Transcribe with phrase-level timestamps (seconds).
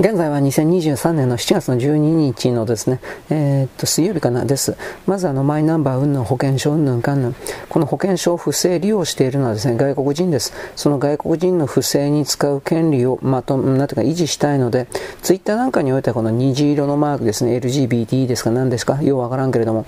[0.00, 2.98] 現在は2023年の7月の12日のですね、
[3.30, 4.76] えー、っと、水曜日かなです。
[5.06, 7.36] まずあの、マイナンバー云々保険証云々かんぬん。
[7.68, 10.52] この保険証を不正利用しているのはですね、外国人です。
[10.74, 14.88] その外国人の不正に使う権利をまと、なんていうか維持したいので、
[15.22, 19.86] ツイッターなんかにおいてはこの虹色のマークですね、LGBT ですか何ですかようわからんけれども、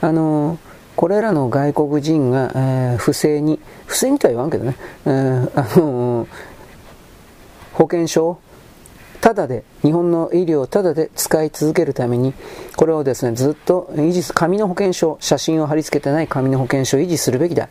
[0.00, 6.28] あのーこれらの外国人が、えー、不正に、不正にとは言わんけどね、えー、あのー、
[7.74, 8.38] 保険証
[9.26, 12.32] ただで、日本の医療をただで使い続けるために、
[12.76, 17.68] これをですね、ずっと維持す、紙の保険証、写真を貼り付けてない紙の保険証を維持するべきだ。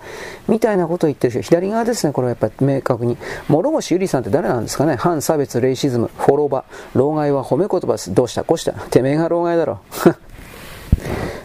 [0.49, 3.17] みたいなことを言ってる人、左側ですね、これはやっぱり明確に。
[3.47, 4.97] 諸星ゆりさんって誰なんですかね？
[4.97, 8.13] 反差別、レイシズム、フォローバ、 老害は褒め言葉です。
[8.13, 8.43] どうした？
[8.43, 8.73] こうした。
[8.73, 9.79] てめえが老害だろ。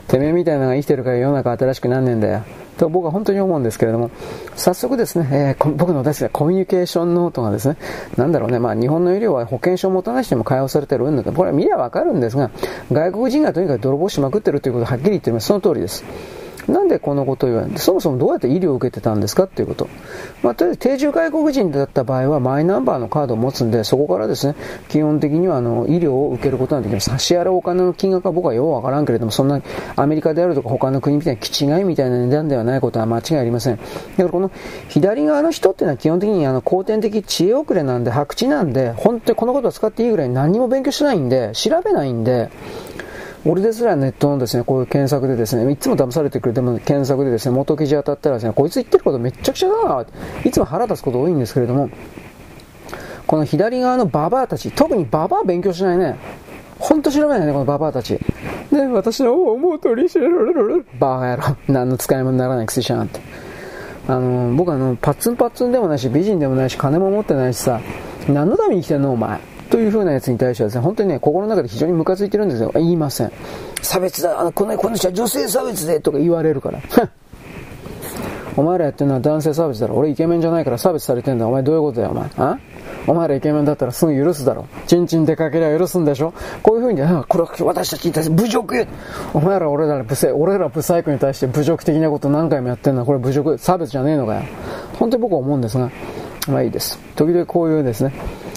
[0.08, 2.42] てめえみたいなのが生きてるから世の中新しくなんねえんだよ。
[2.80, 4.10] と僕は本当に思うんですけれども、
[4.56, 7.76] 早速ですね、えー、僕の大好きなコミュニケーションノートがですね、
[8.16, 12.50] なんだろうね、まあ日本の医療は保険証を持たない人も解放されてるんだけど、これは見りゃわかるんですが、
[12.90, 15.48] 外国人がとにかく泥棒しまくってるということをはっきり言ってます。
[15.48, 16.04] その通りです。
[16.68, 17.78] なんでこのことを言わない？
[17.78, 19.88] そもそもどうやって医療を受けてたんですかっていうこと。
[20.42, 24.54] まあ、とりあえず定住外国人だった場合はマイナンバーのカードを持つんで、そこからですね、
[24.88, 27.10] 基本的にはあの医療を受けることができます。
[27.10, 29.60] 差し払うお金の金額は僕はようわからんけれども、そんな
[29.96, 33.76] アメリカであるとか他の国みたいな気違いみたいな値段ではないことは間違いありません。
[33.76, 34.50] だからこの
[34.88, 42.50] 左側の人っていうのは基本的にあの後天的知恵遅れなんで、白痴なんで、本当にこのことを使っていいぐらい何も勉強しないんで、調べないんで、
[43.44, 50.06] 俺ですらネットのですね、こういう検索でですね、いつも騙されてくるでも検索でですね、元記事当たったらですね、こいつ言ってることめっちゃくちゃだな、
[50.44, 51.88] いつも腹立つこと多いんですけれども、
[53.26, 56.16] この左側のババアたち、特にババア勉強しないね。
[56.78, 58.18] ほんと調べないね、このババアたち。
[58.72, 60.82] で、私の思う通りしろろろ。
[60.98, 61.56] バカ野郎。
[61.68, 63.20] 何の使い物にならないくせしやがって。
[64.08, 67.80] あの、僕あの、パッツンパッツンでもないし、美人でもないし、金も持ってないしさ、
[68.28, 69.38] 何のために生きてんのお前。
[69.70, 72.72] という風なやつに対してはですね、本当にね、心の中で非常にムカついてるんですよ。
[72.74, 73.32] 言いません。
[73.82, 76.80] 差別だ、あのこのこの人は女性差別でとか言われるから。
[78.56, 79.94] お前らやってるのは男性差別だろ。
[79.94, 81.46] 俺イケメンじゃないから差別されてんだ。
[81.46, 82.30] お前どういうことだよ、お前。
[82.36, 82.58] あ？
[83.06, 84.66] お前らイケメンだったらすぐ許すだろ。
[84.86, 88.86] チンチン出かけりゃ許すんでしょこういう風に、あこれは私たちに対して侮辱
[89.32, 94.42] お前ら俺ら不正、俺ら不細工に対して侮辱的なこと何回もやってんのはこれ侮辱、差別じゃねえのかよ。
[94.98, 95.90] 本当に僕は思うんですが、
[96.48, 96.98] まあいいです。
[97.16, 98.12] 時々こういうですね、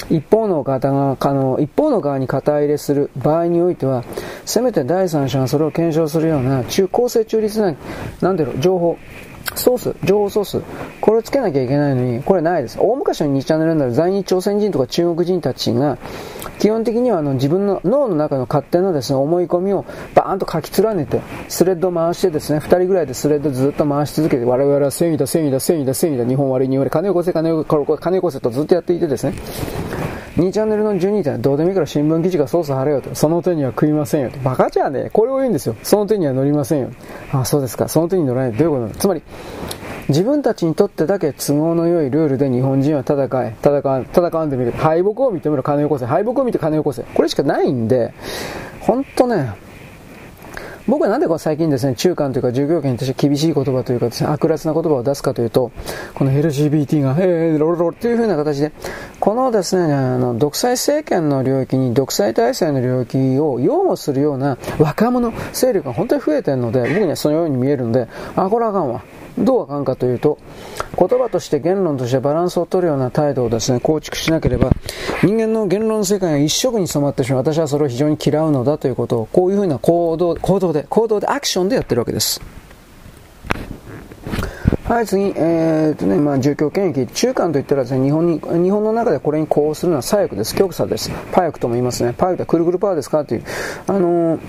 [0.10, 4.04] 一方の方が、あの、一方の側に肩入れする場合においては、
[4.46, 7.76] せめて第三者がそれを検証するような中、公正中立な、
[8.22, 8.98] なんだろう、情報、
[9.56, 10.62] ソース、情報ソース、
[11.02, 12.78] これをつけなきゃいけないのに、これないです。
[12.80, 15.98] 大昔の2チャンネルなら在日朝鮮人とか中国人たちが、
[16.60, 29.34] 基本的にはあの自分の脳の中の勝手なですね、思い込みをバーンと書き連ねて、スレッドを回してですね、2人ぐらいでスレッドずっと回し続けて、我々は正義だ、正義だ、正義だ、正義だ、日本悪いに言われ、金を越せ、金を越せ、金を越せとずっとやっていてですね、
[30.38, 33.14] 2チャンネルの12点どうでもいいから新聞記事が操作貼れよと。
[33.14, 34.40] その手には食いませんよと。
[34.40, 35.10] バカじゃねえ。
[35.12, 35.76] これを言うんですよ。
[35.84, 36.90] その手には乗りませんよ。
[37.32, 37.88] あ、そうですか。
[37.88, 38.54] その手に乗らない。
[38.54, 38.94] どういうことなの？
[38.96, 39.22] つまり、
[40.10, 44.72] 自分たちにとってだけ都合の良いルールで日本人は戦え、戦う戦うんでみる。
[44.72, 46.06] 敗北を認めろ、金をよこせ。
[46.08, 47.04] 敗北を見て金をよこせ。
[47.04, 48.14] これしかないんで、
[48.80, 49.52] ほんとね、
[50.86, 55.72] 僕はなんでこう最近ですね、中間というか従業員として厳しい言葉というかですね、悪辣な言葉を出すかというと、
[56.14, 58.74] この LGBT が、えー、ロロロっていうふうな形で、
[59.22, 69.04] このですね、あの、独裁政権の領域に独裁体制の領域を擁護するような若者勢力が本当に増えてるので、僕にはそのように見えるので、あ、これはあかんわ。
[69.38, 70.38] どうあかんかというと、
[70.98, 74.72] 言葉として言論としてバランスを取るような態度をですね、構築しなければ、
[75.24, 77.40] 人間の言論世界が一色に染まってしまう。
[77.40, 82.42] 私はそれを非常に嫌うのだということを、こういうふうな行動、行動で、行動で、アクションでやってるわけです。
[84.86, 87.08] はい、次、えー、とね、まあ、住居権益。
[87.08, 90.56] 中間といったらですね、日本に、日本の中でこれに呼応するのは左翼です。
[90.56, 91.10] 極左です。
[91.32, 92.14] パヤクとも言いますね。
[92.18, 93.44] パヤクってくるくるパーですかっていう。
[93.88, 94.40] あのー、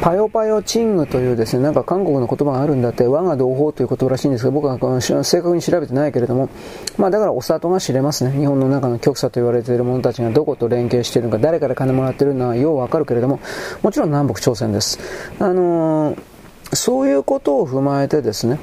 [0.00, 6.48] パヨパヨチングというですね、なんか韓国の言葉があるんだって、我が同胞という言葉らしいんですが、僕は正確に調べてないけれども、
[6.96, 8.32] まあだからお里が知れますね。
[8.32, 13.40] 日本の中の極左と言われている者たちがどこと連携しているのか、誰から金もらっているのはようわかるけれども、
[13.82, 14.98] もちろん南北朝鮮です。
[15.38, 16.18] あのー、
[16.72, 18.58] そういうことを踏まえてですね、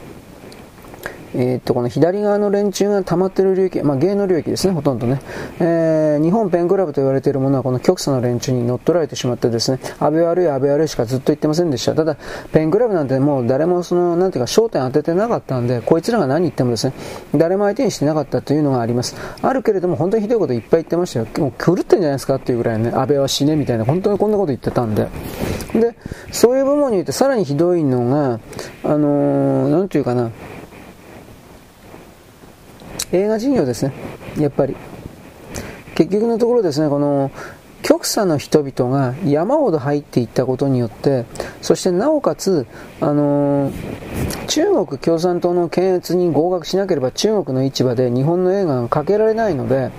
[1.35, 5.21] えー、っと、この左側の連中が溜まっている領域、まあ、芸能領域ですね、ほとんどね。
[5.59, 11.95] えー、日本ペンクラブと言われているものはこの極左の連中に乗っ取られてしまってですね、安倍悪い安倍悪いしかずっと言ってませんでした。
[11.95, 12.17] ただ、
[12.51, 16.93] ペンクラブなんてもう誰もその、なんていうか焦点当ててなかったんで、こいつらが何言ってもですね、
[17.35, 19.15] 誰も相手にしてなかったというのがあります。
[19.41, 21.27] あるけれども、本当にひどいこといっぱい言ってましたよ。
[21.39, 25.07] もう狂ってんじゃないですかっていうぐらいね、安倍は死ねみたいな、本当にこんなこと言ってたんで。
[25.73, 25.95] で、
[26.31, 28.39] そういう部門においてさらにひどいのが、
[28.83, 30.31] あのー、なんていうかな、
[33.13, 33.93] 映画事業ですね、
[34.39, 34.75] やっぱり。
[35.93, 37.29] 結局のところですね、この、
[37.83, 41.25] 極左の人々が山ほど入っていったことによって、
[41.61, 42.65] そしてなおかつ、
[42.99, 49.91] あのー、中国共産党の検閲に合格しなければ中国の市場で日本の映画がかけられないので、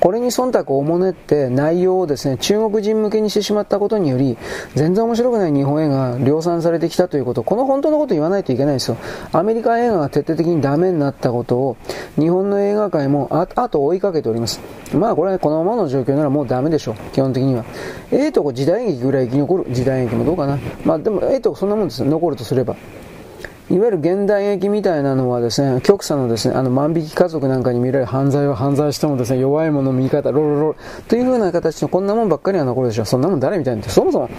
[0.00, 4.36] これに忖度をおもねって内容をですね、中国人向けにしてしまったことにより、
[4.74, 8.96] 全然面白くない日本映画が量産されてきたということ、この本当のこと言わないといけないですよ。
[9.32, 11.76] アメリカ映画が徹底的にダメになったことを、
[12.18, 14.60] 日本の映画界もあと追いかけております。
[14.92, 16.94] まあこれはこのままの状況ならもうダメでしょう、
[17.28, 17.64] 論的には。
[18.10, 20.58] ええーとこ時代劇ぐらい生き残る、時代劇もどうかな。
[20.84, 22.76] まあでもええーとこそんなもんです残るとすれば。
[23.70, 30.76] いわゆる現代劇みたいなのはですね、極左のですね、あの万引き家族なんかに見られる犯罪は犯罪してもですね、弱い者の見方、ロロロ
[31.06, 33.04] という風な形のこんなもんばっかりは残るでしょ。
[33.04, 34.30] そんなもん誰みたいにそもそも、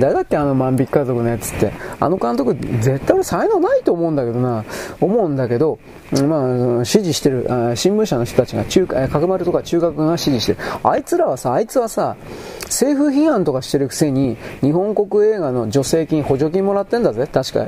[0.00, 1.72] 誰だっけあの万引き家族のやつって。
[2.00, 4.64] あの監督、絶対俺才能ないと思うんだけどな、
[5.00, 5.78] 思うんだけど、
[6.26, 7.46] まあ、支持してる、
[7.76, 10.58] 新聞社の人たちが、中角丸とか中学が支持してる。
[10.82, 12.16] あいつらはさ、あいつはさ、
[12.64, 17.28] 政府批判とかしてるくせに、日本国映画の助成金、補助金もらってんだぜ。
[17.32, 17.66] 確か。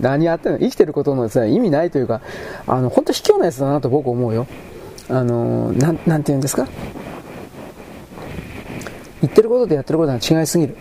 [0.00, 2.20] 何やって生きてることのです、ね、意味ないというか、
[2.66, 4.46] あの、本当卑怯なやつだなと僕思うよ。
[5.08, 6.66] あの、なん、なんて言うんですか？
[9.20, 10.76] 言ってることとやってることは違いすぎる。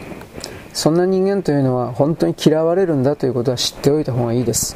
[0.73, 4.75] そんな人間というのは本当に嫌われるんだということは知っておいた方がいいです。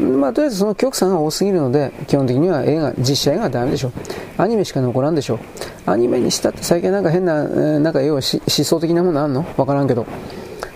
[0.00, 3.92] まあ、とりあえずその極端が多すぎるので、基本的には映画、実写映画はダメでしょう。
[4.38, 5.38] アニメしか残らんでしょう。
[5.84, 9.44] アニメにしたって最近なんか変な、なんか要は思想的なものあんの？
[9.58, 10.06] わからんけど。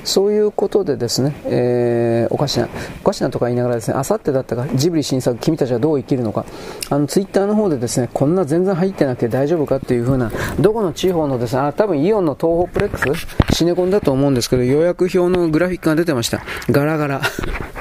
[0.04, 2.68] そういうことでですね、えー、おかしな、
[3.02, 6.44] おかしなとか言いながらですね、あさってだったか、ジブリ新作、君たちはどう生きるのか、
[6.90, 10.30] あの、ツイッターの方でですね、こんな全然入ってなくて大丈夫かっていう風な、
[10.60, 16.42] どこの地方のですね、あ、多分イオンの東北プレックスシネコンだと思うんですけど、予約表のグラフィックが出てました。
[16.70, 17.22] ガラガラ。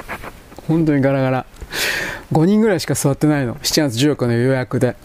[0.66, 1.46] 本当にガラガラ。
[2.32, 3.56] 5人ぐらいしか座ってないの。
[3.56, 4.96] 7月14日の予約で。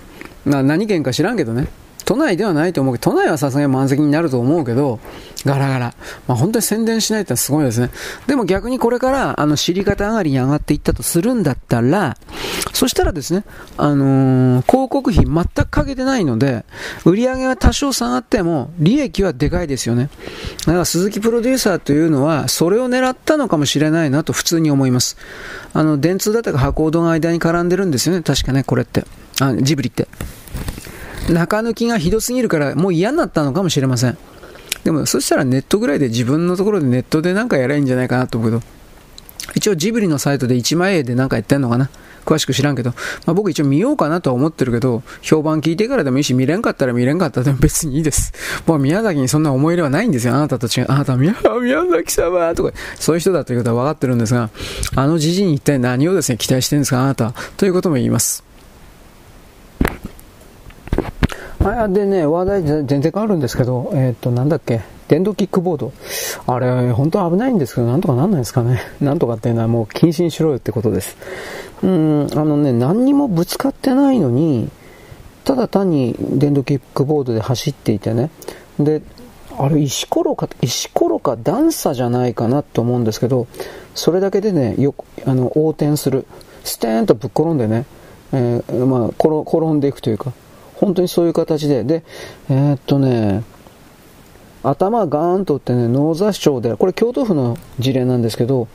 [0.46, 1.68] な何件か知らんけどね。
[2.10, 5.00] 都内ではないと思うけど、都内はさすがに満席になると思うけど、
[5.46, 5.94] ガラガラ。
[6.28, 7.92] まあ、本当に宣伝しないってすごいですね。
[8.26, 12.18] でも逆にこれから、あの、知り方上がりに上がっていったとするんだったら、
[12.74, 13.44] そしたらですね、
[13.78, 16.66] あのー、広告費全くかけてないので、
[17.06, 20.10] 売り上げは多少下がっても、利益はでかいですよね。
[20.66, 25.16] だから鈴木プロデューサーというのは、それを狙ったのかもしれないなと普通に思います。
[25.74, 29.06] あの、電通だったか箱コードが間に絡んでるんですよね、確かね、これって。
[29.40, 30.08] あ、ジブリって。
[31.34, 34.18] 中抜きがひどすぎるからもう嫌になったのかもしれません。
[34.84, 38.64] でもそしたらネットぐらいで自分のところでネットでなんかやればいいんじゃないかなと思うけど、
[39.56, 41.90] 一応ジブリのサイトで1万円でなんかやってんのかな
[42.26, 42.92] 詳しく知らんけど、
[43.26, 48.34] まあ、僕一応見ようかなとは思ってるけど、評判聞いてからでもいいし、見れんかったら見れんかったでも別にいいです。
[48.68, 50.36] もう宮崎にそんな思い入れはないんですよ。
[50.36, 50.86] あなたと違う。
[50.90, 54.50] あなた宮宮崎様とか、そういう人だということは分かってるんですが、
[54.96, 57.34] あのじじに一体何をですね、期待してるんですか、あなた。
[57.58, 58.49] ということも言います。
[61.62, 65.92] あでね、話題全然変わるんですけど、えっ、ー、と、なんだっけ、電動キックボード。
[66.48, 68.80] あれ、本当危ないんですけど、なんとかなんないですかね。
[69.02, 71.18] なんとかっていうのはもう禁止にしろよってことです。
[71.84, 74.70] うん、あのね、何にもぶつかってないのに、
[75.44, 78.30] ただ単に電動キックボードで走っていてね。
[78.80, 79.02] で、
[79.58, 83.48] あれ、石ころか、石ころか段差じゃないかなと思うんですけど、
[83.96, 84.96] それだけでね、よ
[85.26, 86.26] あの、横転する。
[86.64, 87.86] ステーンとぶっ転んでね、
[88.32, 90.32] えー、まあ、転んでいくというか、
[90.80, 92.04] 本当にそういう形で、で、
[92.50, 93.44] えー、っとね、
[94.62, 98.68] 頭ガーンとってね、脳挫傷で、これ京都府の事例なんですけど、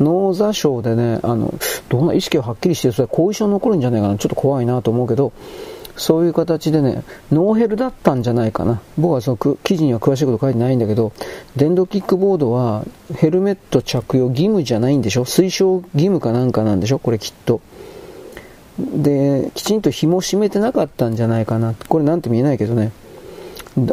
[0.00, 1.54] 脳挫傷でね、あの、
[1.88, 5.32] どんな意識がはっきりして、それ後遺症残るんじゃないかな、ちょっと怖いなと思うけど、
[5.96, 8.80] そういう形でね、ノーヘルだったんじゃないかな。
[8.96, 11.12] 僕はその記事には詳しいこと書いてないんだけど、
[11.56, 12.84] 電動キックボードは
[13.16, 15.24] ヘルメット着用義務じゃないんでしょ？
[15.24, 17.00] 推奨義務かなんかなんでしょ？
[17.00, 17.60] これきっと。
[18.78, 21.74] で、きちんと紐を締めてなかったんじゃないかな。
[21.88, 22.92] これなんて見えないけどね。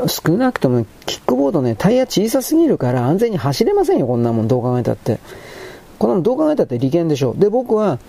[0.08, 5.20] 少なくともキックボードね、タイヤ小さすぎるから安全に走れませんよ、こんなもん、どう考えたって。
[5.98, 7.34] こんなもんどう考えたって利権でしょ。
[7.38, 8.00] で、僕は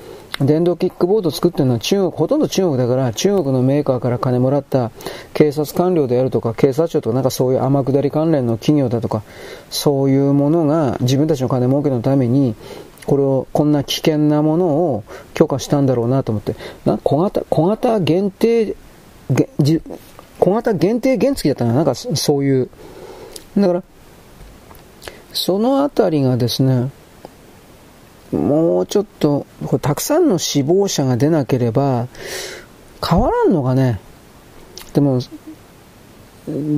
[0.40, 4.90] 電動キックボード作ってるのは中国、ほとんど中国だから、中国のメーカーから金もらった
[5.34, 9.22] 警察官僚であるとか、警察庁とかなんかそういう天下り関連の企業だとか、
[9.70, 12.54] そういうものが自分たちの金儲けのために
[13.06, 18.74] これを、こんな危険なものを許可したんだろうなと思って、な小型、小型限定、
[20.38, 22.68] 小型限定原付だったらなんかそういう、
[23.56, 23.82] だから、
[25.32, 26.90] そのあたりがですね、
[28.32, 29.46] もうちょっと、
[29.80, 32.08] たくさんの死亡者が出なければ、
[33.06, 34.00] 変わらんのかね。
[34.94, 35.20] でも、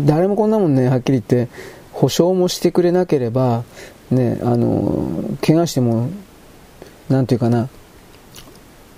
[0.06, 1.49] 誰もこんなもんね、はっきり言って、
[1.99, 3.64] 保証もしてくれなければ、
[4.12, 6.09] ね、あの、怪我しても、
[7.09, 7.69] なんていうかな、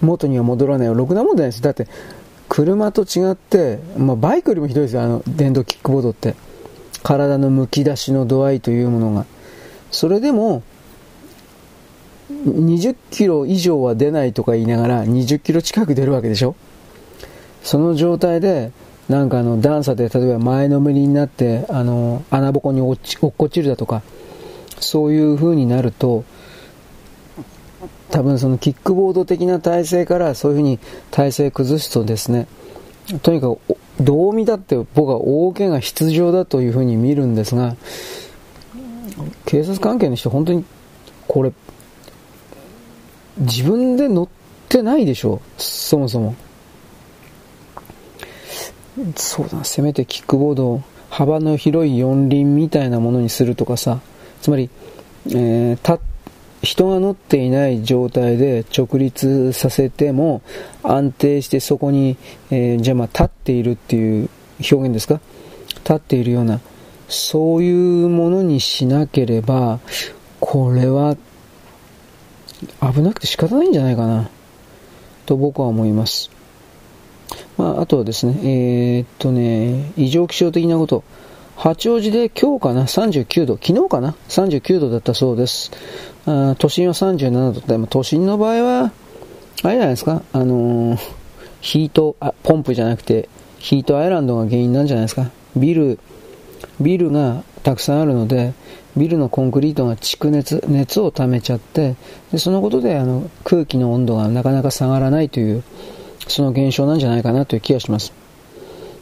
[0.02, 0.92] 元には戻らないよ。
[0.92, 1.62] ろくなもんじゃないです。
[1.62, 1.88] だって、
[2.50, 6.34] 車と違って、まあ、バイクよりもひどいですよ、あの、電動キックボードって。
[7.02, 9.24] 体のむき出しの度合いというものが。
[9.90, 10.62] それでも、
[12.30, 16.54] 20キロ以上は出ないとか言いながら20キロ近く出るわけでしょ
[17.64, 18.72] その状態で、
[19.10, 24.02] なんかあの段差で例えば前のめりになってあの穴ぼこに落ち落っこちるだとか
[24.78, 26.24] そういう風になると
[28.12, 30.78] 多分そのキックボード的な体勢からそういう風に
[31.10, 32.46] 体勢崩すとですね
[33.22, 33.58] とにかく
[34.00, 37.74] どう見たって僕は大怪我必要だという風に見るんですが
[39.44, 40.64] 警察関係の人本当に
[41.26, 41.52] これ
[43.38, 44.28] 自分で乗っ
[44.68, 46.36] てないでしょそもそも。
[49.16, 54.00] そうだ、せめてキックボードを幅の広い四輪みたいなものにするとかさ、
[54.42, 54.70] つまり、
[55.28, 56.00] えー、
[56.62, 60.42] 人が乗っていない状態で直立させても
[60.82, 62.16] 安定してそこに、
[62.50, 64.28] えー、じゃあまあ立っているっていう
[64.58, 65.20] 表現ですか？
[65.68, 66.60] 立っているような、
[67.08, 69.80] そういうものにしなければ、
[70.38, 71.16] これは
[72.80, 74.28] 危なくて仕方ないんじゃないかな、
[75.24, 76.30] と僕は思います。
[77.60, 81.04] まあ、あとはですね、えー、っとね、異常気象的なこと。
[81.56, 85.70] 八王子で今日かな、39度、昨日かな、39度だったそうです。
[86.24, 88.92] あ都心は37度でも都心の場合は、
[89.62, 90.98] あれじゃないですか、あのー、
[91.60, 95.30] ヒートあ、ポンプじゃなくて、ヒートアイランドが原因なんじゃないですか？
[95.54, 95.98] ビル、
[96.80, 98.54] ビルがたくさんあるので、
[98.96, 101.94] ビルのコンクリートが蓄熱、熱を溜めちゃって、
[102.32, 105.62] でそのことであの空気の温度がなかなか下がらないという、
[106.30, 108.12] その現象なんじゃないかなという気がします。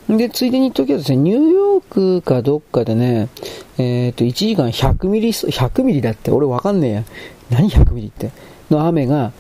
[0.08, 3.28] で、ついでに言っときはですね、ニューヨークかどっかでね、
[3.76, 7.04] えっ、ー、と、1時間100ミリ、100ミリだって、俺わかんねえや。
[7.50, 8.30] 何100ミリって？
[8.70, 9.32] の雨が、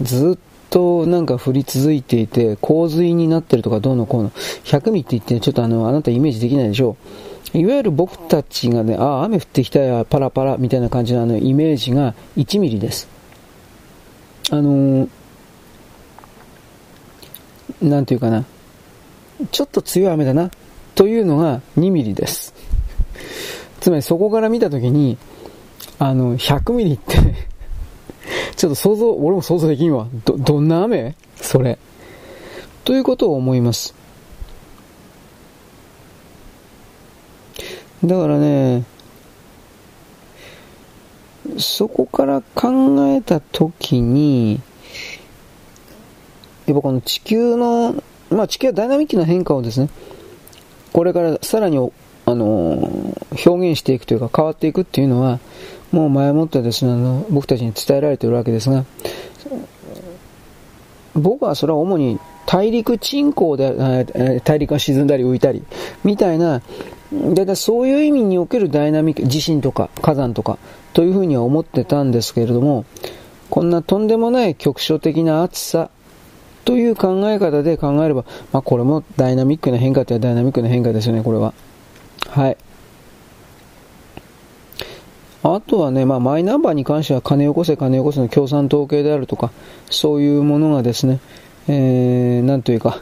[0.00, 0.38] ずっ
[0.70, 4.30] となんか降り続いていて、洪水になってるとかどうのこうの。
[4.30, 6.96] 100ミリって言って、ちょっとあの、あなたイメージできないでしょ
[7.54, 7.58] う。
[7.58, 13.08] いわゆる僕たちがね、ああ、雨降ってきたや、パラパラみたいな感じのあのイメージが1ミリです。
[14.50, 15.08] あのー
[17.82, 18.44] なんていうかな、
[19.50, 20.50] ちょっと強い雨だな、
[20.94, 22.54] というのが2ミリです。
[23.80, 25.16] つまりそこから見たときに、
[25.98, 27.16] あの、100ミリって
[28.56, 30.08] ちょっと想像、俺も想像できんわ。
[30.24, 31.14] ど、どんな雨？
[31.36, 31.78] それ。
[32.84, 33.94] ということを思います。
[38.04, 38.84] だからね、
[41.58, 44.60] そこから考えたときに、
[46.68, 49.88] やっぱこの地球の、まあ地球はダイナミックな変化をですね、
[50.92, 51.78] これからさらに、
[52.26, 53.14] あの、
[53.46, 55.40] 表現していくというか変わっていくっていうのは、
[55.92, 58.84] もう前もってですね、あの、僕たちに伝えられているわけですが、
[61.14, 63.74] 僕はそれは主に大陸沈降で、
[64.44, 65.62] 大陸が沈んだり浮いたり、
[66.04, 66.62] みたいな、
[67.12, 70.58] だいたいそういう意味におけるダイナミック、地震とか火山とか、
[70.92, 72.84] というふうには思ってたんですけれども、
[73.50, 75.90] こんなとんでもない局所的な暑さ、
[76.68, 81.54] という考え方で考えれば、まあ、これもダイナミックな変化というダイナミックな変化ですよね、これは。
[82.28, 82.58] はい。
[85.42, 89.50] あとはね、まあ、マイナンバーに関しては金よこせ金よこせの共産統計であるとか、
[89.88, 91.20] そういうものがですね、
[91.68, 93.00] えー、なんというか、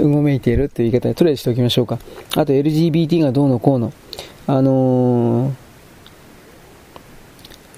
[0.00, 2.00] うごめいているという言い方でとりあえずしておきましょうか。
[2.34, 3.92] あと LGBT がどうのこうの。
[4.48, 5.52] あのー、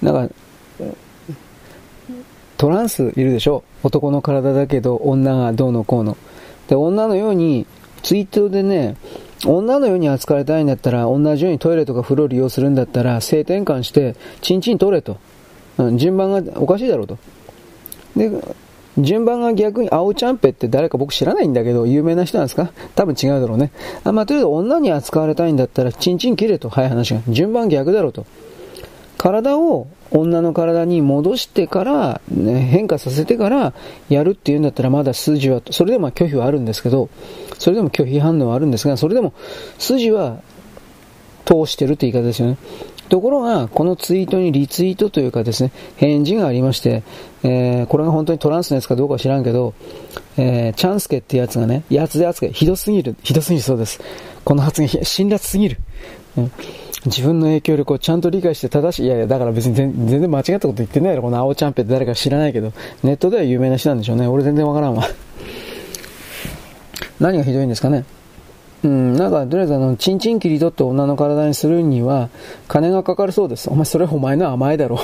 [0.01, 0.33] なんか、
[2.61, 3.63] トランスいるでしょ？
[3.81, 6.15] 男の体だけど女がどうのこうの。
[6.67, 7.65] で、女のように、
[8.03, 8.97] ツイートでね、
[9.47, 15.17] 女のように扱われたいんだったら、同じようにトイレとか風呂を利用するんだったら、性転換して、チンチン取れと。
[15.79, 17.17] うん、順番がおかしいだろうと。
[18.15, 18.29] で、
[18.99, 22.71] 順番が逆に、青ちゃんぺって誰か僕知らないんだけど、有名な人なんですか？
[22.93, 23.71] 多分違うだろうね。
[24.03, 26.69] あまあ、とりあえず女に扱われたいんだったら、チンチン切れと。
[26.69, 27.21] 早い話が。
[27.27, 28.27] 順番逆だろうと。
[29.17, 33.73] 体を女の体に戻してから、ね、変化させてから
[34.09, 37.09] やるっていうんだったらまだ筋は、それでも拒否はあるんですけど、
[37.57, 39.33] それでも拒否反応はあるんですが、それでも
[39.79, 40.41] 筋は
[41.45, 42.57] 通してるって言い方ですよね。
[43.07, 47.03] ところが、このツイートにリツイートというかですね、返事がありまして、
[47.43, 49.73] えー、これが本当にトランスのやつかどうかは知らんけど、
[50.37, 53.99] えー、チャンスケってやつがね、やつで扱い、ひどすぎる、ひどすぎるそうです。
[54.43, 55.77] この発言、辛辣すぎる。
[56.37, 56.51] うん
[57.05, 64.27] 自分の影響力をちゃんと理解して正しい、いやいや、だから別に全然間違ったこと言ってないよ、この青チャンペって誰か知らないけど、ネットでは有名な人なんでしょうね。
[64.27, 65.07] 俺全然わからんわ。
[67.19, 68.05] 何がひどいんですかね。
[68.83, 72.29] うん、なんか、とりあえずあの、チンチン切り取って女の体にするには、
[72.67, 73.69] 金がかかるそうです。
[73.69, 74.99] お前それお前の甘えだろ。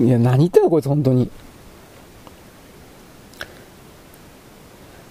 [0.00, 1.30] いや、何言ってんのこいつ、本当に。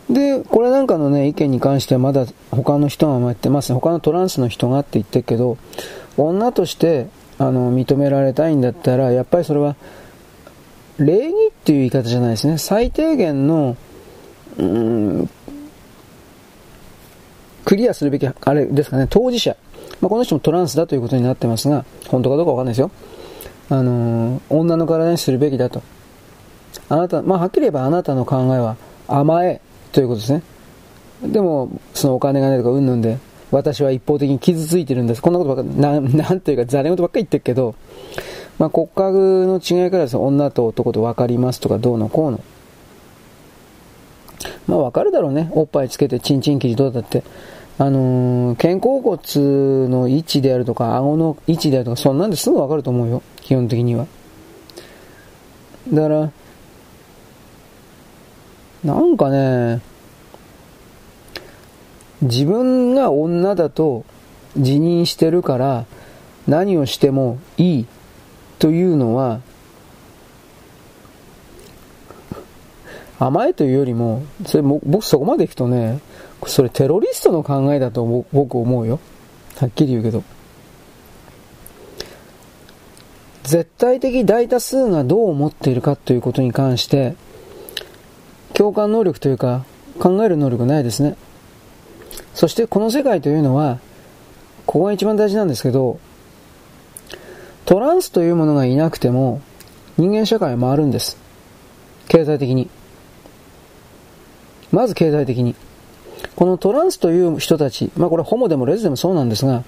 [0.10, 3.76] で、これなんかのね、意見に関してはまだ他の人が言ってますね。
[3.76, 5.58] 他のトランスの人がって言ってるけど、
[6.18, 7.08] 女として
[7.40, 9.76] あの認められたいんだったら、やっぱりそれは、
[10.98, 12.58] 礼儀っていう言い方じゃないですね。
[12.58, 13.76] 最低限の、
[14.58, 15.30] うん、
[17.66, 19.58] クリアするべき、あれですかね、当事者。
[20.02, 22.92] まあ、この人もトランスだということになってますが、本当かどうかわかんないですよ。
[23.70, 25.82] あの、女の体にするべきだと。
[26.90, 29.62] あなた、まあ、はっきり言えばあなたの考えは甘え
[29.96, 30.44] ということですね。
[31.24, 33.18] でも、そのお金がないとかうんぬんで、
[33.50, 35.22] 私は一方的に傷ついてるんです。
[35.22, 37.76] こんなことばっかり、なん というか、ざれ言ばっかり言ってるけど、
[38.60, 42.42] まあ、骨格の違いからです、女と男と分かりますとか、どうのこうの。
[44.68, 45.50] まあ、分かるだろうね。
[45.54, 47.24] おっぱいつけて、チンチン切りどうだって。
[47.78, 53.22] あのー、肩甲骨の位置であるとか、顎の位置であるとか、そんなんですぐ分かると思うよ。
[53.40, 54.08] 基本的には。
[55.94, 56.32] だから、
[58.86, 59.82] なんかね、
[62.22, 64.06] 自分が女だと
[64.56, 65.86] 自認してるから
[66.48, 67.86] 何をしてもいい
[68.60, 69.42] というのは
[73.18, 76.00] 甘えというよりも、それも僕そこまでいくとね、
[76.46, 79.00] それテロリストの考えだと僕思うよ。
[79.56, 80.24] はっきり言うけど。
[83.44, 87.16] 絶対的大多数がどう思っているかということに関して、
[88.58, 89.66] 共感能力というか、
[90.00, 91.16] 考える能力ないですね。
[92.34, 93.80] そしてこの世界というのは、
[94.66, 96.00] ここが一番大事なんですけど、
[97.66, 99.42] トランスというものがいなくても、
[99.98, 101.18] 人間社会は回るんです。
[102.08, 102.70] 経済的に。
[104.72, 105.56] まず経済的に。
[106.36, 109.64] このトランスという人たち、まあこれホモでもレズでもそうなんですが、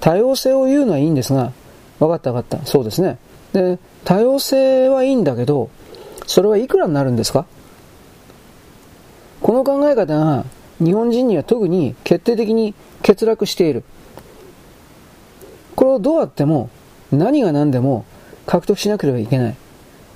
[0.00, 1.52] 多様性を言うのはいいんですが、
[2.00, 2.66] 分かった分かった。
[2.66, 3.18] そうですね。
[3.52, 5.70] で、多様性はいいんだけど、
[6.26, 7.46] それはいくらになるんですか？
[9.44, 10.46] この考え方が
[10.82, 13.84] 日本人には特に決定的に欠落している。
[15.76, 16.70] これをどうやっても
[17.12, 18.06] 何が何でも
[18.46, 19.56] 獲得しなければいけない。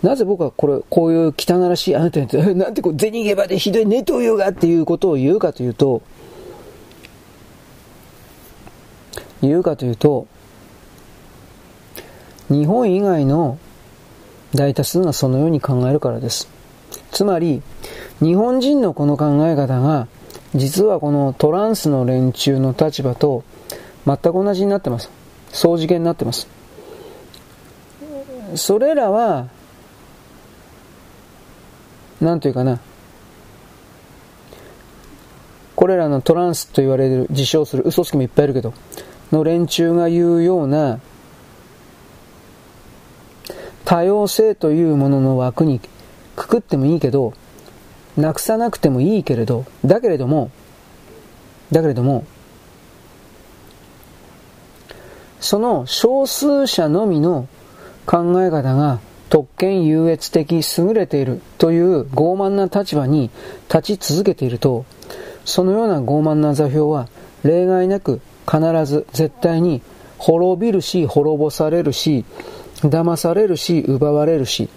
[0.02, 6.00] なぜ僕はこれ、こういう汚らしいあなたに、 なんてこう、銭ゲバでひどいネトウヨがっていうことを言うかというと、
[9.42, 10.26] 言うかというと、
[12.48, 13.58] 日本以外の
[14.54, 16.48] 大多数がそのように考えるからです。
[17.10, 17.62] つまり、
[18.20, 20.08] 日本人のこの考え方が、
[20.54, 23.44] 実はこのトランスの連中の立場と
[24.06, 25.10] 全く同じになってます。
[25.52, 26.48] 相次元になってます。
[28.54, 29.48] それらは、
[32.20, 32.80] なんというかな、
[35.76, 38.72] これらのトランスと言われる、自称する嘘つきもいっぱいいるけど、
[39.30, 40.98] の連中が言うような、
[43.84, 45.80] 多様性というものの枠に
[46.38, 47.34] くくってもいいけど、
[48.16, 50.50] なくさなくてもいいけれど、だけれども、
[51.72, 52.24] だけれども、
[55.40, 57.48] その少数者のみの
[58.06, 63.30] 考え方が特権優越的優れているという傲慢な立場に
[63.72, 64.84] 立ち続けていると、
[65.44, 67.08] そのような傲慢な座標は
[67.44, 68.20] 例外なく
[68.50, 69.82] 必ず絶対に
[70.18, 72.24] 滅びるし滅ぼされるし
[72.80, 74.68] 騙されるし奪われるし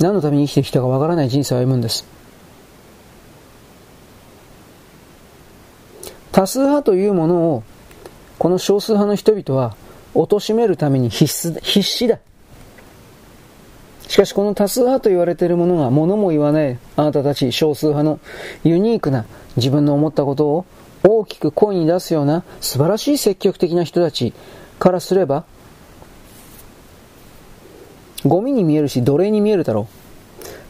[0.00, 2.06] 何のために生きてきたかわからない人生を歩むんです。
[6.32, 7.62] 多数派というものを、
[8.38, 9.74] この少数派の人々は、
[10.14, 12.18] 貶めるために必須必死だ。
[14.08, 18.20] しかしこの多数派と言われているものが物も言わないあなたたち少数派の
[18.64, 20.66] ユニークな自分の思ったことを
[21.06, 24.32] 大きく声に出すような素晴らしい積極的な人たち
[24.78, 25.44] からすれば
[28.24, 29.88] ゴミに見えるし奴隷に見えるだろ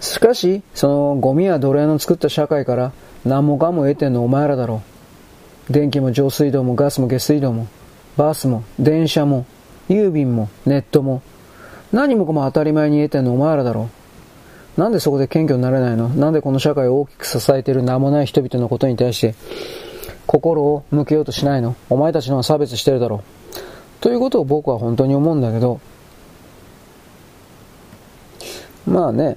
[0.01, 0.05] う。
[0.05, 2.93] しかし、そのゴミや奴隷の作った社会から
[3.25, 4.83] 何もかも得てんのお前らだろ
[5.69, 5.73] う。
[5.73, 7.67] 電気も上水道もガスも下水道も、
[8.17, 9.45] バスも電車も、
[9.89, 11.23] 郵便もネットも、
[11.93, 13.91] 何もかも当たり前に得てんのお前らだろ
[14.77, 14.81] う。
[14.81, 16.09] なんでそこで謙虚になれないの？
[16.11, 19.35] なんでこの社会を大きく支えている名もない人々のことに対して
[20.27, 21.75] 心を向けようとしないの？
[21.91, 23.23] お前たちのは差別してるだろう。
[24.01, 25.81] ということを僕は本当に思うんだけど、
[28.89, 29.37] まあね、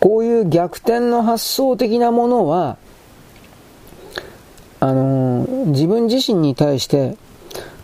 [0.00, 2.78] こういう逆転の発想的なものは、
[4.80, 7.16] あのー、自分自身に対して、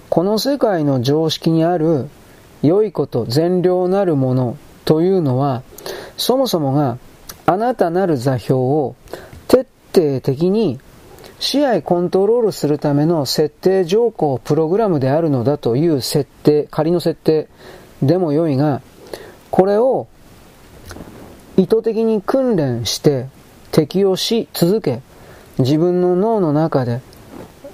[0.08, 2.08] この世界の常識にある
[2.62, 5.62] 良いこと、善良なるものというのは、
[6.16, 6.98] そもそもが
[7.46, 8.96] あなたなる座標を
[9.48, 10.80] 徹底的に
[11.40, 17.48] 試合コントロールするための設定条項プログラムであるのだという設定、仮の設定
[18.02, 18.82] でも良いが、
[19.50, 20.06] これを
[21.56, 23.26] 意図的に訓練して
[23.72, 25.00] 適用し続け、
[25.58, 27.00] 自分の脳の中で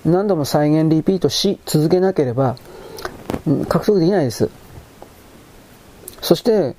[0.05, 2.57] 何度も再現リピートし続けなければ、
[3.68, 4.48] 獲得できないです。
[6.22, 6.76] そして、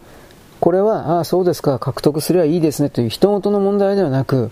[0.61, 4.51] これは、ああ、そうですか、獲得すればいいですねという人事の問題ではなく、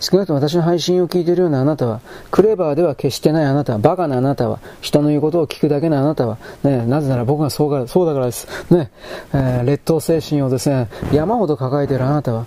[0.00, 8.46] 少なくとも私の配信を聞いているようなあなたは、クレバーでは決してないあなたは、バカなあなたは、人の言うことを聞くだけのあなたは、ね、なぜなら僕がそうがそうだからです。
[8.72, 8.90] ね、
[9.32, 12.46] えー、劣等精神をですね、山ほど抱えているあなたは、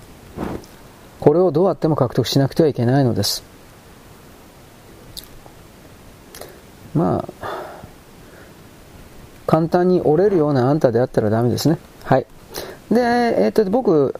[1.19, 3.43] これをどうやっても獲得しなくてはいけないのです。
[6.93, 7.51] まあ、
[9.45, 11.77] 簡単に折れるようなあんたであったらダメですね。
[12.03, 12.25] はい。
[12.89, 14.15] で、えー、っと、僕、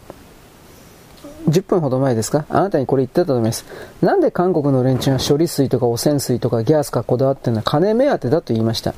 [1.47, 2.45] 10分ほど前ですか？
[2.49, 3.65] あなたにこれ言ってたと思います。
[4.01, 7.58] なんで韓国の連中は処理水とか汚染水とかギャスかこだわってるの？
[7.58, 8.93] は金目当てだと言いました。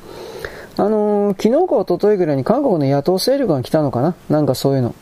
[0.76, 4.14] あのー、昨日か一昨日ぐらいに韓国の野党勢力が来たのかな？
[4.28, 4.94] なんかそういうの。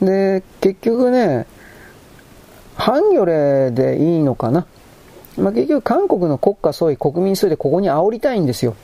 [0.00, 1.46] で、結局ね、
[2.76, 4.66] 反魚霊でいいのかな？
[5.36, 8.74] まあ、結局韓国の国家総意、国民総意でここに煽りたいんですよ。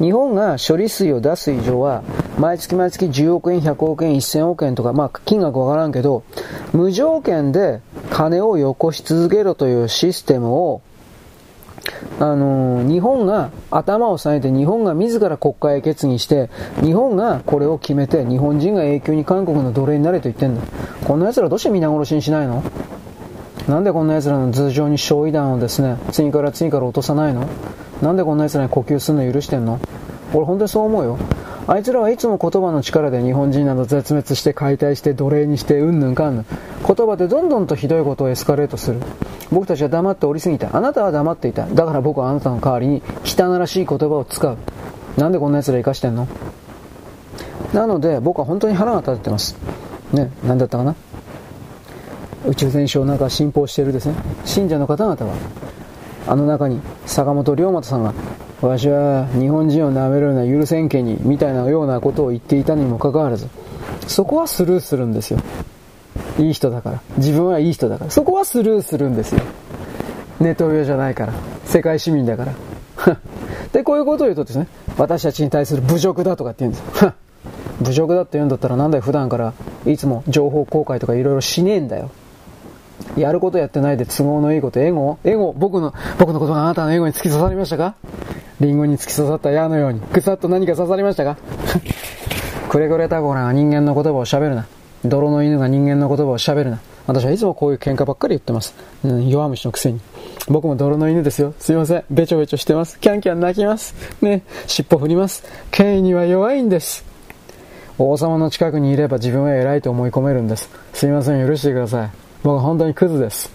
[0.00, 2.02] 日本が処理水を出す以上は、
[2.38, 6.24] 毎月毎月10億円、100億円、1000億円とか、まあ金額わからんけど、
[6.72, 7.80] 無条件で
[8.10, 10.82] 金をよこし続けろというシステムを、
[12.20, 20.62] あのー、日本が頭を下げて日本が自ら国会決議して日本がこれを決めて日本人が永久に韓国の奴隷になれと言ってんだ
[21.04, 22.62] こんな奴らどうして皆殺しにしないの？
[23.68, 27.48] なんでこんな奴らの頭上に焼夷弾をですね次から次から落とさないの？
[28.02, 29.80] なんでこんな奴らに呼吸するの許してんの？
[30.34, 31.18] 俺本当にそう思うよ。
[31.68, 36.46] あいつらはいつも言葉の力で日本人など絶滅して解体して奴隷にしてうんぬんかんぬん。
[36.84, 39.00] 言葉でどんどんとひどいことをエスカレートする。
[39.52, 40.76] 僕たちは黙っておりすぎた。
[40.76, 41.66] あなたは黙っていた。
[41.66, 44.58] だから僕はあなたの代わりに汚らしい言葉を使う。
[45.16, 46.26] なんでこんな奴ら生かしてんの？
[47.72, 49.56] なので僕は本当に腹が立ってます。
[50.12, 50.96] ね、何だったかな？
[52.48, 54.14] 宇宙全書なんか信奉しているですね。
[54.44, 55.34] 信者の方々は、
[56.26, 58.14] あの中に坂本龍馬さんが
[58.60, 63.48] わしは日本人を舐めるのは許せんけに、みたいなようなことを言っていたにもかかわらず、
[64.06, 65.40] そこはスルーするんですよ。
[66.38, 67.02] いい人だから。
[67.18, 68.10] 自分はいい人だから。
[68.10, 69.42] そこはスルーするんですよ。
[70.40, 71.32] ネトウヨじゃないから。
[71.64, 72.54] 世界市民だから。
[73.72, 77.12] で、こういうことを言うとですね、私たちに対する侮辱だとかって言うんですよ。
[77.82, 79.54] 侮辱だって言うんだったらなんだよ普段から
[79.86, 82.10] いつも情報公開とかいろいろしねえんだよ。
[83.16, 85.18] やることやってないで都合のいいこと、エゴ？
[85.24, 85.52] エゴ？
[85.52, 87.94] 僕の、僕のことがあなたのエゴに突き刺さりましたか？
[88.60, 91.36] リンゴに突き刺さった矢のように、ぐさっと何か刺さりましたか？
[92.70, 94.66] くれぐれタゴラが人間の言葉を喋るな。
[95.04, 96.80] 泥の犬が人間の言葉を喋るな。
[97.06, 98.74] 私はいつもこういう喧嘩ばっかり言ってます。
[99.04, 100.00] うん、弱虫のくせに。
[100.48, 101.54] 僕も泥の犬ですよ。
[101.58, 102.04] すいません。
[102.10, 103.00] べちょべちょしてます。
[103.00, 103.94] キャンキャン泣きます。
[104.22, 105.42] ね、尻尾振ります。
[105.72, 107.04] 権威には弱いんです。
[107.98, 110.70] 王様の近くにいれば自分は偉いと思い込めるんです。
[110.94, 111.46] すいません。
[111.46, 112.10] 許してください。
[112.42, 113.50] 僕は本当にクズです。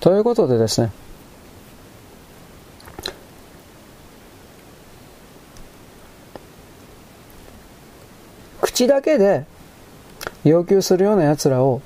[0.00, 0.90] ということでですね、
[8.60, 9.44] 口だけで
[10.44, 11.82] 要求するような奴らを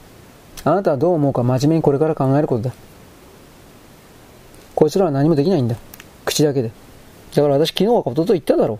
[0.64, 2.74] あなたはどう思うか真面目にこれから考えることだ。
[4.74, 5.76] こいつらは何もできないんだ。
[6.24, 6.70] 口だけで。
[7.34, 8.78] だから私昨日はことと言っただろう。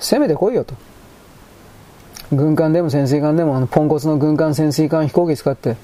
[0.00, 0.74] 攻めてこいよと。
[2.32, 5.76] 軍艦でも潜水艦でもあのポンコツの軍艦潜水艦飛行機使って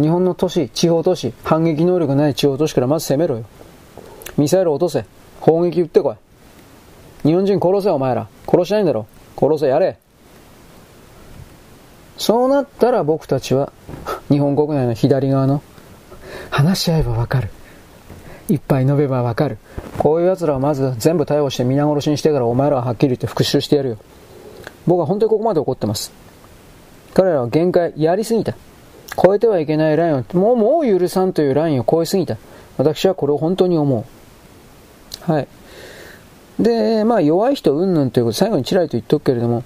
[0.00, 3.44] 日本の都市、地方都市、反撃能力ない地方都市からまず攻めろよ。
[4.38, 5.04] ミサイル落とせ。
[5.40, 6.12] 砲撃撃ってこ
[7.24, 7.28] い。
[7.28, 8.28] 日本人殺せお前ら。
[8.48, 9.06] 殺しないんだろ。
[9.38, 9.98] 殺せ、やれ。
[12.16, 13.72] そうなったら僕たちは
[14.28, 15.62] 日本国内の左側の
[16.50, 17.50] 話し合えばわかる。
[18.48, 19.58] いっぱい述べばわかる。
[19.98, 23.98] こういう奴らをまず全部逮捕して皆殺しにしてからお前らははっきり言って復讐してやるよ。
[24.86, 26.12] 僕は本当にここまで怒ってます。
[27.14, 28.54] 彼らは限界、やりすぎた。
[29.22, 32.36] 超えてはいけないラインを、もう、もう許さんというラインを超えすぎた。
[32.78, 34.06] 私はこれを本当に思
[35.28, 35.32] う。
[35.32, 35.48] はい。
[36.58, 39.62] で、まあ、弱い人うんぬんということ最後にちらりと言っとくけれども、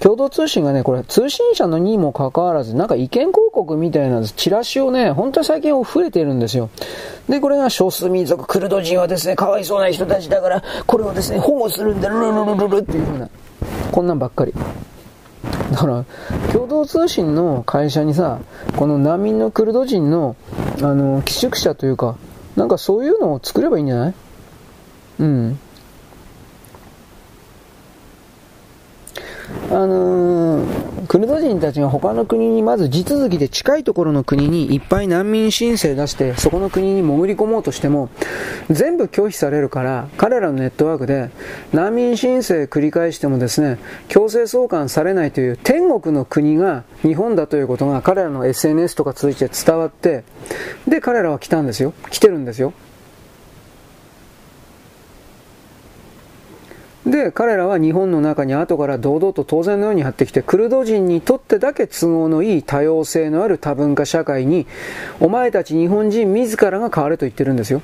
[0.00, 6.70] 共同通信がね、これ、通信社のにもかかわらず、なんか意見広告みたいなチラシをね、本当に最近増えてるんですよ。
[7.28, 13.28] で、これが少数民族、クルド人はですね、かわいそうな人たちだから、これをですね、保護するんだ、ルルルルルルっていうふうな。
[13.92, 14.54] こんなんばっかり。
[15.72, 16.04] だから、
[16.52, 18.38] 共同通信の会社にさ、
[18.76, 20.36] この難民のクルド人の、
[20.82, 22.16] あの、寄宿舎というか、
[22.56, 24.14] なんかそういうのを作ればいいんじゃない？
[25.20, 25.58] うん。
[29.70, 38.08] あのー、クルド人たちが他の国にまず地続きで近いところの国にいっぱい難民申請出してそこの国に潜り込もうとしても
[38.70, 41.30] 全部拒否されるから彼らのネットワークで
[41.72, 50.24] 難民申請繰り返してもですね強制送還されないという天国の国が日本だということが彼らの SNS とか通じて伝わって
[50.86, 51.92] で彼らは来たんですよ。
[52.10, 52.72] 来てるんですよ。
[57.10, 64.66] で、彼らは日本の中に後から堂々と当然のようにやってきて、クルド人にとってだけ都合のいい多様性のある多文化社会に、
[65.18, 67.80] お前たち日本人自らが変われと言ってるんですよ。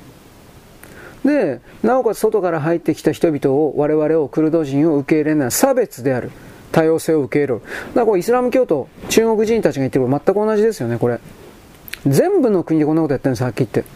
[1.24, 6.30] で、なおかつ外から入ってきた人々を、我々を、クルド人を受け入れない差別である。
[6.70, 7.60] 多様性を受け入れる。
[7.60, 11.18] だからこれイスラム教徒、中国人たちが言ってること全く同じですよね、これ。
[12.06, 13.90] 全部の国でこんなことやってるんです、はっきり言って。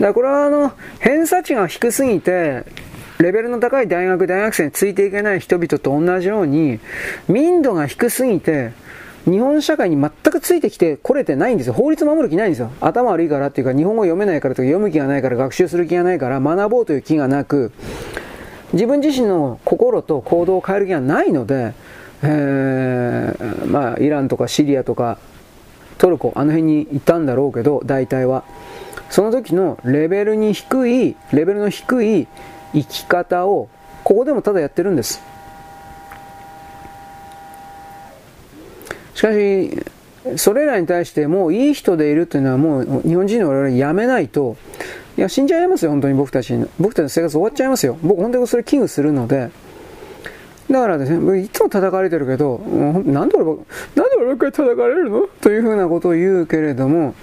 [0.00, 2.64] からこれはあの、偏差値が低すぎて、
[3.22, 6.80] レベルの高い大学、大学生についていけない人々と同じように、
[7.28, 8.72] 民度が低すぎて、
[9.24, 11.72] 日本社会に全くついてきてこれてないんですよ。
[11.74, 12.72] 法律守る気ないんですよ。
[12.80, 17.70] 頭悪いからっていうか、日本語読めないからとか、読む気がないから、学習する気がないから、学ぼうという気がなく、
[18.72, 21.74] 自分自身の心と行動を変える気がないので、
[22.24, 25.18] えー、まあ、イランとかシリアとか、
[25.98, 28.42] トルコ、あの辺に行ったんだろうけど、大体は。
[29.10, 32.26] その時のレベルに低い、レベルの低い
[32.72, 33.68] 生き方を
[34.04, 35.22] ここでもただやってるんです。
[39.14, 39.84] しかし
[40.36, 44.56] それらに対してもういい人でいるというのはもう日本人の我々やめないと
[45.16, 47.98] いや死んじゃいますよ本当に僕たち僕たちの生活終わっちゃいますよ。
[48.02, 49.50] 僕本当にそれ危惧するので。
[50.70, 53.44] だからですね、いつも叩かれてるけど、なんで俺、
[53.94, 55.26] なんで俺ばっかり叩かれるの？
[55.42, 57.14] というふうなことを言うけれども、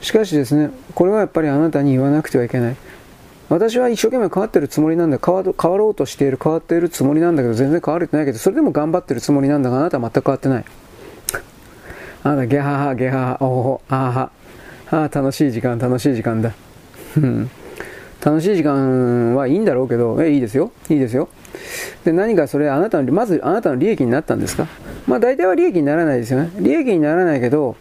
[0.00, 2.76] しかしですね、これはやっぱりあなたに言わなくてはいけない。
[3.48, 10.64] 私は一生懸命変わってるつもりなんだ変わ変わろうとしている変わっているつもりなんだけど全然変われてないけどそれでも頑張ってるつもりなんだがあなたは全く変わってない。
[12.22, 14.30] あなたゲハハゲハハおほあは
[14.86, 16.52] はあ楽しい時間楽しい時間だ。
[18.24, 20.72] 楽しい時間はいいんだろうけどえいいですよ。
[20.88, 21.28] いいですよ。
[22.04, 24.66] で何かそれあなたのまずあなたの利益になったんですか？
[25.06, 26.50] まあ大体は利益にならないですよね。
[26.58, 27.76] 利益にならないけど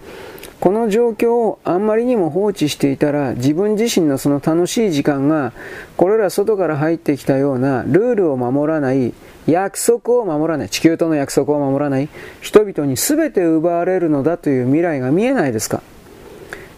[0.63, 5.52] この状況をあんまりにも放置していたら自分自身のその楽しい時間が
[5.97, 9.13] これら外から入ってきたようなルールを守らない
[9.45, 12.08] 約束を守らない地球との約束を守らない
[12.39, 15.84] 人々に全て奪われるのだという未来が見えないですか？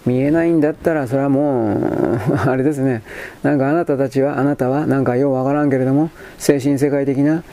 [0.08, 2.20] 見えないんだったらそれはもう
[2.50, 3.04] あれですね。
[3.44, 7.44] なんかあなたたちはあなたはなんかようわからんけれども精神世界的な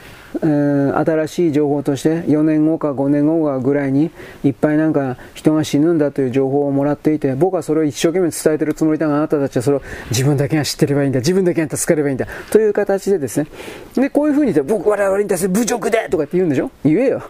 [0.41, 4.11] 新しい情報として4年後か5年後かぐらいに
[4.45, 11.21] いっぱいなんか人が死ぬんだという情報をもらっていて僕はそれを一生懸命伝えてるつもりだがあなたたちはそれを自分だけが知ってればいいんだ。
[11.21, 12.27] 自分だけが助かればいいんだ。
[12.51, 13.47] という形でですね。
[13.95, 16.71] でこういうふうに言って僕我々に対して侮辱でとかって言うんでしょ。
[16.85, 17.23] 言えよ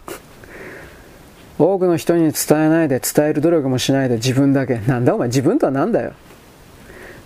[1.59, 4.79] 多くの人に伝えないで伝える努力もしないで自分だけ。
[4.87, 6.13] なんだお前自分とは何だよ。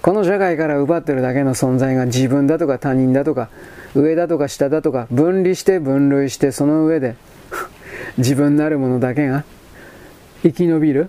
[0.03, 3.49] この社会から奪ってるだけの存在が自分だとか他人だとか
[3.97, 7.17] 上だとか下だとか分離して分類してその上で
[8.19, 9.45] 自分なるものだけが
[10.43, 11.09] 生き延びる？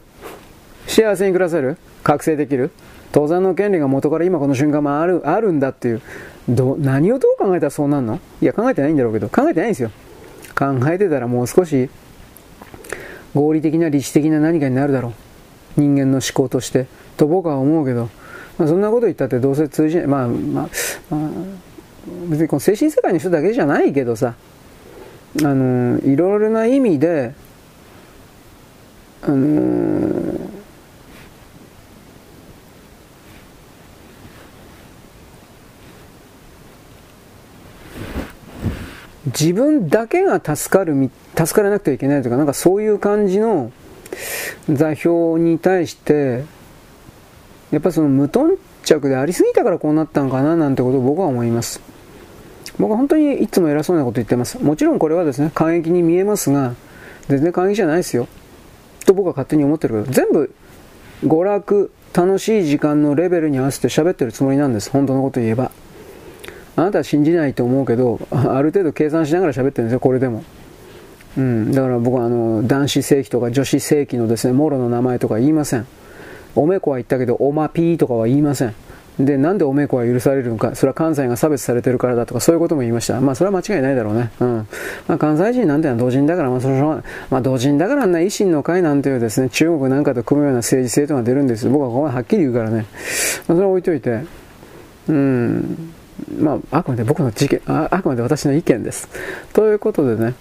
[0.88, 1.78] 幸せに暮らせる？
[2.04, 2.71] 覚醒できる？
[3.12, 6.02] 当然の権利が元から今この瞬間もあるあるんだっていう。
[6.47, 8.19] ど何をどう考えたらそうなんの？
[8.41, 9.91] いや考えてないんだろうけど考えてないんですよ。
[10.58, 11.89] 考えてたらもう少し
[13.36, 15.10] 合理的な理知的な何かになるだろ
[15.78, 15.82] う。
[15.82, 16.88] 人間の思考として。
[17.17, 18.10] と僕は思うけど、
[18.58, 20.08] まあ、そんなこと言ったってどうせ通じない。
[20.08, 21.30] まあまあ、まあ
[22.30, 24.36] 別にこの精神世界の人だけじゃないけどさ
[25.43, 27.34] あのいろいろな意味で
[29.22, 30.08] あの
[39.28, 43.72] 自分だけが助かる助からなくてはいけないとかなんかそういう感じの
[44.70, 46.46] 座標に対して
[47.72, 51.87] やっぱその無頓着でありすぎたからこうなったのかななんてことを僕は思います。
[52.80, 54.60] 僕は本当にいつも偉そうなこと言ってます。
[54.60, 56.76] もちろんこれはですね、過激に見えますが、
[57.28, 58.28] 全然過激じゃないですよ。
[59.06, 60.54] と僕は勝手に思ってるけど、全部
[61.24, 64.90] 娯楽、楽しい時間のレベルに合わせて喋ってるつもりなんです。
[64.92, 65.72] 本当のこと言えば。
[66.76, 70.44] あなたは信じないと思うけど、ある程度計算しながら喋ってるんですよ、これでも。
[71.36, 75.88] うん、だから僕はあの男子正規とか女子正規のですね、もろの名前とか言いません。
[76.56, 78.76] おめこは言ったけど、おまぴーとかは言いません。
[79.19, 83.19] で、なんでおめこは許されるのか、それは関西が差別されてるからだとか、そういうことも言いました。
[83.19, 84.32] まあ、それは間違いないだろうね。
[84.39, 84.67] うん。
[85.08, 91.67] まあ、関西人なんてのは同人だから、まあ、それは、まあ、同人だからな、維新の会なんていうですね、中国なんかと組むような政治制度が出るんです。
[91.69, 92.75] 僕はここまではっきり言うからね。
[92.77, 92.86] まあ、
[93.47, 94.21] それは置いといて、
[95.08, 95.93] うん。
[96.39, 99.08] まあ、あくまで僕の事件あ、あくまで私の意見です。
[99.53, 100.34] ということでね、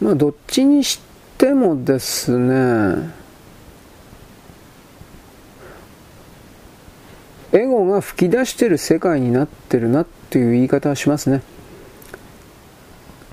[0.00, 1.00] まあどっちにし
[1.38, 3.19] てもですね
[7.52, 11.42] エゴが吹き出してる世界になってるなっていう言い方はしますね。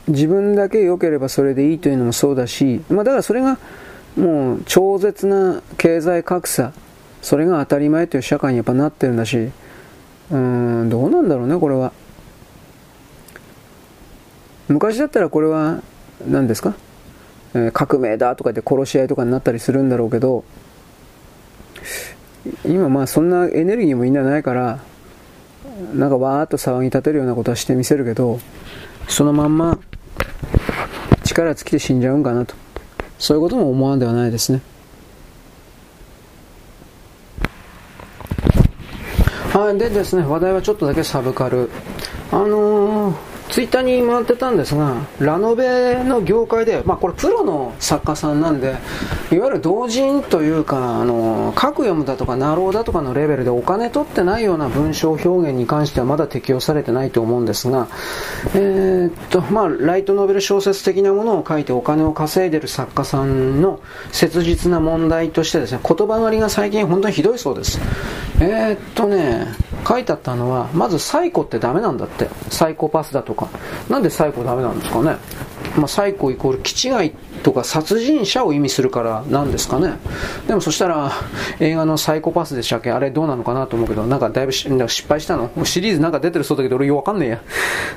[0.08, 3.60] 自分だけ良ければそれでいいというのもそうだし、まあ、だからそれが
[4.16, 6.72] もう超絶な経済格差
[7.22, 11.92] それが当たり前という社会にやっぱなってるんだしうーんどうなんだろうねこれは。
[14.70, 15.82] 昔だったらこれは
[16.28, 16.76] 何ですか、
[17.54, 20.44] えー、革命だとかで殺し合いとかになったりするんだろうけど
[22.66, 24.80] 今まあそんなエネルギーもみんなないから
[25.94, 28.40] なんかわーっと騒ぎ立てるようなことはしてみせるけど
[29.08, 29.80] そのまんま
[31.24, 32.56] 力尽きて死んじゃうんかなと。
[33.20, 34.62] そういうことも思わんではないですね。
[39.52, 41.70] はいでですね話題はちょっとだけサブカル。
[42.32, 48.76] あのーツイッターに回ってたんですが、ラノベの業界で、まあ、これプロの作家さんなんで、
[49.32, 57.88] いわゆる同人というか、あの、書く読むだとか、ナローだとかのレベルでお金取ってないような文章表現に関してはまだ適用されてないと思うんですが、
[58.54, 63.80] えー、っと、まあ、ライトノベル小説的なものを書いてお金を稼いでる作家さんの
[64.12, 67.80] 切実な問題としてですね、言葉狩りが最近本当にひどいそうです。
[68.40, 69.48] えー、っとね、
[69.88, 72.28] 書いてあったのは、まずサイコってダメなんだって。
[72.50, 73.37] サイコパスだとか。
[73.90, 75.18] なんでサイコダメなんですかね。
[75.78, 77.12] まあ、サイコイコール気違い
[77.44, 79.98] とか殺人者を意味するからなんですかね。
[80.48, 81.12] でもそしたら
[81.60, 82.92] 映画のサイコパスでしたっけ？
[82.92, 85.50] あれどうなのかなと思うけど、なんかだいぶ失敗したの？
[85.66, 87.30] シリーズなんか出てるそうだけど俺よくわかんねえ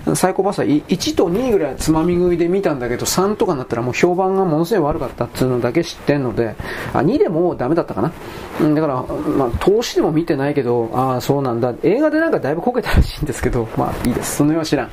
[0.06, 0.16] や。
[0.16, 6.54] サイコパスは1と2ぐらいつまみ食いで見たんだけど3とかになったらもう評判がものすごい悪かったっていうのだけ知ってんので、
[6.92, 8.12] あ、2でもダメだったかな？
[8.74, 11.74] だから、まあ、投資でも見てないけど、ああ、そうなんだ。
[11.82, 14.36] 映画でなんかだいぶこけたらしいんですけど、まあいいです。
[14.36, 14.90] その辺は知らん。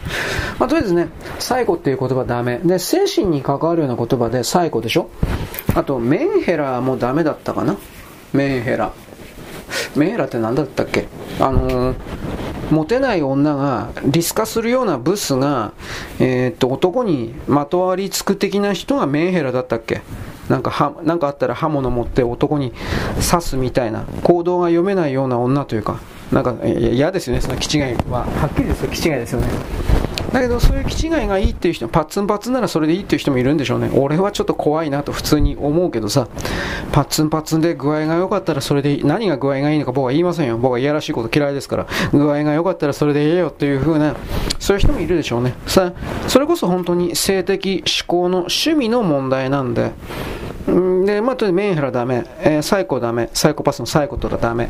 [0.57, 2.59] まあとりあえずね、サイコっていう言葉ダメ。
[2.59, 5.09] で、精神に関わるような言葉でサイコでしょ？
[5.75, 7.77] あと、メンヘラもダメだったかな？
[8.33, 8.91] メンヘラ。
[9.95, 11.07] メンヘラって何だったっけ？
[11.39, 11.95] あのー、
[12.71, 15.73] モテない女がリス化するようなブスが、
[16.19, 20.01] えー、っと、男にまとわりつく的な人がメンヘラだったっけ？
[20.49, 22.71] なんかは、なんかあったら刃物持って男に
[23.29, 25.99] 刺すみたいな、行動が読めないような女というか、
[26.31, 28.25] なんか嫌ですよね、その気違いは。
[28.25, 29.47] はっきりですよ、気違いですよね。
[30.31, 33.89] だけどそういう気違いがいいっていう人パッツンパッツンならそれでいいっていう人もいるんでしょうね。
[33.95, 36.27] 俺はちょっと怖いなと普通に思うけどさ。
[36.91, 39.03] パッツンパッツンで具合が良かったらそれでいい。
[39.03, 40.57] 何が具合がいいのか僕は言いませんよ。
[40.57, 41.87] 僕はいやらしいこと嫌いですから。
[42.11, 44.15] 具合が良かったらそれでいいよっていう風な
[44.59, 45.53] そういう人もいるでしょうね。
[45.65, 45.93] さ
[46.27, 49.91] それこそ本当に性的思考の趣味の問題なんで。
[51.07, 54.67] で、まあ、とりあえずメンヘラダメ、えー、サイコダメ、サイコパスのサイコとかダメ。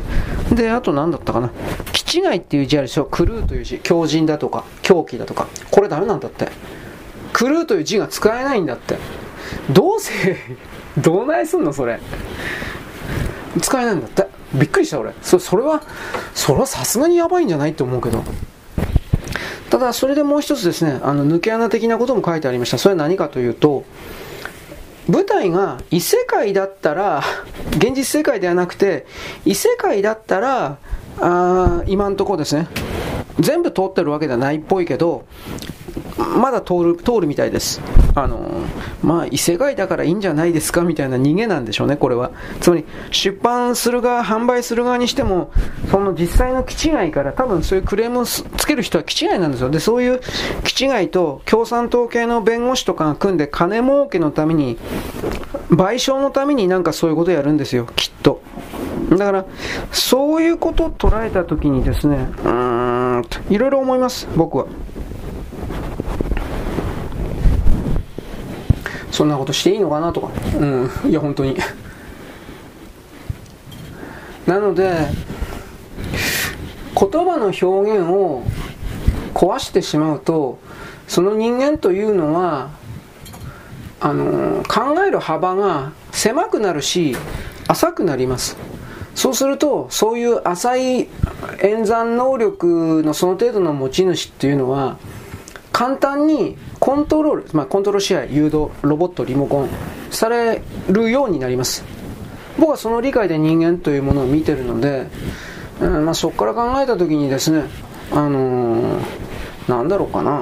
[0.52, 1.50] で、あと何だったかな。
[1.92, 3.06] 気違いっていう字あるでしょ。
[3.06, 5.48] クルーという字、強靭だとか、狂気だとか。
[5.72, 6.48] これダメなんだって。
[7.32, 8.98] クルーという字が使えないんだって。
[9.72, 10.36] どうせ
[10.96, 11.72] どうないすんの？
[11.72, 11.98] それ。
[13.60, 14.28] 使えないんだって。
[14.54, 15.12] びっくりした俺。
[15.20, 15.82] そそれは、
[16.34, 18.22] それはさすがにやばいんじゃないって思うけど。
[19.70, 22.78] ただ、それでもう一つですね、あの、抜け穴的なことも書いてありました。
[22.78, 23.82] それは何かというと、
[25.08, 27.22] 舞台が異世界だったら、
[27.70, 29.06] 現実世界ではなくて、
[29.44, 30.78] 異世界だったら、
[31.20, 32.68] あ今んとこですね、
[33.40, 35.24] 全部通ってるわけではないっぽいけど、
[36.18, 37.80] まだ通る、通るみたいです。
[38.14, 38.40] あの、
[39.02, 42.32] まあ、異世界だからいいんじゃないですかみたいな逃げなんでしょうね、これは。
[42.60, 45.50] つまり、出版する側、販売する側にしても、
[45.90, 49.70] その実際の気違いから多分そういうクレームをつける人は気違いなんですよ。
[49.70, 50.20] で、そういう
[50.64, 54.78] 気違いと共産党系の弁護士とかが組んで金儲けのために、
[55.70, 58.40] 賠償のためになんかそういうことをやるんですよ、きっと。
[59.10, 59.44] だから、
[59.92, 62.50] そういうことを捉えたときにですね、うー
[63.20, 64.66] ん、いろいろ思います、僕は。
[69.10, 71.56] そんなことしていいのかなとか、うん、いや、本当に。
[74.46, 75.08] なので、
[76.98, 78.42] 言葉の表現を
[79.34, 80.58] 壊してしまうと、
[81.06, 82.70] その人間というのは、
[84.00, 87.16] あの考える幅が狭くなるし、
[87.66, 88.56] 浅くなります。
[89.14, 91.08] そうすると、そういう浅い
[91.62, 94.98] 演算能力のその程度の持ち主っていうのは、
[95.72, 96.56] 簡単に
[96.88, 99.68] コントロール、まあ、コントロール試合、誘導、ロボット、リモコン
[100.10, 101.84] されるようになります。
[102.58, 105.06] 僕はその理解で人間というものを見てるので、
[105.82, 107.64] うんまあ、そこから考えた時にですね、
[108.10, 109.00] あのー、
[109.68, 110.30] なんだろうかな。
[110.30, 110.40] やっ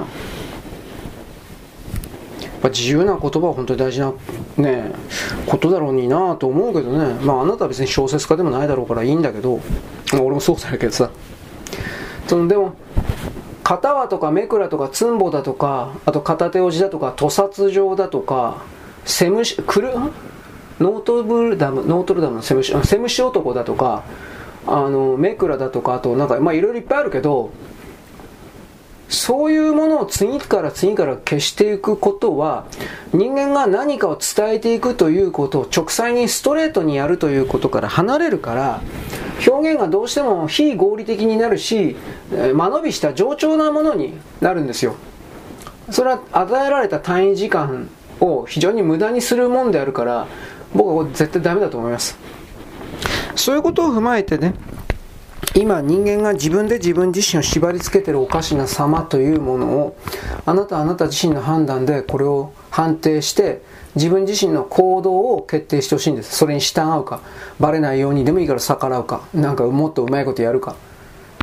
[2.61, 4.13] ぱ自由な言葉は本当に大事な、
[4.55, 4.93] ね、
[5.47, 9.59] ことだろうになと思うけどね、まあ、あなたは別に小説家でもないだろうからいいんだけど、
[10.13, 11.09] 俺もそうだけどさ。
[12.25, 12.73] そのでも
[13.67, 18.63] 片輪とかめくらとかつんぼだとか、あと片手落ちだとか、屠殺場だとか、
[19.03, 19.93] セムシ、クル、
[20.79, 24.05] ノートブルダム、ノートルダムのセムシ、セムシ男だとか、
[24.65, 27.49] あの、めくらだとか、あとなんか、まあいろいろいっぱいあるけど、
[29.09, 32.65] そういうものを次から次から消していくことは、
[33.13, 38.81] 人間が何かを伝えていくということを直裁にストレートにやるということから離れるから、
[39.47, 41.95] 表現がどうしても非合理的になるし、
[42.53, 44.95] 間延びした冗長なものになるんですよ。
[45.89, 47.89] それは与えられた単位時間
[48.19, 50.27] を非常に無駄にするもんであるから、
[50.73, 52.17] 僕は絶対ダメだと思います。
[53.35, 54.53] そういうことを踏まえてね、
[55.55, 59.97] 今人間が自分で自分自身を縛り付けてるおかしな様というものを
[60.45, 63.61] あなたあなた自身の判断でこれを判定して
[63.95, 67.21] 自分自身の行動を決定してほしいんですそれに従うか
[67.59, 70.75] バレないようにでもいいから逆らうかなんかもっとうまいことやるか。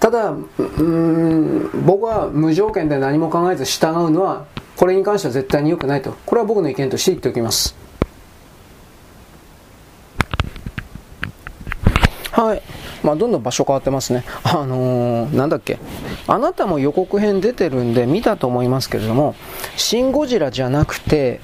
[0.00, 4.44] ただうん僕は無条件で何も考えず従うのは
[4.76, 6.14] これに関しては絶対に良くないと。
[6.26, 7.74] これは僕の意見として言っておきます。
[12.32, 12.62] はい。
[13.04, 14.24] まあ、どんどん場所変わってますね。
[14.42, 15.78] あのー、なんだっけ。
[16.26, 19.34] あなたも予告編出てるんで見たと思いますけれども、
[19.76, 21.40] シン・ゴジラじゃなくて、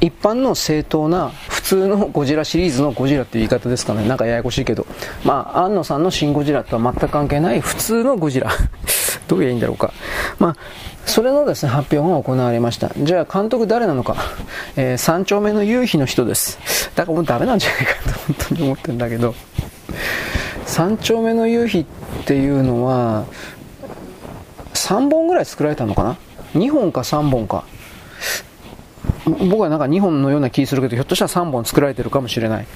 [0.00, 4.06] 一般の正当な普通のゴジラシリーズのゴジラっていう言い方ですかね。
[4.08, 4.86] なんかややこしいけど。
[5.24, 8.50] まあ、安野さんのシン・ゴジラとは全く関係ない普通のゴジラ。
[9.28, 9.92] どう言えばいいんだろうか。
[10.38, 10.56] まあ、
[11.04, 12.90] それのですね、発表が行われました。
[12.96, 14.16] じゃあ、監督誰なのか。
[14.76, 16.90] えー、三丁目の夕日の人です。
[16.94, 19.34] だからもうダメなんじゃないかと本当に思ってるんだけど。
[20.66, 21.84] 3丁目の夕日っ
[22.26, 23.24] ていうのは
[24.74, 26.18] 3本ぐらい作られたのかな
[26.54, 27.64] ？2本か3本か。
[29.26, 32.66] 僕はなんか2本のような気するけどひょっとしたら3本作られてるかもしれない。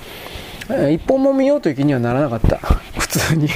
[0.69, 2.59] 1本も見ようという気にはならなかった。
[2.99, 3.49] 普通に。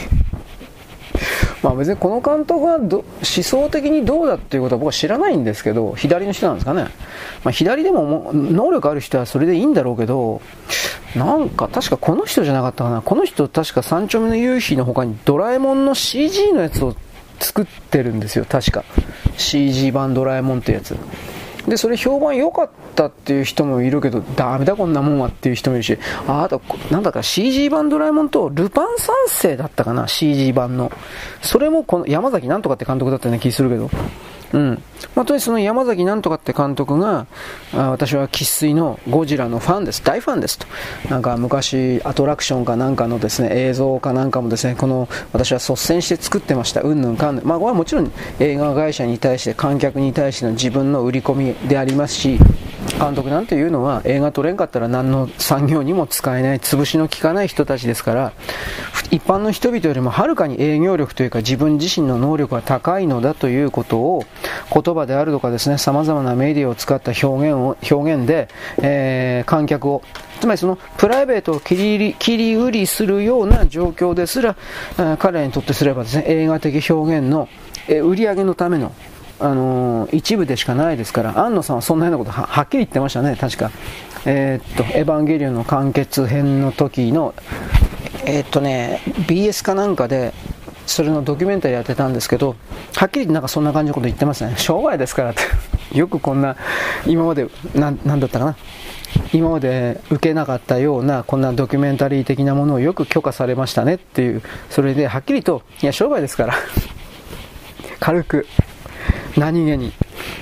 [1.64, 6.82] まあ別にこの監督が思想的にどうだっていうことは僕は知らないんですけど、左の人なんですかね。
[7.42, 10.42] まあ左でも能力ある人はそれでいいんだろうけど、
[11.16, 13.00] なんか確かこの人じゃなかったかな。
[13.00, 16.94] この人確か三丁目の夕日の他にドラえもんの CG のやつを
[17.40, 18.84] 作ってるんですよ、確か。
[19.38, 20.94] CG 版ドラえもんってやつ。
[21.68, 26.60] で、それ評判良かったっていう人もいるけど、ダメだこんなもんはっていう人もいるし、あ、あと、
[26.90, 30.92] なんだか CG 版ドラえもんと、ルパン三世だったかな、CG 版の。
[31.40, 33.90] それもこの山崎なんとかって監督だったような気するけど。
[34.54, 34.82] うん。
[35.16, 37.26] まあ、とにその山崎なんとかって監督が、
[37.74, 40.02] あ私は生粋のゴジラのファンです。
[40.02, 40.66] 大ファンですと。
[41.10, 46.82] なんか昔アトラクションかなんかのですね、映像かなんかもですね、この私は率先して作ってました。
[46.82, 47.44] うんぬんかんぬん。
[47.44, 52.38] まあこれはもちろん映画会社に対して観客に対しての自分の売り込みでありますし、
[52.98, 58.32] 監督なんていうのは映画撮れんかったら何の産業にも使えない潰しの効かない人たちですから
[59.10, 64.24] 一般の人々よりもはるかに営業力というか自分自身の能力が高いのだということを
[64.72, 70.02] 言葉であるとかですね様々なメディアを使った表現を表現で、えー、観客を
[70.40, 74.56] つまりそのプライベートを切り切り売りするような状況ですら
[75.18, 77.48] 彼らにとってすればですね映画的表現の
[77.88, 78.92] 売り上げのための
[79.40, 83.70] あのー、一部でしかないですから、安野さんはそんなようなことはっきり言ってましたね、確か。
[84.26, 87.34] えー、っと、エヴァンゲリオンの完結編の時の、
[88.26, 90.32] えー、っとね、BS かなんかで、
[90.86, 92.56] それのドキュメンタリーやってたんですけど、
[92.96, 94.54] はっきりなんかそんな感じのこと言ってますね。
[94.56, 95.42] 商売ですからって。
[95.96, 96.56] よくこんな、
[97.06, 98.56] 今まで、ななんだったかな。
[99.32, 106.54] 今まで受けなかったようなこんなドキュメンタリー的なものをよく許可されましたねっていうそれではっきりといや商売ですから
[108.00, 108.46] 軽く
[109.36, 109.92] 何気に。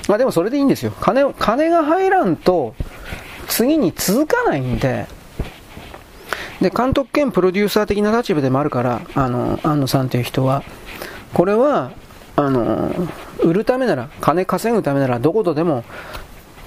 [0.07, 0.91] まあでもそれでいいんですよ。
[0.99, 2.75] 金、金が入らんと、
[3.47, 5.07] 次に続かないんで、
[6.61, 10.63] で、監督兼プロデューサー的な立場でもあるから、あの、安野さんという人は、
[11.33, 11.91] これは、
[12.35, 12.91] あの、
[13.39, 15.83] 売るためなら、金稼ぐためなら、どことでも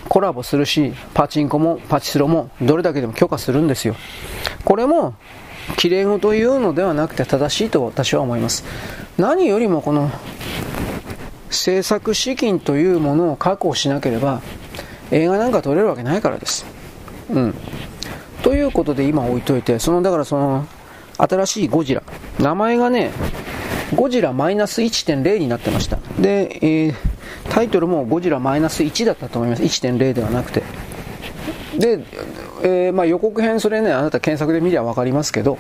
[0.09, 3.97] コラボするし、パチンコもパチスロも、どれだけでも許可するんですよ。
[4.65, 5.15] これも、
[5.77, 8.65] 綺麗事言うのではなくて正しいと私は思います。
[9.19, 10.11] 何よりもこの
[11.51, 14.41] 制作資金というものを確保しなければ
[15.11, 16.67] 映画なんか撮れるわけないからです。
[17.31, 17.55] うん。
[18.43, 20.67] ということで今置いといて、そのだからその
[21.19, 22.03] 新しいゴジラ、
[22.39, 23.11] 名前がね、
[23.95, 25.99] ゴジラマイナス1.0になってました。
[26.19, 26.95] で、えー、
[27.51, 29.63] タイトルもゴジラマイナス1だったと思います。
[29.63, 30.63] 1.0ではなくて。
[31.79, 32.05] で、
[32.63, 35.59] えー、まあ、予告編それね、あなた検索で見りゃ分かりますけど、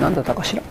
[0.00, 0.62] 何だったかしら？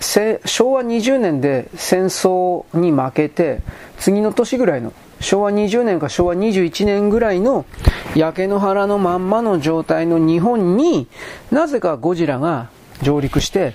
[0.00, 3.60] 昭和20年で戦争に負けて、
[3.98, 7.66] 次の年ぐらいの、昭和20年か昭和21年ぐらいの
[8.14, 11.08] 焼け野原のまんまの状態の日本に
[11.50, 12.70] なぜかゴジラが
[13.02, 13.74] 上陸して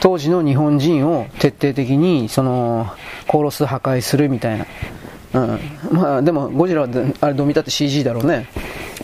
[0.00, 2.86] 当時の日本人を徹底的にその
[3.30, 4.66] 殺す破壊するみたいな。
[5.34, 5.60] うん、
[5.92, 6.88] まあでもゴジラは
[7.20, 8.46] あれどう見たって CG だろうね。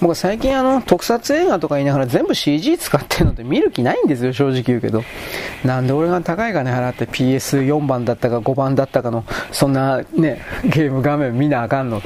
[0.05, 5.03] 僕最近あの特撮映画とか言いながら全部 CG 使ってるので見る気ないんですよ正直言うけど。
[5.65, 12.03] なんで俺が高い金払って PS4 番だったか5番だったかのそんなねゲーム画面見なあかんの。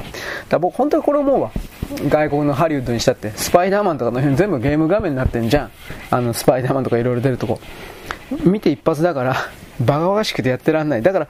[0.48, 1.50] だ僕本当にこれ思うわ。
[2.08, 3.32] 外国のハリウッドにしたって。
[3.34, 5.70] スパイダーマンとかの辺全部ゲーム画面になってんじゃん。
[6.12, 7.58] あのスパイダーマンとかいろいろ出るとこ。
[8.44, 9.36] 見て一発だから
[9.80, 11.02] バカバカしくてやってらんない。
[11.02, 11.28] だから、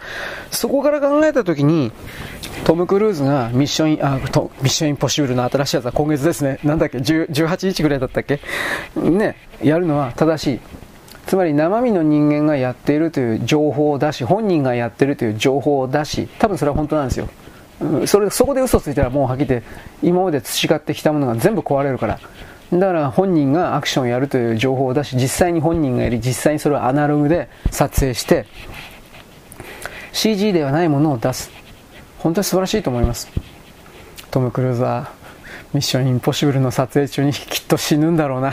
[0.51, 1.93] そこから考えたときに、
[2.65, 6.59] トム・クルーズがミッション、あ、ミッションインポッシブルの新しいやつは今月ですね。
[6.65, 8.41] なんだっけ、18日ぐらいだったっけ？
[8.97, 10.61] ね、やるのは正しい。
[11.27, 17.29] つまり生身の人間がやっているという情報を出し、本人がやっているという情報を出し、多分それは本当なんですよ。
[18.07, 19.63] それそこで嘘ついたらもうはっきり
[20.03, 22.19] 今まで培ってきたものが全部壊れるから。
[22.73, 28.45] だから本人がアクションをやるという情報を出し、実際に本人がやり、実際にそれをアナログで撮影して、
[30.13, 31.51] CG ではないものを出す。
[32.19, 33.31] 本当に素晴らしいと思います。
[34.31, 35.11] トム・クルーズは、
[35.73, 38.53] ミッション・インポッシブルの撮影中に きっと死ぬんだろうな。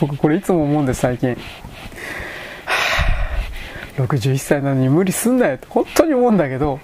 [0.00, 1.36] 僕これいつも思うんです、最近。
[3.98, 6.80] 61歳なのに無理すんなよって本当に思うんだけど、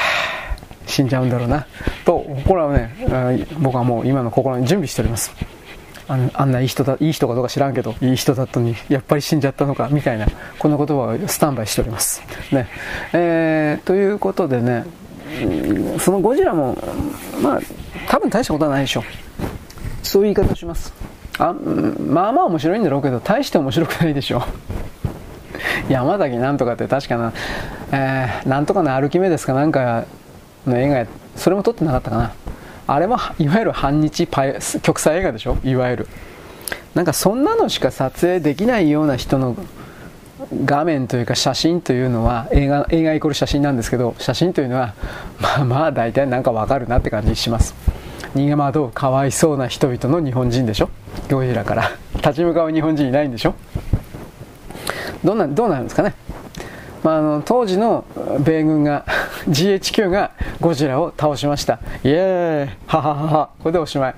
[0.86, 1.66] 死んじゃうんだろうな。
[2.06, 5.34] と、これはね、僕はもう今の心に準備しております。
[6.08, 10.26] あのあんないい人だいい人かどうか知らんけどいい人だったのにやっぱり死んじゃったのかみたいな
[10.58, 12.68] この言葉をスタンバイしております、ね。
[13.12, 14.84] えー、ということでね
[15.98, 16.78] そのゴジラも
[17.42, 17.60] まあ
[18.08, 19.04] 多分大したことはないでしょ
[20.02, 20.92] そういう言い方をします。
[21.38, 24.42] あまあまあ面白いんだろうけど大して面白くないでしょ
[25.88, 27.32] 山崎なんとかって確かな、
[27.92, 30.06] えー、なんとかの歩き目ですかなんか
[30.66, 32.32] の映画それも撮ってなかったかな。
[32.86, 35.58] あれはいわゆる反日パイ極彩映画でしょ？
[35.64, 36.08] いわゆる。
[36.94, 39.56] なんかそんなのしか撮影できないような人の
[40.64, 44.94] 画面というか写真というのは映画映画イコール写真なんですけど写真というのは
[45.40, 47.74] まあまあ大体なんかわかるなって感じします。
[48.34, 50.90] 逃げ惑うかわいそうな人々の日本人でしょ？
[51.30, 51.90] ゴジラから。
[52.16, 53.54] 立ち向かう日本人いないんでしょ？
[55.24, 56.14] どうなどうなるんですかね？
[57.06, 58.04] まあ、あの当時の
[58.40, 59.06] 米軍が
[59.48, 61.78] GHQ がゴジラを倒しました。
[62.02, 62.76] イエーイ。
[62.88, 63.50] はははは。
[63.60, 64.14] これでおしまい。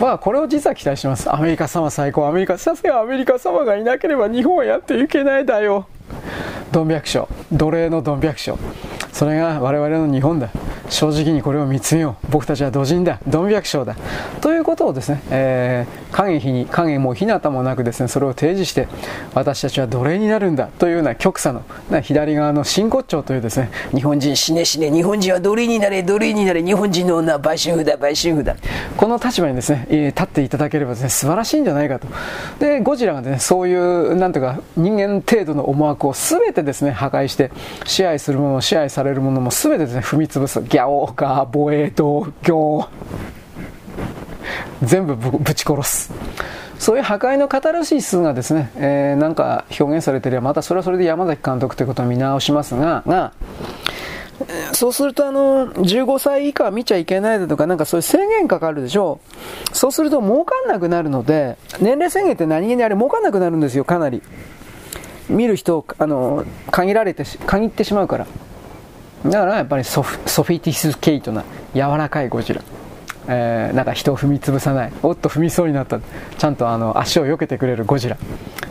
[0.00, 1.32] まあこれを実は期待してます。
[1.32, 2.26] アメリカ様最高。
[2.26, 5.86] アメリカさすがアメリカ様がいなければ日本はやっていけないだよ。
[6.72, 7.28] ドン百姓。
[7.52, 8.58] 奴隷のドン百姓。
[9.12, 10.48] それが我々の日本だ。
[10.88, 12.26] 正直にこれを見つめよう。
[12.30, 13.18] 僕たちは土人だ。
[13.26, 13.96] ドン百姓だ。
[14.40, 18.88] ということをですね、えー、影日に影も日向もなくですねそれを提示して
[19.34, 20.66] 私たちは奴隷になるんだ。
[20.66, 21.62] というような極左の
[22.02, 28.56] 左側の真骨頂というですね日本人死ね死ね日本人は奴隷になれ奴隷になれ日本人の女は売春婦だ売春婦だ。
[28.96, 32.08] この立場にですね、えー、立っていただければですね素晴らしいんじゃないかと。
[32.58, 37.50] でゴジラがですねそういうなんていうか人間程度の思惑を全てですね破壊して
[37.84, 40.00] 支配するもの支配されるものも全てですね。
[40.00, 42.88] 踏み潰すギャオカボエド行
[44.82, 46.12] 全部ぶち殺す。
[46.78, 53.32] そういう破壊のカタルシスがですね、えー、なんか表現されていればまたそれはそれで山崎監督ということを見直しますがが
[54.72, 59.20] そうするとあの15歳以下は見ちゃいけないだとかなんかそういう制限かかるでしょ
[59.72, 59.76] う。
[59.76, 64.20] そうすると儲かんなくなるので年齢制限って何気にあれ儲かんなくなるんですよかなり。
[65.28, 68.26] 見る人あの限られて限ってしまうから。
[69.24, 71.44] だからやっぱりソフィティスケイトな
[71.74, 72.62] 柔らかいゴジラ、
[73.28, 74.92] えー、なんか人を踏み潰さない。
[75.02, 76.00] おっと踏みそうになった。
[76.38, 78.16] ちゃんとあの足を避けてくれるゴジラ。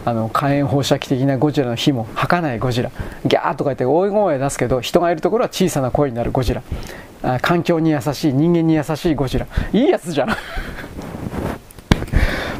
[0.04, 2.92] あの火炎放射器的なゴジラの火も吐かないゴジラ。
[3.26, 6.64] ギャーとか言って大声出すけど人がいるところは小さな声になるゴジラ。
[7.42, 9.48] 環境に優しい人間に優しいゴジラ。
[9.72, 10.30] いいやつじゃん。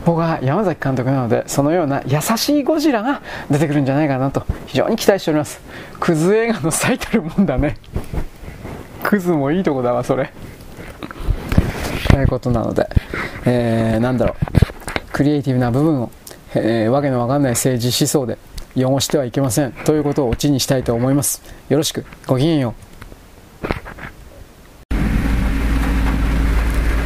[0.06, 5.62] 僕は山崎監督なのでそのような優しいゴジラが出てくるんじゃないかなと非常に期待しております。
[6.00, 7.78] クズ映画の最たるもんだね。
[9.04, 10.32] クズもいいとこだわそれ。
[12.10, 12.88] ということなので、
[13.46, 14.36] えー、なんだろう。
[15.14, 16.12] クリエイティブな部分を、
[16.56, 18.38] えー、わけのわかんない政治思想で
[18.76, 19.72] 汚してはいけません。
[19.72, 21.42] ということをオチにしたいと思います。
[21.70, 22.06] よろしく。
[22.28, 22.91] ごきげんよう。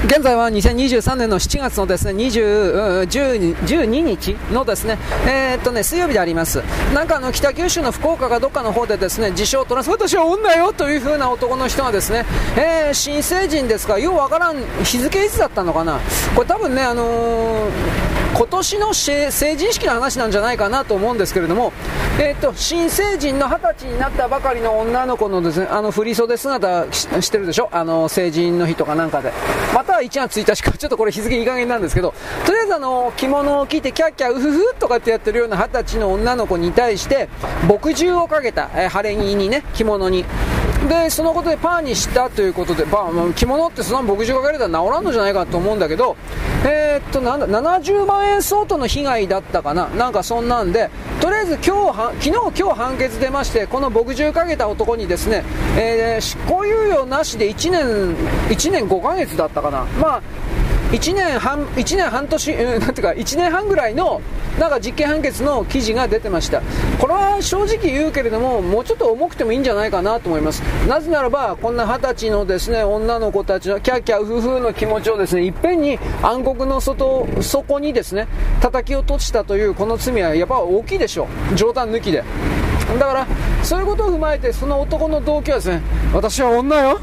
[0.05, 6.61] 現在は2023年の7月のですね20 12, 12日のですね、えー、っとね水曜日であります、
[6.93, 12.23] なんかあの北九州の福岡かどっかの方でですね自称トランス私は女よという風な男の人がですね、
[12.55, 15.99] えー、新成人ですか、ようわからん日付いつだったのかな、
[16.35, 21.71] これ多分ね、あのー今年の成人式の話なんじゃないかなと思うんですけれども、
[22.19, 27.69] えーと、新成人の二十歳になったばかりの女の子のですねあの振袖姿してるでしょ？
[27.71, 29.31] あの成人の日とかなんかで。
[29.73, 30.77] または1月1日か。
[30.77, 32.13] ちょっとこれ日付いい加減なんですけど。
[32.45, 37.29] とりあえずあの着物を着てキャッキャウフフとかってやってるような二十歳の女の子に対して
[37.69, 40.25] 墨汁をかけた、えー、晴れ着にね着物に
[40.87, 46.15] でそのことでパーにしたということで、まあ、着物ってその牧場かけれたら治らんのじゃないかと思うんだけど、
[46.65, 50.89] えー、っとなんだ70万円相当の被害だったかな、なんかそんなんで、
[51.21, 55.43] とりあえず今日昨日今日判決出まして、この牧場かけた男にですね、
[55.77, 58.15] えー、執行猶予なしで1年
[58.49, 59.85] ,1 年5ヶ月だったかな？
[59.99, 60.21] まあ
[60.95, 64.21] 1年半、1年半年、うん、なんていうか、1年半ぐらいの、
[64.57, 66.61] なんか実刑判決の記事が出てました。
[66.99, 70.61] これは正直言うけれども、もうちょっと重くてもいいんじゃないかなと思います。
[70.87, 78.27] なぜならば、こんな二十歳のですね、女の子たちのキャッキャウフフの気持ちをですね、いっぺんに暗黒の外、底にですね、
[78.61, 81.55] 叩き落としたというこの罪はやっぱ大きいでしょう。
[81.55, 82.23] 冗談抜きで。
[82.99, 83.27] だから
[83.65, 85.81] そういうことを踏まえてその男の動機はですね
[86.13, 86.99] 私は女よ。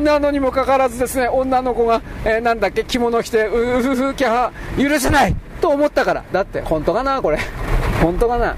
[0.00, 6.24] なのにもかかわらずですね女の子が、えー、なんだっけ着物着てうふふきゃ許せないと思ったから。
[6.32, 7.38] だって本当かなこれ。
[8.02, 8.56] 本当かな。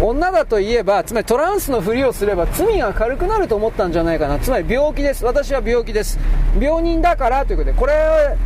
[0.00, 4.38] 女だといえばつまりトランスのふりをすれば罪が軽くなると思ったんじゃないかな。
[4.38, 5.24] つまり病気です。
[5.24, 6.20] 私は病気です。
[6.60, 8.36] 病人だからということでこれ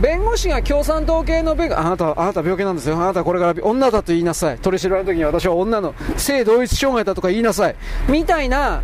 [0.00, 2.96] 弁護士が共産党系の弁護あなた、あなた病気なんですよ。
[2.96, 4.58] あなたこれから女だと言いなさい。
[4.58, 7.76] 取り調べの時に私は女の性同一障害だとか言いなさい。
[8.08, 8.82] みたいな、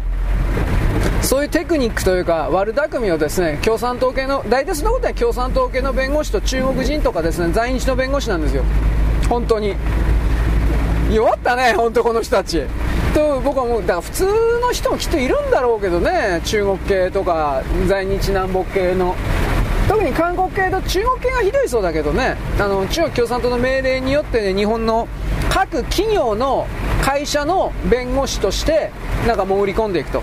[1.22, 8.62] そういうテクニックというか悪巧みをですね共産党系の大体そんなことは共産党系の弁護士と中国人とかですね在日の弁護士なんですよ
[9.28, 9.74] 本当に
[11.10, 12.64] 弱ったね本当この人たち
[13.14, 14.26] と僕はもうだから普通
[14.60, 19.14] の人もきっといるんだろうけどね中国系とか在日南北系の
[19.88, 22.36] 特に韓国系と中国系がひどいそうだけどね。
[22.58, 25.08] あの中国共産党の命令によって、ね、日本の
[25.50, 26.66] 各企業の
[27.02, 28.90] 会社の弁護士として
[29.26, 30.22] なんか潜り込んでいくと。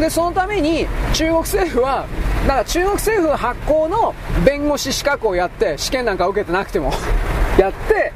[0.00, 2.06] でそのために中国政府は
[2.48, 6.92] なんか中国政府発行の弁護士資格をやって試験なんか受けてなくても
[7.58, 8.12] やって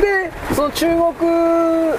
[0.00, 1.92] でその中国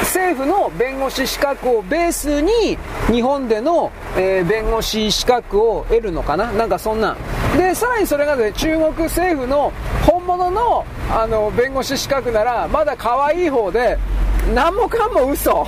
[0.00, 2.78] 政府の弁護士資格をベースに
[3.10, 6.50] 日本での、えー、弁護士資格を得るのかな？
[6.52, 7.16] なんかそんな
[7.56, 9.72] でさらにそれが、ね、中国政府の
[10.06, 13.98] 本物のあの弁護士資格ならまだ可愛い方で
[14.54, 15.66] 何もかも嘘。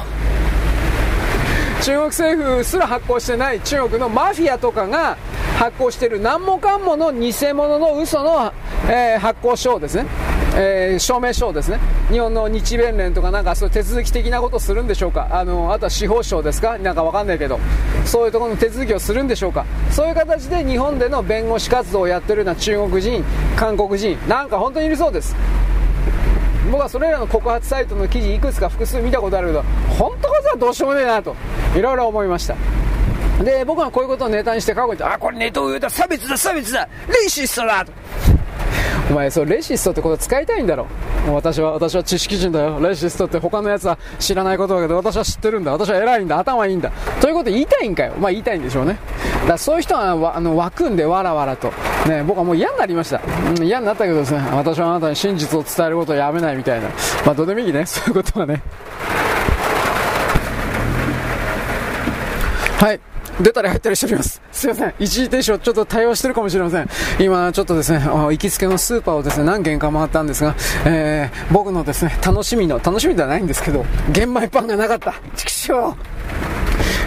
[1.83, 5.19] 中国政府すら発行してない中国のマフィアとかが
[5.59, 8.53] 発行している何もかんもの偽物の嘘の、
[8.89, 10.07] えー、発行証ですね。
[10.57, 11.79] えー、証明書ですね。
[12.11, 15.29] 日本の日弁連とかなんかそういう手続き的なことをするんでしょうか。
[15.31, 16.79] あのあとは司法省ですか。
[16.79, 17.59] なんかわかんないけど。
[18.05, 19.65] そういうところの手続きをするんでしょうか。
[19.91, 23.25] そういう形で日本での弁護士活動をやってるような中国人
[23.57, 25.35] 韓国人なんか本当にいるそうです。
[26.71, 29.63] 僕はそれらの告発サイトの記事いくつか複数見たことあるけど
[29.99, 31.37] 本当かはどうしようもねえなと
[31.77, 32.55] いろいろ思いました。
[33.43, 36.89] で僕はこういうことをネタにして過去にあこれネトウヨだ差別だ差別だ。
[37.09, 37.93] レイシストだと。
[39.11, 40.87] お前そうレシストってこと使いたいんだろ。
[41.29, 42.81] う私は私は知識人だよ。
[42.81, 45.73] レシストって他のやつは知らないことだけど私は知ってるんだ。
[45.73, 46.39] 私は偉いんだ。
[46.39, 46.91] 頭いいんだ。
[47.21, 48.15] ということ言いたいんかよ。
[48.19, 48.99] まあ言いたいんでしょうね。
[49.47, 51.73] だそういう人はあの湧くんでわらわらと。
[52.09, 53.21] ね僕はもう嫌になりました、
[53.57, 54.41] うん、嫌になったけどですね。
[54.53, 56.89] 私はあなたに真実を伝えることをやめないみたいな。
[57.27, 57.85] まあどうでもいいね。
[57.85, 58.63] そういうことはね。
[62.81, 63.01] はい。
[63.41, 64.41] 出たり入ったりしております。
[64.53, 64.95] すいません。
[64.99, 66.89] 一時停止をちょっと対応してるかもしれません。
[67.19, 70.55] 今、ちょっとですね、行きつけのスーパーをですね、何軒か回ったんですが、
[70.85, 75.15] えー、僕のですね、楽しみの、楽しみではないんですけど、玄米パンがなかった。
[75.37, 75.95] 畜生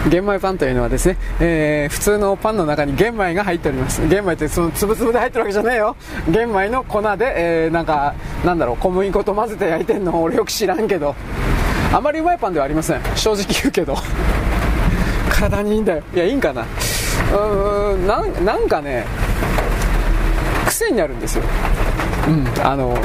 [0.08, 4.06] 玄米パンというのはですね、えー、普通のパンの中に玄米が入っております。
[4.06, 5.96] 玄米ってそのつぶつぶで入ってるわけじゃねえよ。
[6.28, 8.14] 玄米の粉で、えー、なんか、
[8.44, 11.14] なんだろう、小麦粉と混ぜて焼いてんの俺よく知らんけど、
[11.92, 13.00] あまりうまいパンではありません。
[13.16, 13.96] 正直言うけど。
[15.30, 16.02] 体にいいんだよ。
[16.14, 16.62] いやいいんかな。
[16.62, 19.06] うーんなんなんかね
[20.66, 21.44] 癖になるんですよ。
[22.28, 22.96] うんあの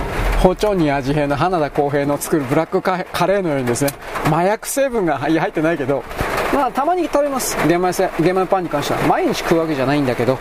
[0.42, 3.92] 包丁に味変の花田浩平の作るブラックカレーのようにですね。
[4.26, 6.04] 麻薬成分が入ってないけど。
[6.54, 7.58] まあたまに食べます。
[7.68, 9.00] 玄米せ玄米パンに関しては。
[9.08, 10.38] 毎日食うわけじゃないんだけど。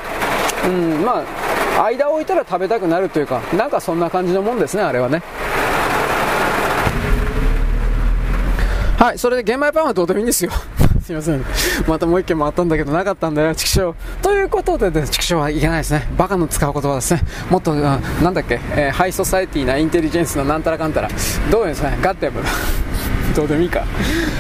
[0.66, 1.22] うんま
[1.78, 5.22] あ間を置いたら食べたくなるというかなんかそんな感じのもんですねあれはね。
[8.99, 10.53] はいそれで玄米パンはどうでもいいんですよ。
[11.03, 11.44] すいません。
[11.88, 13.94] またもう一件回ったんだけどなかったんだよ、畜生。
[14.22, 16.09] ということで、ね、畜生はいけないですね。
[16.16, 17.22] バカの使う言葉ですね。
[17.50, 21.09] もっと、なんだっけ、えー、 high society な intelligence のなんたらかんたら。
[21.50, 22.40] どうですかね、 goddamn。
[23.34, 23.84] どうでもいいか。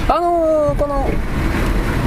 [0.08, 1.10] あのー、この、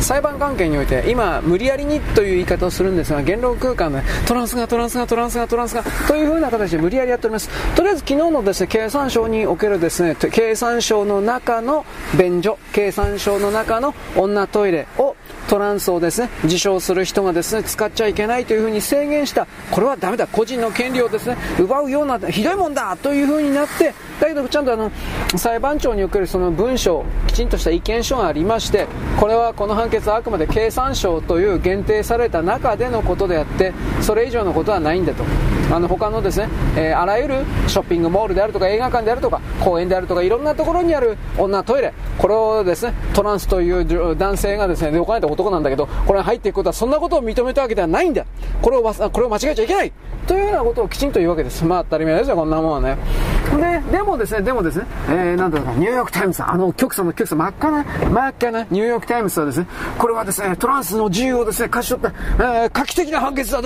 [0.06, 7.50] 裁判関係において今、無理やりにという言い方をするんですが言論空間でトランスがトランスがトランスがトランスがというふうな形で無理やりやっております。
[7.76, 11.86] とりあえず昨日のですね経産省におけるですね経産省の中の
[12.20, 15.16] 便所経産省の中の女トイレを
[15.48, 24.92] トランスをですね、自称する人がですね、使っちゃいけないというふうに制限した、これはダメだ、個人の権利をですね、奪うような、ひどいもんだというふうになって、だけどちゃんとあの、
[25.38, 28.88] 裁判長におけるその文書、きちんとした意見書がありまして、
[29.20, 35.24] これはこの判決はあくまで経産省という限定された中でのことであって、それ以上のことはないんだと。
[35.72, 37.36] あの他のですね、えー、あらゆる
[37.68, 41.94] ショッピングモールであるとか映画館であるとか公園であるとかいろんなところにある女トイレ。
[42.20, 48.26] これをですねトランスという男性がですねでお金って男なんだけどこれに入っていくことはそんなことを認めたわけではないんだ。
[48.62, 49.92] これをこれを間違えちゃいけない。
[50.28, 51.64] というようなことをきちんと言うわけです。
[51.64, 52.98] まあ当たり前ですよこんなもんはね。
[53.46, 59.68] ででもですねでもですね、えー、なんだろうニューヨークタイムズあの極左の極左真っ赤な真っ赤なニューヨークタイムズはですね
[59.98, 62.04] これはですねトランスの自由をですね勝ち取っ
[62.38, 63.62] た、えー、画期的な判決だ。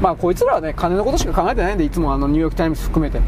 [0.00, 3.20] まあこいつらはね金のことしか考えてないんでいつもあのニューヨークタイムズ含めて。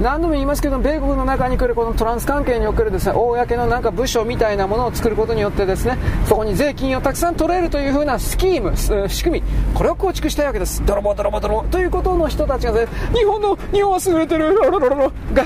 [0.00, 8.76] 何度も言いますけど米国の中に来るこのトランス関係におけるですね公のなんか部署みたいなものを作ることによってですねそこに税金をたくさん取れるというふうなスキーム
[9.08, 10.82] 仕組みこれを構築したいわけです。
[10.84, 14.56] 泥棒泥棒泥棒ということの人たちがね日本の日本は優れてる。
[14.72, 15.44] ロロロロロが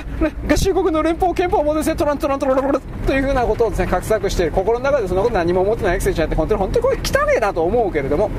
[0.48, 8.30] 合衆国の連邦憲法もですねトラントラントロロロロというふうなことをですね画策している心の中でそんなこと何も思ってないエクセルちゃんって本当に本当にこれ汚えなと思うけれども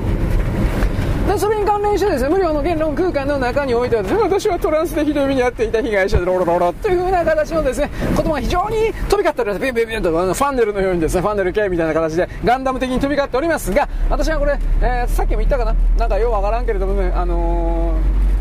[1.28, 18.37] でそれに関連してですね無料の言論空間の中においてはね私はトランスでひどい目に遭っていた被害者でロロロロというふうな形のですね言葉が非常に飛び交っておりますビュンビュンビュンとあのファンネルのようにですねファンネル系みたいな形でガンダム的に飛び交っておりますが私はこれ、えー、さっきも言ったかななんかようわからんけれどもねあのー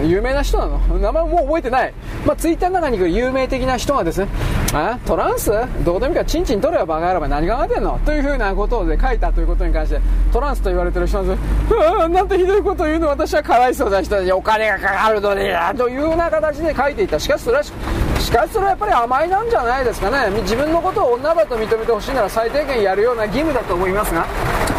[0.06, 0.78] 有名な人なの？
[0.98, 1.92] 名前もう覚えてない。
[2.26, 4.28] まあ、ツイッターの中に来る有名的な人がですね、
[4.74, 5.50] あトランス？
[5.84, 7.98] どうでもいいからチンチン取れよバカ野郎お何考えてんの？
[8.04, 10.00] というふうなことで書いたということに関して
[10.32, 12.08] トランスと言われてる人なんです。
[12.08, 13.08] なんてひどいことを言うの？
[13.08, 15.40] 私はかわいそうな人たちお金がかかるのに
[15.76, 17.18] というような形で書いていた。
[17.20, 17.72] しかしそれはし
[18.30, 20.40] かしそれはやっぱり甘いなんじゃないですかね。
[20.42, 24.26] 自分のことを女だと認めてほしいなら最低限やるような義務だと思いますが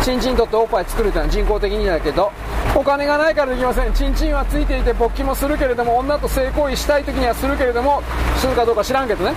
[0.01, 2.31] チンチン取っておっぱい作るというのは人工的にだけど
[2.75, 3.93] お金がないからできません。
[3.93, 8.01] チンチンはついていて勃起もするけれども女と性行為したい時にはするけれども
[8.37, 9.33] するかどうか知らんけどね。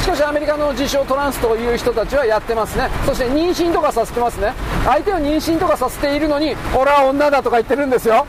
[0.00, 2.88] しかしアメリカの自称トランスという人たちはやってますね。
[3.04, 4.52] そして妊娠とかさせてますね。
[4.84, 8.26] 相手を妊娠とかさせているのに俺は女だとか言ってるんですよ。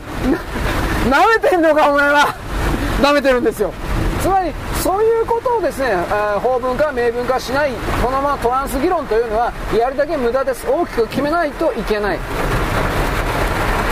[1.08, 2.34] なめてんのかお前は。
[3.00, 3.72] なめてるんですよ。
[4.20, 5.94] つまりそういうことをですね
[6.42, 7.70] 法文化明文化しない
[8.02, 10.66] このままトランス議論というのはやるだけ無駄です。
[10.68, 12.18] 大きく決めないといけない。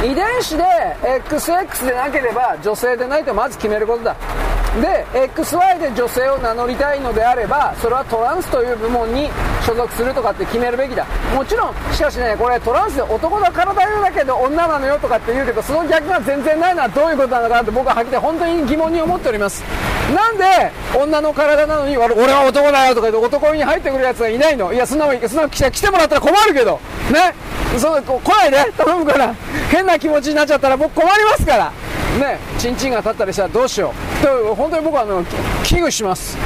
[0.04, 0.64] 遺伝子で
[1.28, 4.16] XX でなければ女性でないとまず決めることだ。
[4.80, 5.04] で
[5.34, 9.28] XY で女性を名乗りたいのであればそれはトランスという部門に
[9.66, 11.06] 所属するとかって決めるべきだ。
[11.34, 19.62] もちろんしかしねこれトランスで男の体だけど女なのよとかって言うけどその逆が全然ないのはどういうことなのかなって僕ははっきり本当に疑問に思っております。
[20.14, 20.44] なんで
[20.96, 24.72] 女の体なのに俺は男だよとか言って男に入ってくるやつがいないの？
[24.72, 26.80] いやそんなそんな来てもらったら困るけど。
[27.12, 27.34] ね？
[27.78, 28.72] その来ないで。
[28.72, 29.34] 頼むから。
[29.70, 31.72] 変な気持ちになっちゃったら僕困りますから。
[32.18, 32.38] ね？
[32.58, 34.07] チンチンが立ったりしたらどうしよう。
[34.22, 35.24] と 本当に僕はあの
[35.64, 36.36] 危惧します。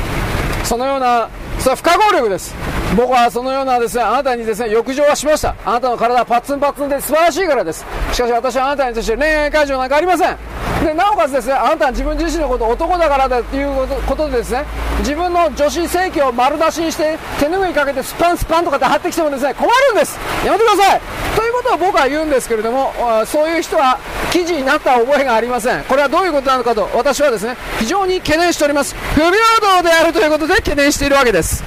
[0.64, 2.54] そのようなそれは不可抗力です。
[2.96, 5.54] 僕はそのようなですねあなたにですね欲情はしました。
[5.64, 7.84] あなたの体はパッツンパッツンで素晴らしいからです。
[8.12, 10.36] しかし私はあなたに対して恋愛感情なんかありません。
[10.84, 14.64] でなおかつですねあなたは自分自身のこと男だからだっていうことでですね
[14.98, 20.18] 自分の女子性器を丸出しにして手拭いかけてスパンスパンとかって貼ってきてもですね困るんです。
[20.44, 21.00] やめてください。
[21.36, 22.92] ということを僕は言うんですけれども
[23.26, 23.98] そういう人は
[24.30, 25.84] 記事になった覚えがありません。
[25.84, 28.94] これはどういうことなのかと私はですね非常に懸念しております。
[29.14, 29.32] 不平
[29.78, 31.62] 等であるということで懸念しているわけです。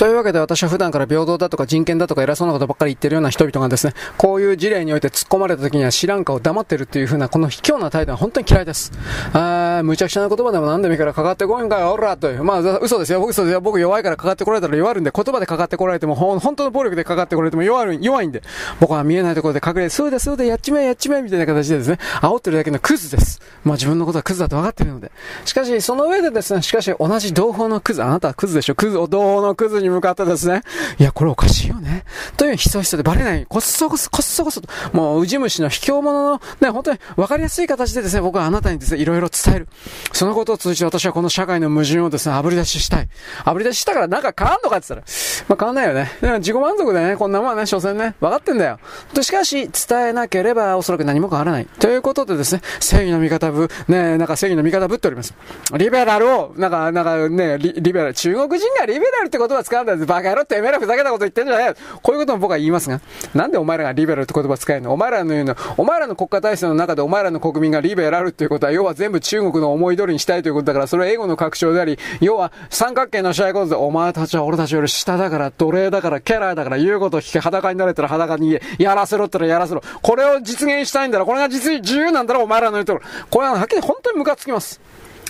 [0.00, 8.92] というわけで私は普段から平等だとか人権だとか偉そうなことばっかり言ってるような人々がですね、こういう事例において突っ込まれた時には知らんかを黙ってるっていう風なこの卑怯な態度は本当に嫌いです。
[9.34, 12.42] あー、無茶苦茶な言葉でも何でもいいからかかってこいんかよ、おらという。
[12.42, 13.20] まあ、嘘ですよ。
[13.20, 13.60] 僕嘘ですよ。
[13.60, 18.42] 僕弱いからかかってこられたら弱るんで、言葉でかかってこられても、本当の暴力でかかってこられても弱る弱いんで、
[18.80, 23.42] 僕は見えないところで隠れて、そうだそうだ、やっちまえやっちまえみたいな形でですね、煽ってるだけのクズです。
[23.64, 25.12] まあ自分のことはクズだと分かってるので。
[25.44, 30.62] しかし、その上でですね、しかし同じ同胞のクズ、あなたはクズでしょ、クズ、同胞のクズに向かってですね、
[30.98, 32.04] いや、これおかしいよね。
[32.36, 33.46] というひそひそでバレない。
[33.46, 39.68] こっそこそ、こっそこそと、もう、ウジ虫の卑怯者の、ね、本当に分かりやすい形でですね、僕はあなたにですね、いろいろ伝える。
[40.12, 43.08] そのことを通じて私はこの社会の矛盾をですね、炙り出ししたい。
[43.44, 46.10] 炙り出ししたからなんか変わんのかって言ったら、まあ変わんないよね。
[46.20, 48.78] でも自己満足でね、こんなもんはね、所詮ね、分かってんだよ。
[49.14, 51.66] と、しかし、伝えなければおそらく何も変わらない。
[51.66, 55.34] ということでですね、正義の味方ぶ、ね、なんか正義の味方ぶっております。
[55.76, 63.00] リベラルを、なんか、なんかね、リベラル、中国人がリベラルって言葉使うんだよ、バカ野郎てめえらふざけたこと言ってんじゃねえこういうことも僕は言いますが、
[63.34, 64.92] なんでお前らがリベラルって言葉使えるの？
[64.92, 79.82] お前らの言うの、お前らの国家体制の中でお前らの国民がリベラルっていうことは、要は全部中国の思い通りにしたいということだから、それは英語の拡張であり、要は三角形の試合ことで、お前たちは俺たちより下だから、奴隷だから、キャラだから、言うことを聞け、裸になれたら裸に言えやらせろったらやらせろ。
[80.02, 81.26] これを実現したいんだろ。
[81.26, 83.00] これが実に自由なんだろ、お前らの言うと。
[83.30, 84.80] これははっきり本当にムカつきます。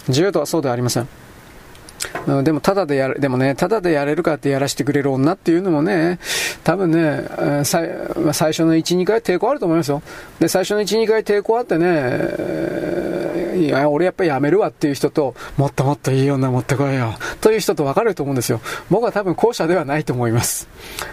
[0.09, 1.20] 自由とはそうではありません。
[2.43, 6.19] でも、ただでやる、でもね、ただでやれるかってやらせてくれる女っていうのもね、
[6.65, 7.25] 多分ね、
[7.65, 7.91] 最
[8.33, 10.03] 最初の1、2回抵抗あると思いますよ。
[10.39, 18.61] で、最初の1、2回抵抗あってね、いや、俺やっぱやめるわっていう人と、もっともっといい女持ってこいよ、という人と分かると思うんですよ。
[18.89, 20.69] 僕は多分後者ではないと思います。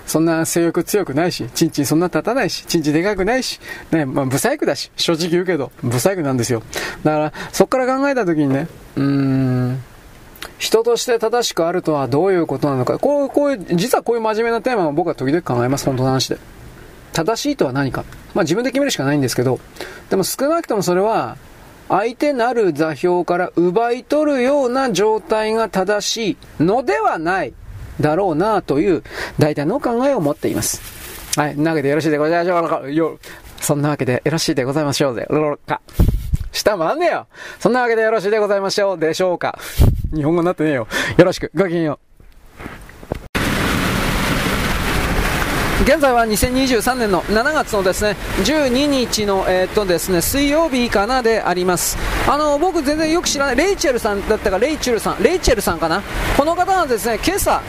[0.05, 3.59] そんな性欲強くないし、チンチンそんな立たないし、チンチンでかくないし、
[3.91, 6.63] ね、まあ、ブサイクだし、正直言うけど、ブサイクなんですよ。
[7.03, 9.83] だから、そっから考えた時にね、うーん、
[10.57, 12.97] 人として正しくあるとはどういうことなのか。
[12.99, 16.37] こう、こういう、実はこういう真面目なテーマを僕は時々考えます、本当の話で。
[17.13, 18.03] 正しいとは何か。
[18.33, 19.59] まあ自分で決めるしかないんですけど、
[20.09, 21.37] でも少なくともそれは、
[21.89, 27.53] 相手なる座標から奪い取るような状態が正しいのではない
[28.01, 29.03] だろうなという
[29.39, 30.81] 大体の考えを持っています。
[31.39, 32.89] はい、なわけでよろしいでございましょうか。
[32.89, 33.19] よ、
[33.61, 35.27] そんなわけでよろしいでございましょうぜ。
[35.65, 35.81] か。
[36.57, 37.27] 下もあんねよ。
[37.59, 39.57] そんなわけでよろしいでございましょうでしょうか。
[40.13, 40.87] 日本語になってねえよ。
[41.17, 41.51] よろしく。
[41.55, 42.06] ごきげんよう。
[45.83, 51.97] 現在は2023年の7月のですね12日の、えー、っとですね水曜日かなであります。
[52.27, 56.01] あの僕全然よく知らないレイチェルさんだったかレイチェルさんレイチェルさんかな？
[56.35, 57.61] この方はですね今朝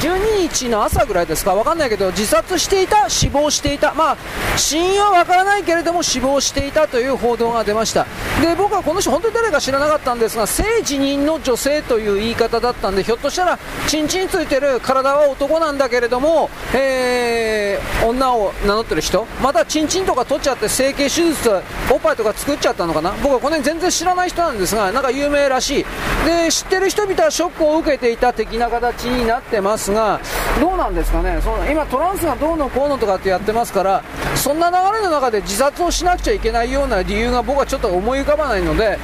[0.00, 1.54] 12日の朝ぐらいですか？
[1.54, 3.94] 分かんないけど自殺していた死亡していた。
[3.94, 4.16] まあ
[4.58, 8.06] 死因は分からないけれども死亡していたという報道が出ました。
[8.42, 19.26] で僕はこの人本当に誰か知らなかったんですが性自認の女性という言い方だったんでひょっとしたらチンチンついてる体は男なんだけれども、えーえ、女を名乗ってる人？
[19.42, 21.50] またチンチンとか取っちゃって整形手術
[21.90, 23.12] おっぱいとか作っちゃったのかな？
[23.22, 25.84] 僕はこの辺全然知らない人なんですがなんか有名らしい。
[26.24, 30.20] で知ってる人々はショックを受けていた的な形になってますが
[30.60, 31.40] どうなんですかね？
[31.42, 34.02] その今トランスがどうのこうのとかってやってますから
[34.36, 38.98] そんな流れの中で自殺をしなくちゃいけないような理由が僕はちょっと思い浮かばないので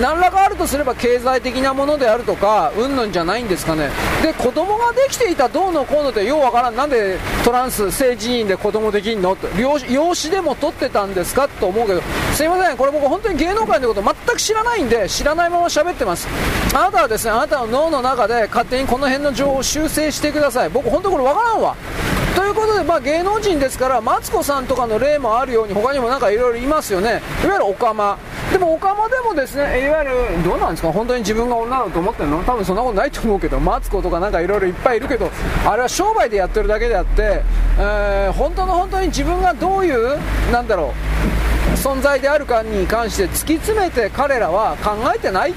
[0.00, 3.90] 何らかあるとすれば経済的なものであるとかうんぬんじゃないんですかね？
[4.22, 6.76] で子供ができていたどうのこうのってようわからん。
[6.76, 9.36] なんでトランス性自認で子供できんの？
[9.56, 11.48] 養子でも取ってたんですか？
[11.48, 12.02] と思うけど
[12.34, 12.76] すいません。
[12.76, 16.28] これ僕本当に芸能界のこと全く知らないんで知らないまま喋ってます。
[16.74, 20.70] あなたはですねあなたの脳の中で勝手にこの辺の情報を修正してください。
[20.70, 21.76] 僕本当これ分からんわ。
[22.36, 27.20] ということで、まあ、芸能人ですからマツコさんとかの例もあるように他にもなんかいろいろいますよね。
[27.44, 28.18] いわゆるオカマ。
[28.52, 30.92] でもオカマでもですねいわゆるどうなんですか？
[30.92, 32.42] 本当に自分が女だと思ってるの？
[32.42, 35.30] 多分そんなことないと思うけどマツコとかなんかいろいろいっぱいいるけど
[35.66, 37.42] あれは商売でやってるだけであって、
[37.78, 40.18] えー、本当の本当に自分がどういう
[40.50, 40.92] なんだろ
[41.74, 45.54] う存在であるかに関して突き詰めて彼らは考えてない。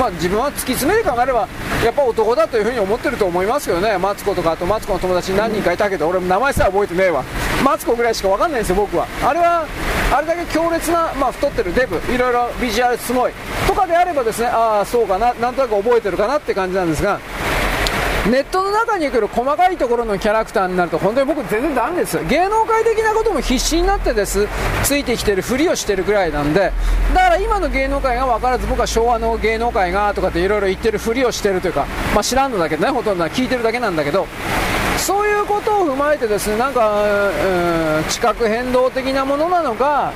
[0.00, 1.46] まあ、自分は突き詰めて考えれば
[1.84, 3.98] やっぱ男だというふうに思ってると思いますけどね。
[3.98, 7.22] マツコとかあとマツコの友達に何人かいたけど俺も名前さえ覚えてねえわ。
[7.62, 9.06] マツコぐらいしか分かんないんですよ僕は。
[9.22, 9.66] あれは
[10.10, 13.32] あれだけ強烈な、まあ、太ってるデブいろいろビジュアルすごい。
[13.66, 17.20] とかであればですねああそうかななんとなく覚えてるかなって感じなんですが
[18.28, 22.22] ネットの中に来る細かいところのキャラクターになると本当に僕全然ダメです。
[22.26, 24.46] 芸能界的なことも必死になってです。
[24.84, 26.72] ついてきてるふりをしてるぐらいなんで。
[27.14, 34.26] だから今の芸能界が分からず僕は昭和の芸能界がとかっていろいろ言ってるふりをしてるというか、まあ、知らんのだけどねほとんどは聞いてるだけなんだけど。
[35.00, 40.12] そういうことを踏まえてですねなんか、うん、地殻変動的なものなのか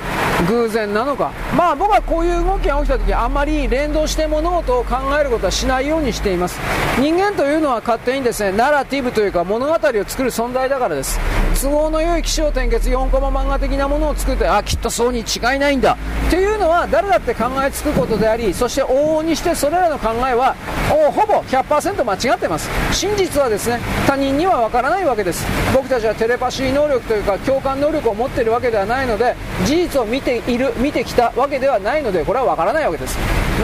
[0.49, 1.33] 偶然なのか。
[1.57, 6.59] まあ僕はこういう動きが起きた時あんまり連動して物事を考えることはしないようにしています。
[7.01, 11.19] 人間というのは勝手にですねナラティブというか物語を作る存在だからです。
[11.63, 15.97] 都合の良い気象転結4コマ漫画的なものを作ってあきっとそうに違いないんだ。
[16.27, 20.57] っていうのは誰だって考えつくことでありそして往々にしてそれらの考えは
[20.91, 22.69] ほぼ100%間違ってます。
[22.93, 25.47] 真実はですね他人にはからないわけです。
[25.73, 33.17] 僕たちはテレパシー能力というか共感能力を持っているわけではないので事実を見ている見てきたわけではないのでこれは分からないわけです。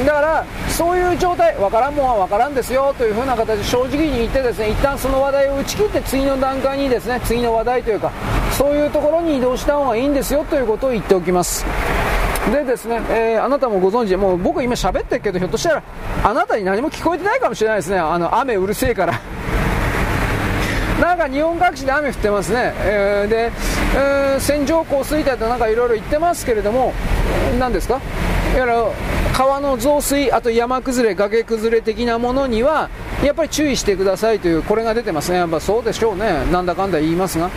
[0.06, 8.12] だからそういう状態分からんもんは分からんですよというふうな形で正直に言ってですね一旦その話題を打ち切って次の段階にですね次の話題というか
[8.52, 11.66] そういうところに移動した方がいいんですよということを言っておきます。
[12.52, 15.82] でですね、えー、あなたもご存知もう僕今喋ってるけどひょっとしたら
[16.24, 17.98] あなたに何も聞こえてないかもしれないですね。
[17.98, 19.39] あの雨うるせえから。
[21.00, 23.52] なんか日本各地で雨降ってますね、えー、で、
[23.96, 26.92] えー、線状降水帯となんかいろいろ言ってますけれども、
[27.58, 28.00] 何ですか？
[28.54, 28.72] いわゆる
[29.32, 32.90] 川の増水、あと山崩れ、崖崩れ的なものには、
[33.24, 35.38] やっぱり注意してくださいというこれが出てますね。
[35.38, 36.44] やっぱそうでしょうね。
[36.52, 37.48] なんだかんだ言いますが。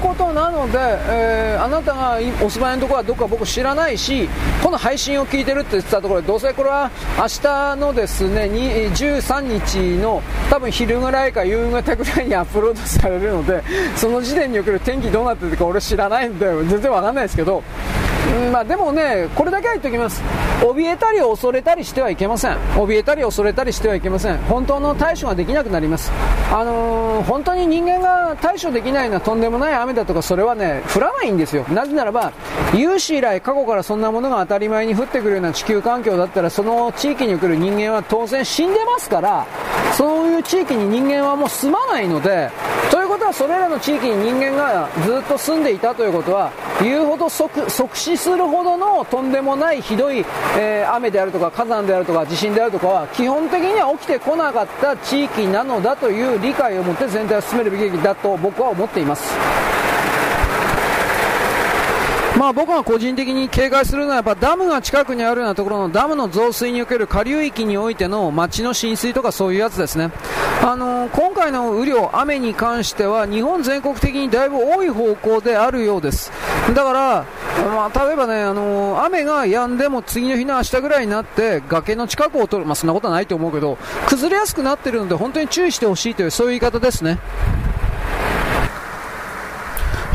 [0.00, 4.28] ことなので、えー、あなたがお住まいのところはどこか僕知らないし、
[4.62, 13.62] この配信を聞いてるって言ってたところで、どうせこれは明日のですね、13日の多分昼ぐらいか夕方ぐらいにアップロードされるので、
[13.96, 17.62] その時点における天気どうなってるか俺知らないんで、全然わかんないですけど、
[18.52, 20.22] まあ、でもね、これだけは言っておきます。
[20.60, 22.56] 怯えたり恐れたりしてはいけません。
[22.74, 24.36] 怯えたり恐れたりしてはいけません。
[24.38, 26.10] 本当の対処ができなくなります。
[26.52, 31.64] あのー、本当に人間が対処できないのはとんでもない雨だとか、それはね、降らないんですよ。
[31.70, 32.32] なぜならば、
[32.74, 39.46] 有史以来過去からそんなものが当たり前に降ってくるような地球環境だったら、その地域に来る人間は当然死んでますから、
[39.96, 42.50] そういう地域に人間はもう住まないので、
[42.90, 46.50] ということはそれらの地域に人間がずっと住んでいたということは、
[46.82, 50.24] 言うほど即死するほどのとんでもないひどい、
[50.58, 59.79] えー、雨であるとか火山であるとか地震であるとかは基本的には起きてこなかった地域なのだという理解を持って全体を進めるべきだと僕は思っています。
[62.40, 70.10] まあ僕が個人的に警戒するのはやっぱダムが近くにあるようなところのダムの増水における下流域においての町の浸水とかそういうやつですね。
[70.64, 76.32] あのー、今回の雨量、雨に関しては日本全国的にだいぶ多い方向であるようです。
[76.74, 77.26] だから、
[77.74, 83.76] まあ、例えばね、あのー、雨が止んでも次の日の明日ぐらいになって崖の近くを通る、まあそんなことはないと思うけど、
[84.08, 87.18] 崩れやすくなっているので本当に注意してほしいというそういう言い方ですね。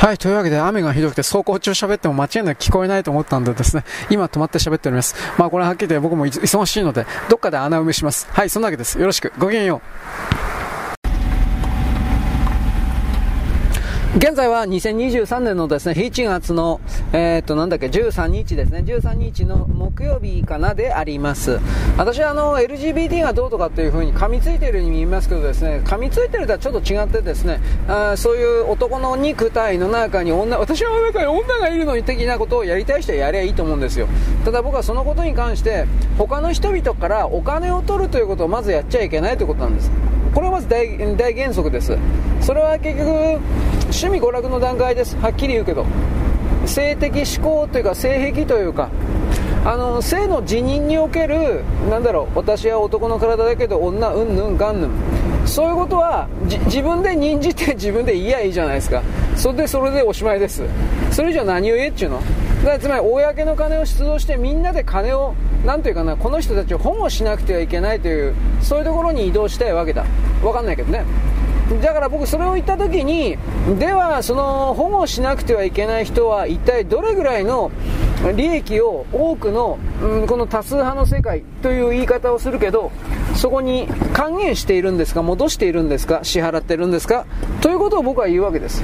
[0.06, 5.16] はい、というわけで雨がひどくて走行中喋っても間違いなく聞こえないと思ったんでですね、今止まって喋っております。
[5.36, 8.28] まあこれはっきり言って僕も忙しいので、どっかで穴埋めします。
[8.30, 9.00] はい、そんなわけです。
[9.00, 9.34] よろしく。
[9.40, 9.82] ごきげんよ
[10.52, 10.55] う。
[14.18, 16.80] 現在は2023年のですね、7月の、
[17.12, 21.60] えー、っと、なんだっけ、13日ですね、13日の木曜日かなであります。
[21.98, 27.60] 私はあの、LGBT がどうとかっていう風に噛みついているように見えますけどですね、噛みついてるとはちょっと違ってですね、
[27.90, 34.08] あそういう男の肉体の中に女、私の中に女がいるのに的なことをやりたい人はやりゃいいと思うんですよ。
[34.46, 35.88] ただ僕はそのことに関して、
[36.18, 39.92] 他の人々からお金を取るということをまずやっちゃいけないということなんです。
[40.34, 41.98] これはまず大原則です。
[42.42, 43.40] それは結局、
[43.96, 45.16] 趣味娯楽の段階です。
[45.18, 45.86] はっきり言うけど。
[46.66, 48.90] 性的思考というか性癖というか、
[49.64, 54.92] あの性の辞任における、なんだろう、私は男の体だけど女、うんぬんがんぬん。
[55.46, 56.28] そういうことは
[56.66, 59.02] 自分で任じて自分で言いやいいじゃないですか。
[59.36, 60.64] それでそれでおしまいです。
[61.12, 62.20] それ以上何を言えっちゅうの？
[62.20, 65.36] だからつまり公の金を出動してみんなで金を
[65.66, 70.04] なんというかなこの人たちを保護しなくてはいけないというそういうところに移動したいわけだ
[70.42, 71.04] 分かんないけどね
[71.82, 73.38] だから僕それを言った時に
[73.80, 77.72] ではその保護しなくてはいけない人は一体どれぐらいの
[78.36, 82.92] 利益を多くの、うん、この多数派の世界という言い方をするけど
[83.36, 87.26] そこに還元しているんですか戻しているんですか支払ってるんですか
[87.62, 88.84] ということを僕は言うわけです。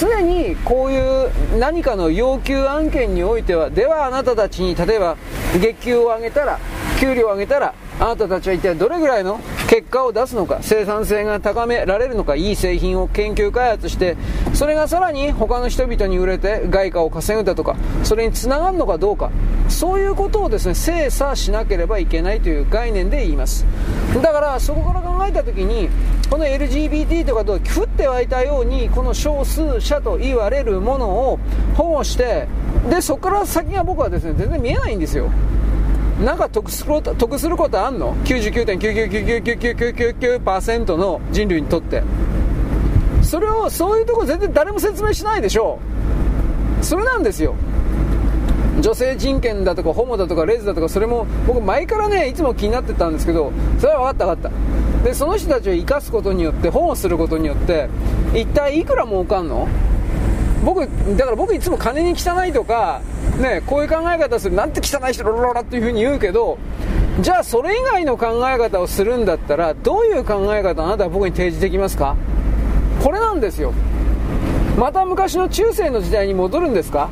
[0.00, 5.16] 常にこういう何かの要求案件においてはではあなたたちに例えば
[5.60, 6.58] 月給を上げたら
[7.02, 14.16] 給料を上げたらあなたたちは一体どれぐらいの結果を出すのか生産性が高められるのかいい製品を研究開発して
[14.54, 19.32] それがさらに他の人々に売れて外貨を稼ぐだとかそれにつながるのかどうか
[19.68, 23.66] そういうことをですね精査しなければいけないという概念で言います。
[24.22, 25.88] だからそこから考えた時に
[26.30, 31.40] この LGBT とかと降って湧いたようにこの少数者と言われるものを
[31.74, 32.46] 保護して
[32.88, 35.32] でそこから先が僕はですね全然見えないんですよ。
[36.24, 42.02] なんか得すること得することあんの ?99.9999999% の人類にとって。
[43.22, 45.78] それをそういうとこ全然誰も説明しないでしょ
[46.80, 46.84] う。
[46.84, 47.54] それなんですよ。
[48.80, 54.52] 女性人権だとかホモだとかレズだとかそれも僕前からねいつも気になってたんですけどそれは分かった分かっ
[55.02, 55.04] た。
[55.04, 57.88] でその人たちを生かすことによって保護することによって
[58.34, 59.68] 一体いくら儲かんの？
[60.64, 60.86] 僕
[61.16, 63.00] だから僕いつも金に汚いとか
[63.38, 66.58] ね、こういう考え方する、なんて汚い人ロロロロっていう風に言うけど、
[67.20, 72.16] じゃあそれ以外の考え方をするんだったら、どういう考え方あなたは僕に提示できますか？
[73.02, 73.72] これなんですよ。
[74.78, 77.08] また昔の中世の時代に戻るんですか？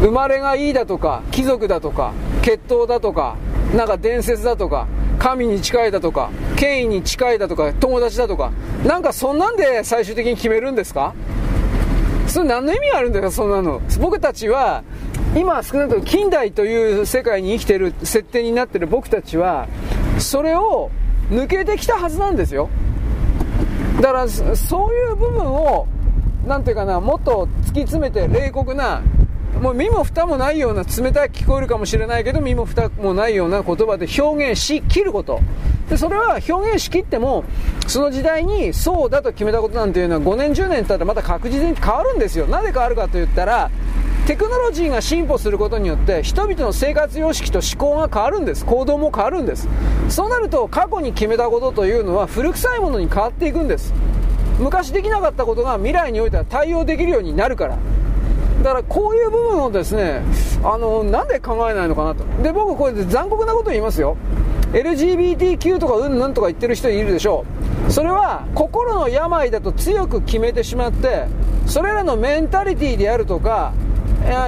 [0.00, 3.36] 生まれがいいだとか、貴族だとか、血統だとか、
[3.74, 4.86] なんか伝説だとか、
[5.18, 8.52] 神に近いだとか、権威に近いだとか、友達だとか、
[8.84, 11.14] なんかそんなんで最終的に決めるんですか？
[12.34, 13.80] それ何の意味があるんだよ、そんなの。
[14.00, 14.82] 僕たちは、
[15.36, 19.68] 今少なくとも近代という世界に生きてる設定になってる僕たちは
[20.18, 20.90] それを
[21.28, 22.68] 抜けてきたはずなんですよ
[23.96, 25.88] だからそういう部分を
[26.46, 29.02] 何ていうかなもっと突き詰めて冷酷な
[29.60, 35.40] もう身も蓋もないような冷たく聞こえるかもしれないけど身も蓋もないような言葉で表現しきること。
[35.88, 37.44] でそれは表現しきっても
[37.86, 42.46] その時代にそうだと決めたことなんていうのは5年10年経ったらまた確実に変わるんですよ。
[42.46, 43.70] なぜ変わるかと言ったら
[44.26, 48.64] テクノロジーが進歩することによって人々の生活様式と思考が変わるんです。
[48.64, 49.68] 行動も変わるんです。
[50.08, 53.92] そうなると過去に決めたことというのは古臭いものに変わっていくんです。
[54.58, 57.76] 昔できなかったことが未来においては対応できるようになるから。
[58.64, 60.22] だからこういう部分をですね
[60.64, 62.24] あのなんで考えないのかなと。
[62.42, 64.16] で僕これで残酷なこと言いますよ。
[64.72, 67.44] LGBTQ とかうんぬんとか言ってる人いるでしょ
[67.86, 67.92] う。
[67.92, 71.26] それは心の病だと強く決めてしまって
[71.66, 73.74] それらのメンタリティーであるとか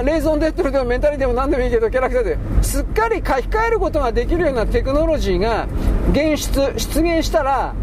[0.03, 2.39] レイゾンデッドルでもメンタリティでも何でもいいけどキャラクターで。
[2.63, 5.67] すっかり書き換えることができるようなテクノロジーが
[6.09, 7.75] 現出出現したら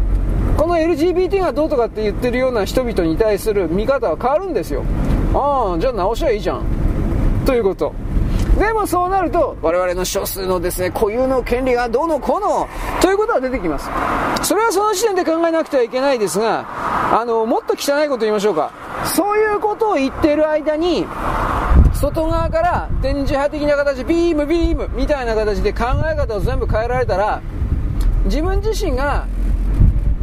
[0.57, 4.83] この LGBT がどうとかって言ってるような人々に対する見方は変わるんですよ。
[5.33, 6.63] ああじゃあ直しゃいいじゃん。
[7.45, 7.93] ということ。
[8.57, 12.67] でもそうなると我々の少数のですね固有の権利がどうのこうの
[13.01, 13.89] ということは出てきます。
[14.43, 16.65] それはその時点で考えなくてはいけないですが
[17.19, 18.71] あのもっと汚いこと言いましょうか。
[19.03, 21.05] そういうことを言っている間に
[21.93, 27.41] 外側から電磁波的な形ビームビームみたいな形で考え方を全部変えられたら
[28.25, 29.27] 自分自身が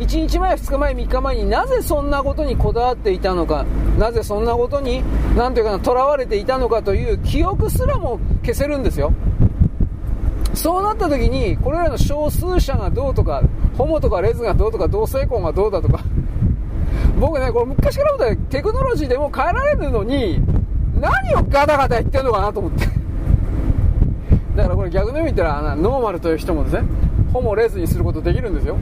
[0.02, 3.64] 1日前、2日前、3日前になぜそんなことにこだわっていたのか、
[3.98, 5.02] なぜそんなことに、
[5.36, 9.12] なんていうかな、囚われていたのかという記憶すらも消せるんですよ。
[10.54, 13.42] そうなった時に、これらの少数者がどうとか、
[13.78, 16.00] ホモとかレズがどうとか、同性婚がどうだとか、
[17.18, 20.40] 僕ね、これ昔から思ったテクノロジーでも変えられるのに、
[21.00, 22.86] 何をガタガタ言ってんのかなと思って。
[24.56, 26.82] だからこれ逆の意味言ったら、ノーマルという人もですね、
[27.32, 28.76] ホモレズにすることできるんですよ。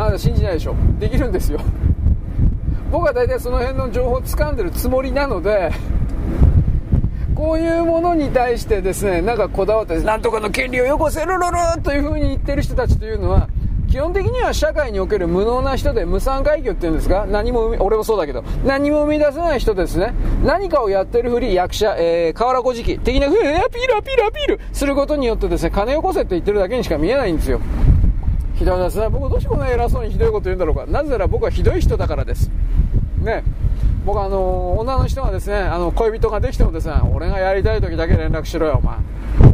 [0.00, 0.74] あな信じないでしょ。
[0.98, 1.60] できるんですよ。
[2.90, 5.70] 僕は大体その辺の情報を掴んでるつもりなので
[7.36, 13.48] こういうものに対してですねなんかこだわってなんとかの権利をよこせるろろというふうに言ってる人たちというのは
[13.90, 20.14] 基本的には社会における無能な人で無産階級っていうんですか何も俺もそうだけど何も生み出せない人ですね。
[20.44, 27.60] 何かをやってるふり役者、え、河原小敷的なふうにアピールアピールアピールすることによってですね金よこせって言ってるだけにしか見えないんですよ。
[28.60, 30.84] ひどいですね僕どうしてこんな偉そうにひどいこと言うんだろうか。
[30.84, 32.50] なぜなら僕はひどい人だからです。
[33.22, 33.42] ね。
[34.04, 38.96] 僕あの女の人がですねあの恋人ができてもですね俺がやりたい時だけ連絡しろよお前。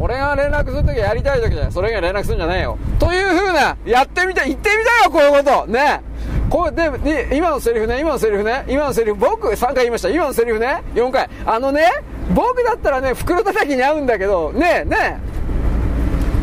[0.01, 1.71] 俺が連絡する時やりたい時だよ。
[1.71, 2.77] それ以外連絡するんじゃねえよ。
[2.99, 5.71] という風なやってみたい言ってみたよこういうこと。
[5.71, 6.01] ね。
[6.49, 6.89] こうで
[7.29, 10.09] で今のセリフね今のセリフね今のセリフ僕3回言いました。
[10.09, 11.29] 今のセリフね4回。
[11.45, 12.03] あのね
[12.35, 15.21] 僕だったらね袋叩きに合うんだけどねね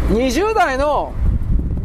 [0.08, 1.12] 20代の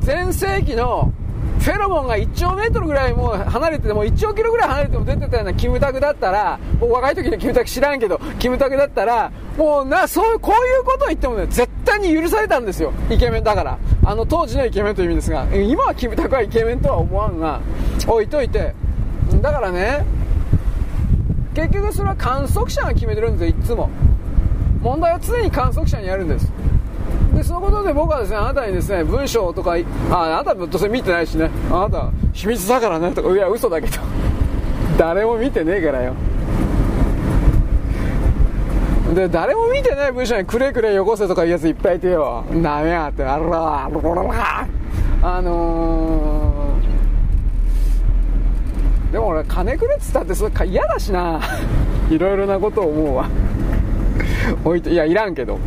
[0.09, 1.13] 全盛期の
[1.59, 12.91] フェロモンが1兆メートルぐらいもう離れてても1兆キロぐらい離れても出てたようなキムタクだったらもう若い時のキムタク知らんけどキムタクだったらもうなそうこういうことを言ってもね絶対に許されたんですよ。
[13.11, 13.77] イケメンだから。
[14.03, 15.45] あの当時のイケメンという意味ですが。
[15.55, 17.59] 今はキムタクはイケメンとは思わんが
[18.07, 18.73] 置いといて。
[19.43, 20.05] だからね
[21.53, 23.91] 結局それは観測者が決めてるんですよいつも。
[24.81, 26.51] 問題は常に観測者にあるんです。
[27.39, 29.77] でそのことで僕はですねあなたにですね文章とか
[30.11, 31.49] ああなたどうせ見てないしね。
[31.71, 33.97] あなた秘密だからねとかいや嘘だけど。
[34.97, 36.15] 誰も見てねえからよ。
[39.15, 42.43] で誰も見てない文章にくれくれよこせとかいうやついっぱいいてよ。
[42.61, 43.23] ダメやって。
[43.23, 43.85] あらあ
[45.21, 51.39] あのー、でも俺金くれっつったってそれ嫌だしな。
[52.09, 53.29] いろいろなことを思うわ。
[54.89, 55.57] いやいらんけど。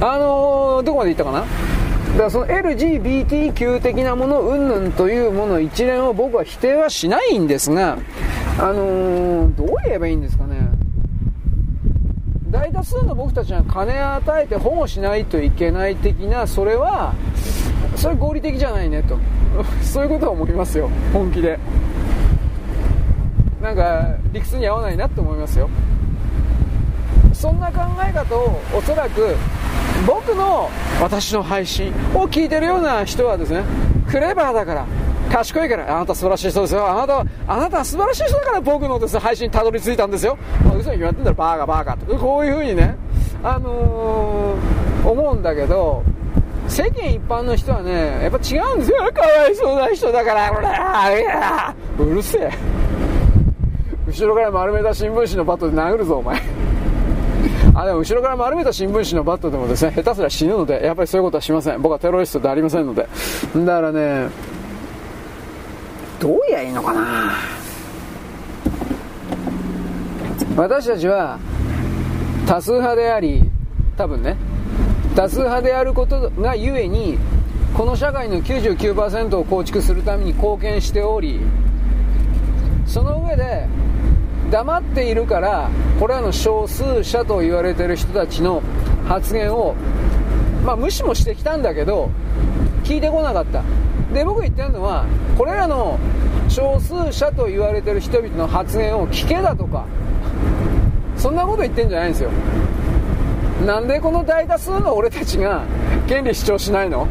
[0.00, 1.40] あのー、どこまで行ったかな？
[1.40, 7.98] だからその LGBTQ 的なもの云々というもの一連を僕は否定はしないんですが、
[8.58, 10.56] あのー、どう言えばいいんですかね？
[12.50, 17.14] 大多数の僕たちは金を与えて保護しないといけない的な、それは、
[17.96, 19.18] それ合理的じゃないねと。
[19.82, 20.88] そういうことは思いますよ。
[21.12, 21.58] 本気で。
[23.60, 25.68] なんか、理屈に合わないなって思いますよ。
[27.44, 29.36] そんな考え方をおそらく
[30.06, 33.62] 僕の私の配信を聞いてるような人はですね
[34.08, 34.86] クレバーだから
[35.30, 36.88] 賢いからあなた素晴らしい人ですよ。
[36.88, 42.16] あなたはあなたは素晴らしい人だから僕のです、ね、配信にたどり着いたんですよ、まあ、嘘に決まってんだろバーガーバーガーと。
[42.16, 42.96] こういうふうにね
[43.42, 46.02] あのー、思うんだけど
[46.66, 49.12] 世間一般の人はねやっぱ違うんですよ。
[49.12, 51.74] かわいそうな人だから。
[51.98, 52.50] うるせえ。
[54.06, 56.40] 後ろから丸めた新聞紙のバットで殴るぞお前。
[57.74, 61.82] あでも後ろから丸めた新聞紙のバットでもですね下手すら死ぬのでやっぱりそういうことはしません。
[61.82, 63.08] 僕はテロリストでありませんので。
[63.54, 64.28] だからね
[66.20, 67.32] どうやいいのかな。
[70.56, 71.38] 私たちは
[72.46, 73.42] 多数派であり
[73.96, 74.36] 多分ね
[75.16, 77.18] 多数派であることがゆえに
[77.76, 81.40] この社会の99%を構築するために貢献しており
[82.86, 83.66] その上で
[84.54, 85.68] 黙っているから
[85.98, 88.62] これらの少数者と言われてる人たちの
[89.08, 89.74] 発言を、
[90.64, 92.08] まあ、無視もしてきたんだけど
[92.84, 93.64] 聞いてこなかった。
[94.12, 95.06] で僕言ってるのは
[95.36, 95.98] これらの
[96.48, 99.86] 少数者と言われてる人々の発言を聞けだとか
[101.16, 102.30] そんなこと言ってんじゃないんですよ。
[103.66, 105.64] なんでこの大多数の俺たちが
[106.06, 107.08] 権利主張しないの？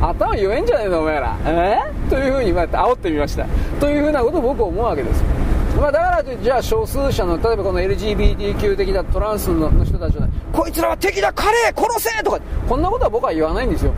[0.00, 1.36] 頭言えんじゃねえのお前ら。
[1.46, 1.80] え？
[2.06, 3.44] ー、というふうにま煽ってみました。
[3.80, 5.45] というふうなことを僕は思うわけです。
[5.76, 13.92] まあ、だからじゃあ少数者の例えばこの LGBTQ 的なトランスの人たちはこいつらは敵だ彼殺せとかこんなことは僕は言わないんですよ。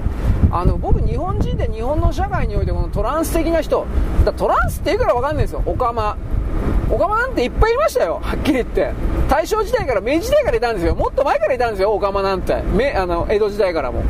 [0.50, 3.86] あの僕日本人で日本の社会においてこのトランス的な人
[4.24, 5.62] だトランスって言うから分かんないんですよ。
[5.66, 6.16] オカマ。
[6.90, 8.18] オカマなんていっぱいいましたよ。
[8.22, 8.92] はっきり言って。
[9.28, 10.94] 大正時代から明治時代からいたんですよ。
[10.94, 12.54] もっと前からいたんですよオカマなんて。
[12.54, 14.02] あの江戸時代からも。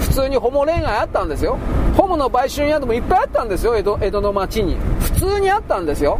[0.00, 1.58] 普通にホモ恋愛あったんですよ。
[1.96, 3.76] ホモの売春宿もいっぱいあったんですよ。
[3.76, 4.76] 江戸江戸の町に。
[5.00, 6.18] 普通にあったんですよ。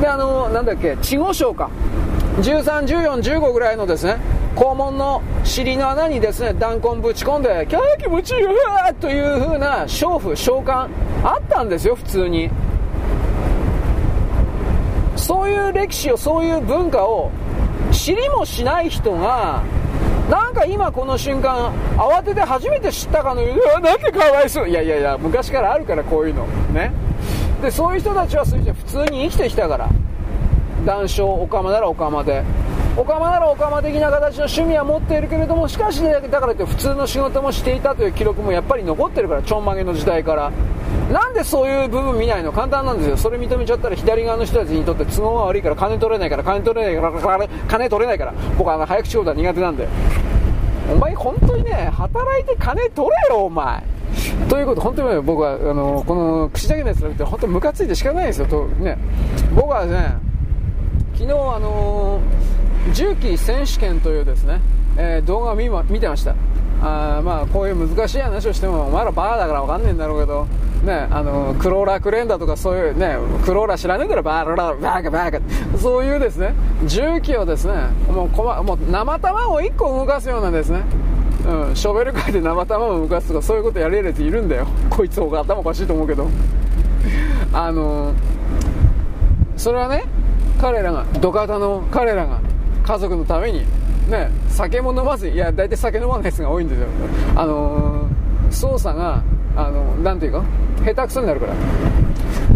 [0.00, 1.70] であのなんだっけ稚語賞か
[2.38, 4.16] 131415ぐらいのですね
[4.56, 10.88] 肛門の尻の穴にですね弾痕ぶち込んでキャー気持ちいいうわという風な娼婦召喚
[11.22, 12.50] あったんですよ普通に。
[15.16, 17.30] そういう歴史をそういう文化を
[17.92, 19.62] 知りもしない人が
[20.30, 24.68] なんか今この瞬間慌てて初めて知ったかのようにうわなんかかわいそう。
[24.68, 26.46] いやいやいや昔からあるからこういうの。
[26.72, 26.90] ね。
[27.60, 29.88] でそういう人たちは普通に生きてきたから。
[30.84, 32.42] 談笑オカマならオカマで。
[32.96, 40.50] オカマならオカマ的な形の趣味は持っているけれどもしかし、ね、だからって普通の仕事もしていたという記録もやっぱり残ってるからちょんまげの時代から。
[41.12, 42.52] なんでそういう部分見ないの？
[42.52, 43.16] 簡単なんですよ。
[43.16, 48.34] それ認めちゃったら左側の人たちにとって都合が悪いから金取れないから金取れないから金取れないから。
[48.56, 49.88] 僕は早口言葉苦手なんで。
[50.90, 53.82] お前本当にね働いて金取れよお前。
[54.48, 58.46] ということ、本当に僕はあのこの口だけのやつら見て本当にムカついてしかないですよ。
[58.46, 58.98] と、ね、
[59.54, 60.16] 僕はね
[61.14, 62.20] 昨日あの
[62.92, 64.60] 重機選手権というですね、
[64.96, 66.34] えー、動画を見ま見てました。
[66.82, 70.46] あまあこういう難しい話をしてもお前らバーだから分かんねえんだろうけど
[70.80, 76.54] ね、あのクローラークレーンだとかそういうねクローラー知らねえからバーラバーカバーカそういうですね
[76.86, 77.74] 重機をですね
[78.10, 80.82] もうこまもう生卵を1個動かすようなですね
[81.46, 84.66] うん、ショベルカーで生卵を動かすとかそういうことやれるやついるんだよ。
[84.90, 86.28] こいつ方が頭おかしいと思うけど。
[87.52, 88.12] あの
[89.56, 90.04] それはね
[90.60, 92.40] 彼らが土方の彼らが
[92.84, 93.64] 家族のために
[94.10, 96.86] ね酒も飲まずいや大体酒飲まないやつが多いんですよ。
[97.36, 98.08] あの
[98.50, 99.22] 操作が
[99.56, 100.44] あのなんていうか
[100.84, 101.54] 下手くそになるから。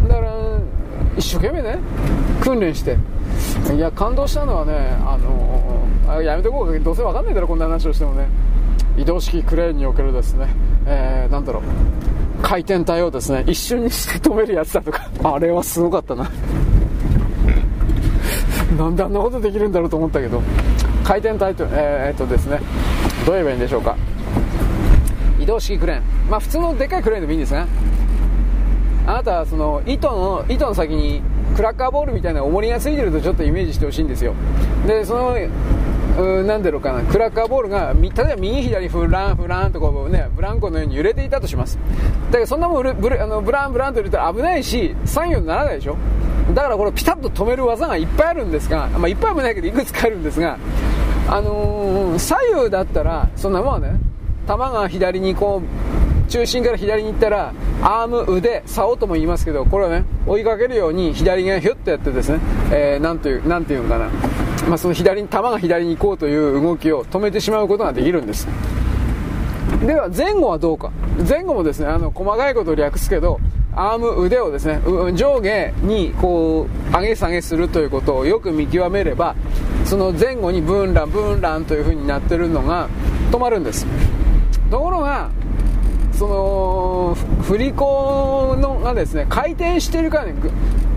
[0.09, 0.35] だから
[1.17, 1.79] 一生懸命ね
[2.43, 2.99] 訓練して。
[3.75, 6.79] いや感動したのはねあのやめとこうか。
[6.79, 8.27] どうせ分かんないだろこんな話をしてもね。
[8.97, 10.47] 移動式クレーンにおけるですね、
[10.87, 11.63] えー、なんだろう。
[12.43, 13.43] 回転体をですね。
[13.47, 15.11] 一瞬にして止めるやつだとか。
[15.25, 16.31] あれはすごかったな。
[18.79, 20.41] なんであんなことできるんだろうと思ったけど。
[21.05, 22.61] 回転体と,、えー、っとですね
[23.27, 23.97] どう言えばいいんでしょうか。
[25.39, 26.03] 移動式クレーン。
[26.31, 27.67] まあ普通のでかいクレーンでもいいんですね。
[29.07, 31.21] あなたはその糸の糸の先に
[31.55, 34.35] クラッカーボールみたいな重りがついてるとちょっとイメージしてほしいんですよ。
[34.87, 35.37] でその
[36.19, 37.03] うんなんだろうかな。
[37.03, 41.79] クラッカーボールが例えば右左フランフランとこう、ね、ブランコのように揺れていたとします。
[42.31, 45.97] だけどそんなもんブあのブランブランと揺れたら危ないし左右にならないでしょ。
[46.53, 50.59] だからこれピタッと止める技がいっぱいあるんですが、まあ、いっぱい危ないけどいくつかあるんですが
[51.27, 53.99] あのー、左右だったらそんなもんね
[54.47, 57.53] 球が左にこう中心から左に行ったら
[57.83, 62.41] アーム腕竿とも言いますけどこれはね追いかけるように左がヒュッとやってですね、
[62.73, 64.11] えー、なんというなんていうのかな。
[64.69, 68.49] まあ、その左に球が左に行こうという動きを止めてしまうことができるんです。
[69.85, 70.91] では前後はどうか。
[71.29, 73.41] 前後もですねあの細かいことを略すけど
[73.77, 74.81] アーム腕をですね
[75.15, 79.35] 上下にこう上げ下げするということをよく見極めれば
[79.85, 82.89] その前後にブーンランブーンランという風になってるのが
[83.31, 83.87] 止まるんです。
[84.71, 85.31] ところが
[86.19, 90.35] その振り子のがですね回転してるかね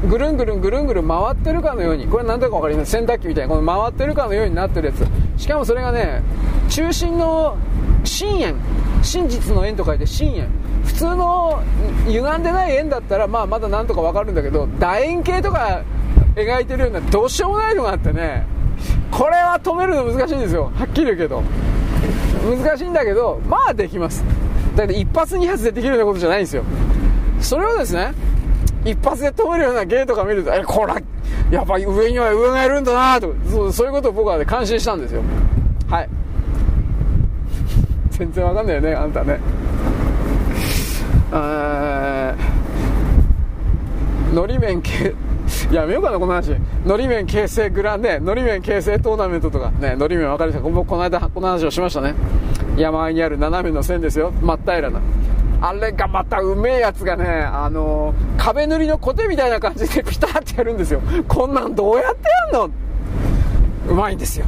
[0.07, 5.05] ぐるんぐるんぐるんぐるん回ってるかのようにこれ何だか分かります洗濯機みたいにこの回ってるかのようになってるやつ。
[5.41, 6.21] しかもそれがね
[6.69, 7.57] 中心の
[8.03, 8.55] 真円
[9.01, 10.49] 真実の円と書いて真円
[10.85, 11.63] 普通の
[12.05, 15.83] 歪んでない円だったらまあまだなんとか分かるんだけど楕円形とか
[16.35, 18.45] 描いてるようなどうしようもないのがあってね。
[19.09, 20.71] これは止めるの難しいんですよ。
[20.75, 21.41] はっきり言うけど。
[22.47, 24.23] 難しいんだけどまあできます。
[24.77, 26.63] だけど一発二発でできるようなことじゃないんですよ。
[27.41, 28.13] それをですね
[28.85, 30.97] 一発で止めるような芸とか見ると、え、こら、
[31.51, 35.23] やっぱり上には上がいるんだなとそうそういうことを僕はね感心したんですよ。
[35.89, 36.09] はい。
[38.11, 39.39] 全然わかんないよねあんたね。
[44.33, 45.13] のり面系
[45.71, 46.55] やめようかなこの話。
[46.85, 52.13] のり面形成グランねのり面形成トーナメントとかねのり面分かりました僕この間この話をしましたね。
[52.77, 54.99] 山あいにある斜めの線ですよ真っ平らな
[55.59, 61.01] あれがまたうめえやつがね、あの、壁塗りのコテみたいな感じで ピタッてやるんですよ。
[61.27, 62.69] こんなんどうやってやんの？
[63.89, 64.45] うまいんですよ。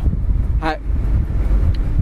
[0.61, 0.80] はい。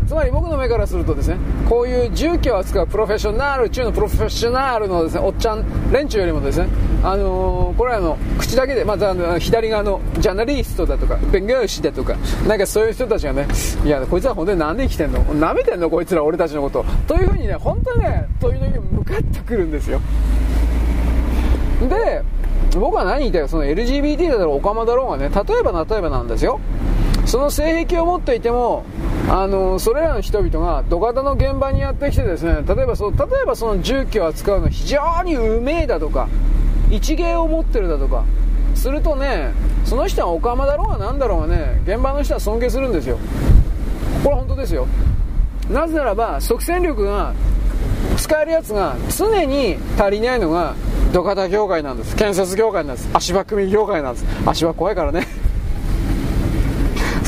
[0.07, 6.69] つまり僕の目からするとですねこういう重機を扱うプロフェッショナル中のプロフェッショナルのですねおっちゃん連中よりもですね
[7.03, 9.05] あのー、これらの口だけで、まず
[9.39, 12.15] 左側のジャーナリストだとか弁護士だとか
[12.47, 13.47] なんかそういう人たちがね
[13.85, 15.23] いやこいつは本当に何で生きてんの？
[15.25, 15.89] 舐めてんの？
[15.89, 16.85] こいつら俺たちのこと。
[17.07, 19.99] というふうにね本当にね時々向かってくるんですよ。
[21.89, 22.23] で
[22.79, 26.59] 僕は何言いたいかその LGBT だろうオカマだろうがね例えば例えばなんですよ。
[27.27, 28.85] その性癖を持っていても
[29.29, 36.29] あのそれらの人々が土方の現場にやってきてですね例えばそ例えばその重機を扱うの非常にうめえだとか
[36.89, 38.23] 一芸を持ってるだとか
[38.75, 39.51] するとね
[39.83, 43.17] その人はオカマだろうが何だろうがね現場の人は尊敬するんですよ。
[44.23, 44.87] これ本当ですよ。
[45.69, 47.33] なぜならば即戦力が
[48.15, 50.75] 使えるやつが常に足りないのが
[51.11, 52.15] 土方業界なんです。
[52.15, 53.09] 建設業界なんです。
[53.13, 54.25] 足場組業界なんです。
[54.45, 55.27] 足場怖いからね。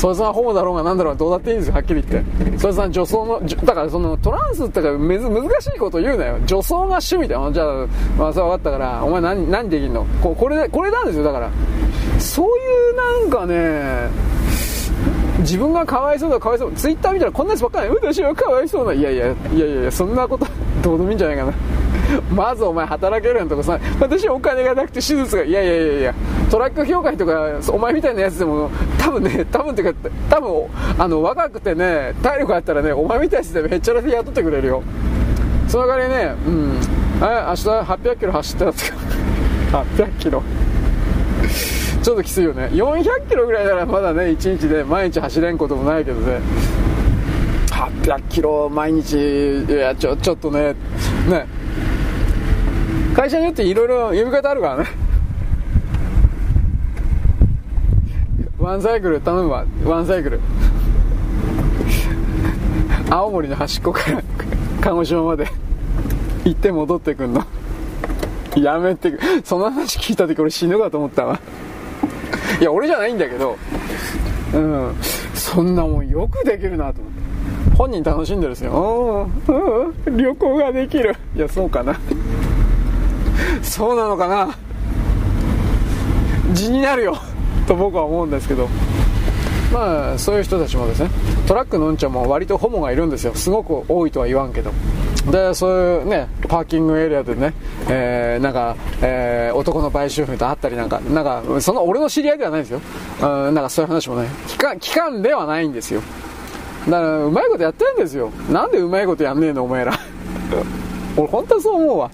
[0.00, 1.74] そいつがホモだろうが何だろうがどうだっていいんですよ。
[1.74, 2.58] はっきり言って。
[2.58, 6.38] そいつは女装のだからそのトランスってかめず難しいこと言うなよ。
[6.46, 7.52] 女装が趣味だよ。
[7.52, 7.86] じゃあ
[8.16, 10.06] まあそれ分かったからお前何何できんの？
[10.22, 11.24] ここれこれなんですよ。
[11.24, 11.50] だから
[12.18, 12.50] そうい
[12.92, 14.08] うなんかね
[15.40, 20.46] 自分がかわいそうだかわいそうツイッター見たらこんなやつばっかり私はかわいそうないやいやいやいやそんなこと
[20.82, 21.52] どうでもいいんじゃないかな。
[22.34, 26.14] まずお前働けるんとかさ私はお金がなくて手術がいやいやいやいや
[26.50, 29.92] トラック協会とかお前みたいなやつでも多分ね多分ってか
[30.28, 30.50] 多分
[30.98, 34.82] あの若くてね体力あったらねお前みたいなやつでめっちゃらで雇ってくれるよ。
[35.68, 36.80] その代わりねうん
[37.20, 40.42] あ明日800キロ走ったら800キロ。
[42.02, 42.70] ちょっときついよね。
[42.72, 46.40] 400キロぐらいならまだね1日で毎日走れんこともないけどね。
[47.70, 50.74] 800キロ毎日いやちょちょっとね
[51.28, 51.46] ね。
[53.14, 54.84] 会社によっていろいろ呼び方あるからね。
[58.58, 59.64] ワンサイクル頼むわ。
[59.84, 60.40] ワンサイクル。
[63.10, 64.22] 青森の端っこから
[64.80, 65.48] 鹿児島まで。
[66.44, 67.44] 行って戻ってくんの。
[68.56, 69.18] やめてく。
[69.44, 71.40] その話聞いた時俺死ぬかと思ったわ。
[72.60, 73.58] いや俺じゃないんだけど。
[74.54, 74.94] うん。
[75.34, 77.20] そんなもんよくできるなと思って。
[77.76, 79.30] 本人楽しんでるんですよ。
[79.48, 80.16] うん。
[80.16, 81.16] 旅行ができる。
[81.34, 81.98] いやそうかな。
[83.62, 84.54] そうなのかな？
[86.54, 87.18] 地になるよ。
[87.66, 88.68] と僕は思うんですけど。
[89.72, 91.10] まあそういう人たちもですね。
[91.46, 93.34] トラックのうんちゃんも割とホモがいるんですよ。
[93.34, 94.72] すごく多いとは言わんけど。
[95.30, 97.52] でそういうねパーキングエリアでね、
[97.88, 102.80] えー、なんか、えー、男の売春婦と会ったりなんかなんかその俺の知り合いではないんですよ。
[103.22, 104.28] うんなんかそういう話もね。
[104.48, 106.02] 期間期間ではないんですよ。
[106.86, 108.30] だからうまいことやってるんですよ。
[108.50, 109.92] なんでうまいことやんねえのお前ら。
[111.16, 112.10] 俺本当そう思うわ。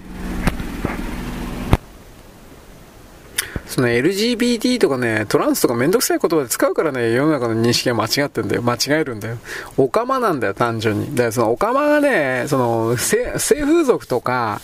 [3.77, 8.63] その LGBT とかね、トランスとかめんどくさい言葉で使うからね、世の中の認識が間違ってんだよ。
[8.63, 9.37] 間違えるんだよ。
[9.77, 11.11] オカマなんだよ、単純に。
[11.11, 14.61] だからそのオカマがね、その、性風俗とか、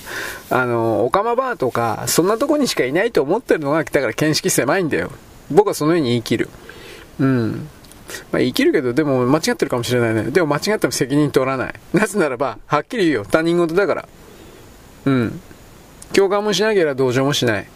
[0.49, 5.11] あの、オカマバーとか、そんなとこにしかいないと思ってるのが、だから見識狭いんだよ。
[5.51, 6.49] 僕はそのように言い切る。
[7.19, 7.67] うん。
[8.31, 10.31] まあ、生きるけど、でも間違ってるかもしれないね。
[10.31, 11.73] でも間違っても責任取らない。
[11.93, 13.25] なぜならば、はっきり言うよ。
[13.29, 14.09] 他人事だから。
[15.05, 15.39] うん。
[16.13, 17.67] 共感もしなければ同情もしない。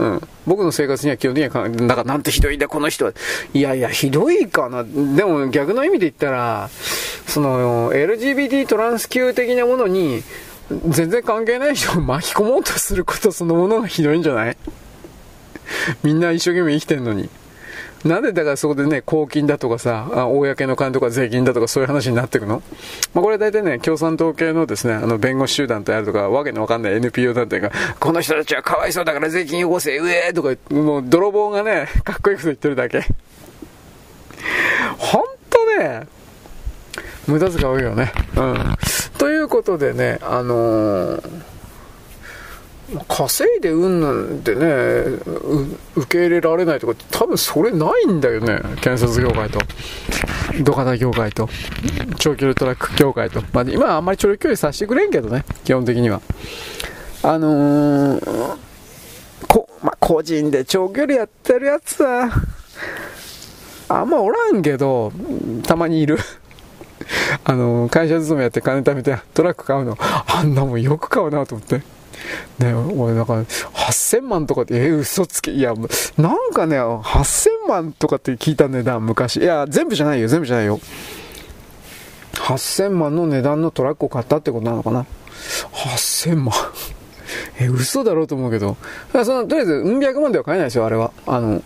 [0.00, 0.20] うん。
[0.46, 3.12] 僕の生活には基本的には、だからなんてひどいんだ、この人は。
[3.52, 4.82] いやいや、ひどいかな。
[4.82, 6.70] でも逆の意味で言ったら、
[7.26, 10.22] その、LGBT トランス級的なものに、
[10.88, 14.56] 全然関係ない人を巻き込もうとすることそのものがひどいんじゃない？
[16.02, 17.28] みんな一生懸命生きてんのに。
[18.04, 22.62] なんでだからそこでね、公金だとかさ、公の金とか税金だとかそういう話になっていくの？
[23.12, 33.04] まあ、これ大体ね、共産党系のですね、あの、弁護士集団とやるとか、わけのわかんない NPO 団体が、この人たちはかわいそうだから税金よこせ、うえーとか、もう泥棒がね、かっこいいこと言ってるだけ。
[34.96, 36.06] ほんとね、
[37.26, 38.12] 無駄遣い多いよね。
[38.34, 38.56] うん。
[39.18, 41.42] ということでね、あのー
[43.08, 44.66] 稼いでうんなんてね
[45.96, 49.60] 受け入れられないとか多分それないんだよね建設業界と。
[50.62, 51.48] 土方業界と。
[52.18, 56.20] 長距離トラック業界と、まあ、今はあんまり長距離させてくれんけどね基本的には。
[57.22, 58.58] あのー、
[59.46, 62.30] こまあ、個人で長距離やってるやつは、
[63.88, 65.12] あんまおらんけど、
[65.66, 66.18] たまにいる。
[67.44, 71.82] あの、会社勤めやって金貯めてトラック買うの、あんなもんよく買うなと思って。
[72.58, 75.52] ね俺なんか、8000万とかって、えー、嘘つき。
[75.52, 75.74] いや、
[76.16, 79.36] なんかね、8000万とかって聞いた値段、昔。
[79.36, 80.80] いや、全部じゃないよ、全部じゃないよ。
[82.34, 85.06] 8000万の値段のトラックを買ったってことなのかな。
[85.72, 86.54] 8000万。
[87.60, 88.76] え、嘘だろうと思うけど。
[89.12, 91.12] その、とりあえず、うん百万では買えないですよ、あれは。
[91.26, 91.62] あの、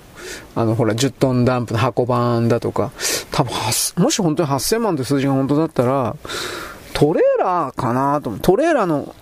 [0.54, 2.92] あの、ほら、10トンダンプの箱版だとか。
[3.30, 3.52] 多分、
[3.96, 6.16] もし本当に8000万って数字が本当だったら、
[6.92, 8.40] トレーラーかなと思う。
[8.40, 9.14] トレーラーの、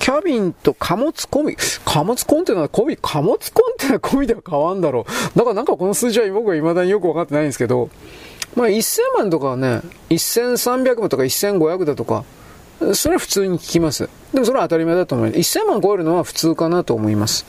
[0.00, 5.38] キャビンと貨物込み、貨物コンテナ込み、貨物コンテナ込みでは変わんだろう。
[5.38, 7.90] だからなんかこの数字は僕は未だによくわかってないんですけど、
[8.56, 12.24] まあ1000万とかはね、1300万とか1500だとか、
[12.94, 14.08] それは普通に聞きます。
[14.32, 15.58] でもそれは当たり前だと思います。
[15.58, 17.44] 1000万超えるのは普通かなと思います。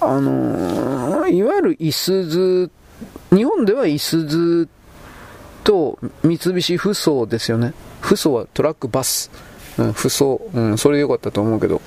[0.00, 2.70] あのー、いわゆるいすず、
[3.34, 4.68] 日本ではいすず
[5.64, 7.74] と三菱不走ですよね。
[8.00, 9.30] 不走はトラックバス。
[9.78, 10.38] うん、不走。
[10.54, 11.80] うん、それでよかったと思うけど。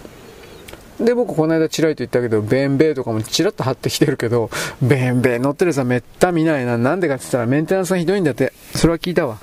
[0.99, 4.49] で、僕この間チラリと言ったけど、ベンベイとかもチラッと貼ってきてるけど、
[4.81, 6.77] ベンベイ乗ってるさめった見ないな。
[6.77, 8.53] なんでかって言ったらメンテナンスがひどいんだって。
[8.75, 9.39] それは聞いたわ。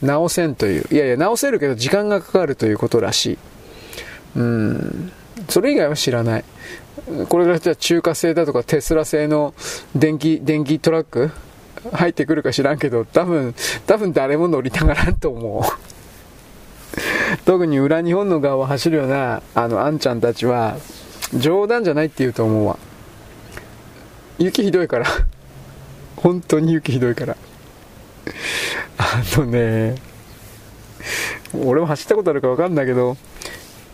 [0.00, 0.86] 直せんという。
[0.90, 3.38] いやいや、直せるけど時間がかかるということらしい。
[4.36, 5.12] うん。
[5.48, 6.44] それ以外は知らない。
[7.28, 9.54] これからじゃ中華製だとかテスラ製の
[9.94, 11.30] 電気、電気トラック？
[11.92, 13.54] 入ってくるか知らんけど、多分、
[13.86, 15.91] 多分誰も乗りたがらんと思う。
[17.44, 20.76] 特に裏日本の側を走るような、あの、あんちゃんたちは、
[21.34, 22.78] 冗談じゃないって言うと思うわ。
[24.38, 25.06] 雪ひどいから。
[26.16, 27.36] 本当に雪ひどいから。
[28.98, 29.96] あのね、
[31.54, 33.16] 俺も走ったことあるか分かんないけど、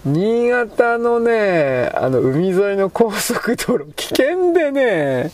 [0.05, 5.31] 新潟のね、あの海沿いの高速道路、危険でね、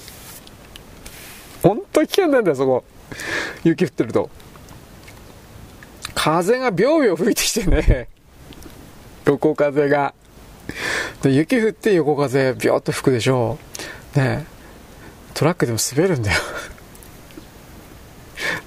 [1.63, 2.85] 本当に危険なんだよ、そこ。
[3.65, 4.31] 雪降ってると。
[6.15, 8.09] 風がビョービョー吹いてきてね、
[9.27, 10.15] 横風が。
[11.23, 13.59] で雪降って横風ビョーっと吹くでしょ
[14.15, 14.19] う。
[14.19, 14.47] ね
[15.35, 16.39] トラックでも滑るんだよ。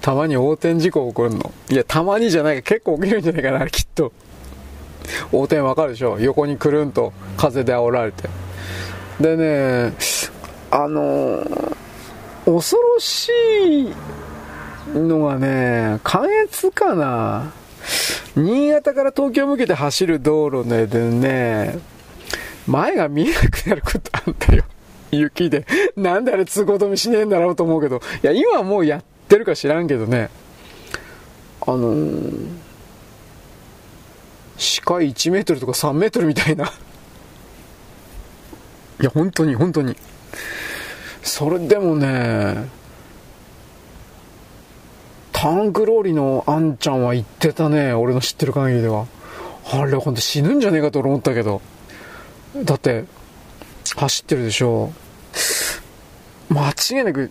[0.02, 1.54] たまに横転事故起こるの。
[1.70, 4.12] いや、たまにじゃないか、結構起きるんじゃないかな、きっと。
[5.32, 8.30] 横転わかるでしょ横にくるんと風で煽られて。
[9.20, 9.94] でね、
[10.72, 11.44] あの、
[12.46, 13.94] 恐ろしい
[14.94, 17.52] のがね、関越かな。
[18.36, 21.80] 新潟から東京向けて走る道路でね、
[22.68, 24.64] 前が見えなくなることあんだよ。
[25.12, 25.66] 雪で。
[25.96, 28.02] なんであれ通行止めしねえんだろうと思うけど。
[28.24, 30.30] いや、今はもうやってるか知らんけどね。
[31.62, 32.48] あのー、
[34.58, 36.66] 視界1メートルとか3メートルみたいな。
[36.66, 36.70] い
[39.04, 39.96] や、本当に、本当に。
[41.24, 42.68] それでもね、
[45.40, 49.06] タンクローリーのあんちゃんは言ってたね、俺の知ってる限りでは。
[49.72, 51.62] あれ、ほんと死ぬんじゃねえかと思ったけど。
[52.64, 53.06] だって、
[53.96, 54.92] 走ってるでしょ。
[56.50, 57.30] 間違いなく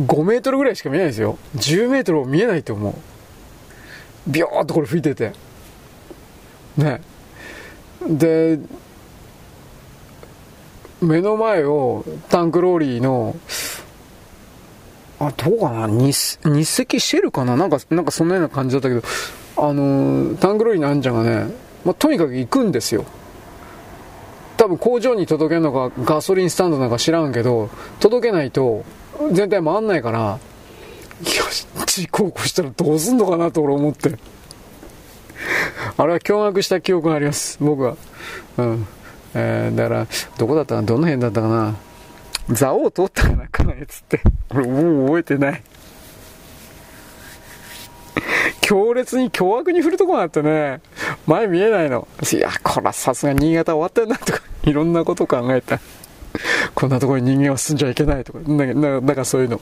[0.00, 1.36] 5メートルぐらいしか見えないですよ。
[1.56, 2.94] 10メートルも見えないと思う。
[4.30, 5.32] ビョーっとこれ吹いてて。
[6.78, 7.02] ね。
[8.08, 8.58] で、
[11.02, 13.36] 目の前をタンクローリーの
[15.26, 15.86] あ、どうかな？
[15.86, 17.56] 日日赤シェルかな？
[17.56, 19.02] なんか、なんかそんなような感じだったけど、
[19.56, 21.46] あのー、タングロイのあんちゃんがね、
[21.84, 23.04] まあ、とにかく行くんですよ。
[24.56, 27.70] 多分工場に届けるのかガソリンスタンドなんか知らんけど、
[28.00, 28.84] 届けないと
[29.32, 30.38] 全体回んないから、
[31.20, 34.18] よし、事故起こしたらどうすんのかなと俺思って。
[35.96, 37.96] あれは驚愕した記憶があります、僕は。
[38.58, 38.86] うん。
[39.34, 40.06] えー、だから、
[40.38, 40.86] どこだったかな？
[40.86, 41.74] どの辺だったかな？
[42.52, 44.20] 座王通ったかなかなやつって。
[44.50, 45.62] 俺もう覚えてない。
[48.60, 50.80] 強烈に凶悪に振るとこがあってね、
[51.26, 52.06] 前見えないの。
[52.32, 55.80] いや、こらさすが新潟終わったよなとか、いろんなこと考えた。
[56.74, 59.60] こんなところに人間は住んじゃいけないとか、だだからそういうの。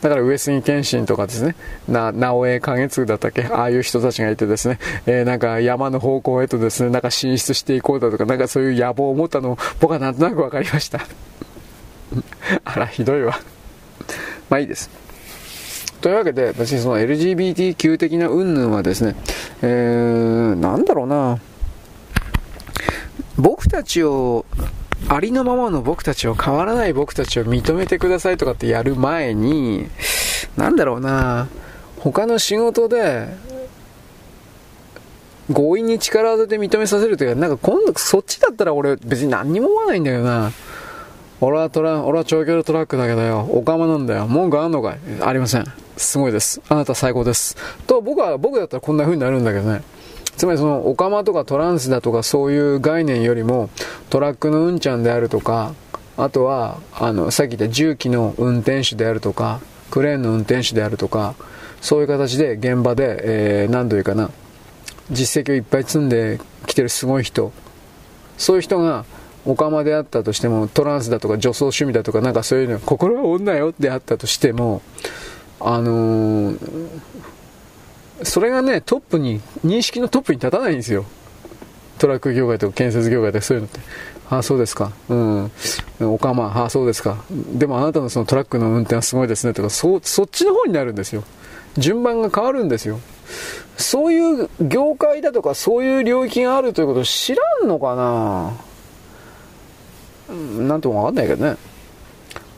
[0.00, 1.54] だから上杉謙信とかですね、
[1.86, 3.44] な、直江景次だったっけ？
[3.44, 11.00] ああいう人たちがいてですね、えー、なんか山の方向へとですね、なんか進出していこうだとか、なんかそういう野望を持ったのを僕はなんとなく分かりました。
[12.64, 13.38] あら、ひどいわ。
[14.48, 14.90] まあいいです。
[16.00, 19.14] というわけで、私、その LGBTQ 的な云々はですね、
[19.62, 21.38] えー、なんだろうな、
[23.36, 24.46] 僕たちを、
[25.08, 29.88] ありのままの僕たちを変わらない僕たちを認めてくださいとかってやる前に、
[30.56, 31.48] なんだろうな、
[31.98, 33.28] 他の仕事で、
[35.52, 40.52] 強引に力技で認めさせるというか、なんか今度そっちだったら俺別に何にも思わないんだよな。
[41.42, 44.26] 俺はトラ、俺は長距離トラックだけどよ、オカマなんだよ。
[44.26, 44.98] 文句あんのかい？
[45.22, 45.64] ありません。
[45.96, 46.60] すごいです。
[46.68, 47.56] あなた最高です。
[47.86, 49.82] と、僕は、僕だったらこんな風になるんだけどね。
[50.36, 53.70] つまりその、オカマとかトランスだとかそういう概念よりも、
[54.10, 55.74] トラックのうんちゃんであるとか、
[56.16, 59.60] あとは、あの、さっき言った重機の運転手であるとか、
[59.90, 61.34] クレーンの運転手であるとか、
[61.80, 64.30] そういう形で現場で、えー、何度いうかな、
[65.10, 67.52] 実績をいっぱい積んできてるすごい人、
[68.36, 69.06] そういう人が、
[69.46, 74.82] オカマであったとしても、トランスだとか女装趣味だとか、なんかそういうの、心は女よであったとしても、
[75.60, 76.88] あのー、
[78.22, 81.04] それがね、トップに、認識のトップに立たないんですよ。
[81.98, 83.80] トラック業界とか建設業界とかそういうのって。
[84.30, 84.92] ああ、そうですか。
[85.08, 85.50] うん。
[86.00, 87.24] おかま、ああ、そうですか。
[87.30, 91.24] でもあなたのそのトラックの運転はすごいですねとか、そ、そっちの方になるんですよ。
[91.76, 93.00] 順番が変わるんですよ。
[93.76, 98.52] そういう業界だとか、そういう領域があるということを知らんのかな
[100.30, 101.56] なんともわかんないけどね。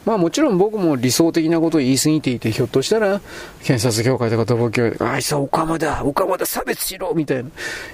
[0.04, 3.20] まあもちろん僕も理想的なことを言い過ぎていて、ひょっとしたら、
[3.62, 7.50] 検察協会とか土木協会あいつはオカマだ、オカマだ、差別しろみたいな、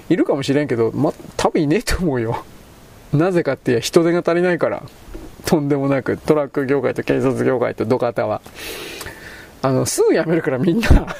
[0.09, 2.43] いるかもしれんけど、ま、多分いねえと思うよ。
[3.13, 4.83] なぜかって人手が足りないから。
[5.45, 8.41] とんでもなく、トラック業界と検察業界と土方は。
[9.61, 10.87] あの、すぐ辞めるからみんな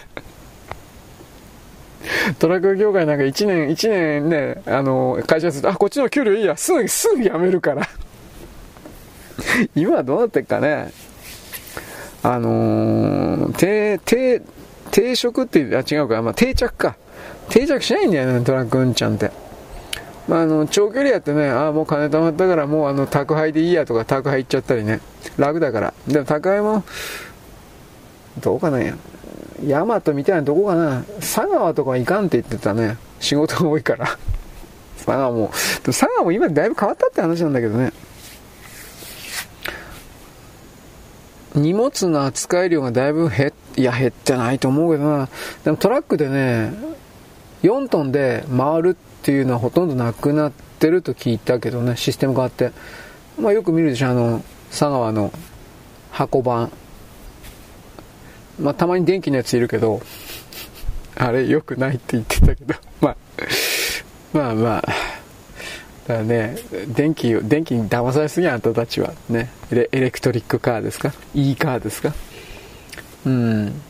[2.40, 7.88] トラック業界なんか1年、1年ね、あの、会社すると、あ、こっちの給料いいや、すぐ、すぐ辞めるから
[9.76, 10.92] 今はどうなってっかね？
[12.22, 14.42] あのー、定、定、
[14.92, 16.96] 定職ってあ、違うか、まあ、定着か。
[17.50, 19.32] 定着しないんだよね、トラックうんちゃんって。
[20.28, 25.00] まあ、あの、長距離やってね、ああ、もう金貯まったから、もうあの、宅配でいいやとか、宅配行っちゃったりね。
[25.38, 25.94] 楽だから。
[26.08, 26.84] でも宅配も、
[28.42, 28.80] どうかな
[29.66, 31.04] ヤマトみたいなとこかな。
[31.20, 32.98] 佐川とか行かんって言ってたね。
[33.20, 34.06] 仕事が多いから。
[34.98, 35.52] 佐川も、
[35.84, 37.92] 佐川も今だいぶ変わったって話なんだけどね。
[41.56, 45.30] 荷物の扱い量がだいぶ減いや減ってないと思うけどな。
[45.64, 46.74] でもトラックでね
[47.64, 52.72] 4トンで回るっていうのはほとんどなくなってると聞いたけどねシステム変わって。
[53.40, 55.32] まあよく見るでしょあの佐川の
[56.12, 56.72] 箱番
[58.60, 60.02] まあたまに電気のやついるけど
[61.16, 62.76] あれ良くないって言ってたけど。
[63.02, 63.16] まあ
[64.34, 65.19] まあまあ。
[66.10, 66.58] からね、
[66.88, 69.14] 電気、電気に騙されすぎあんたたちは。
[69.30, 69.52] ね。
[69.72, 72.14] エレクトリックカーですか ?E カーですか？
[73.28, 73.82] うん。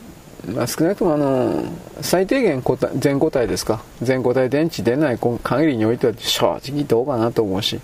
[0.54, 1.64] まあ、少なくともあの、
[2.02, 2.62] 最低限
[2.98, 3.82] 全固体ですか？
[4.02, 7.80] 全固体電池出ない限りにおいては正直どうかなと思うし。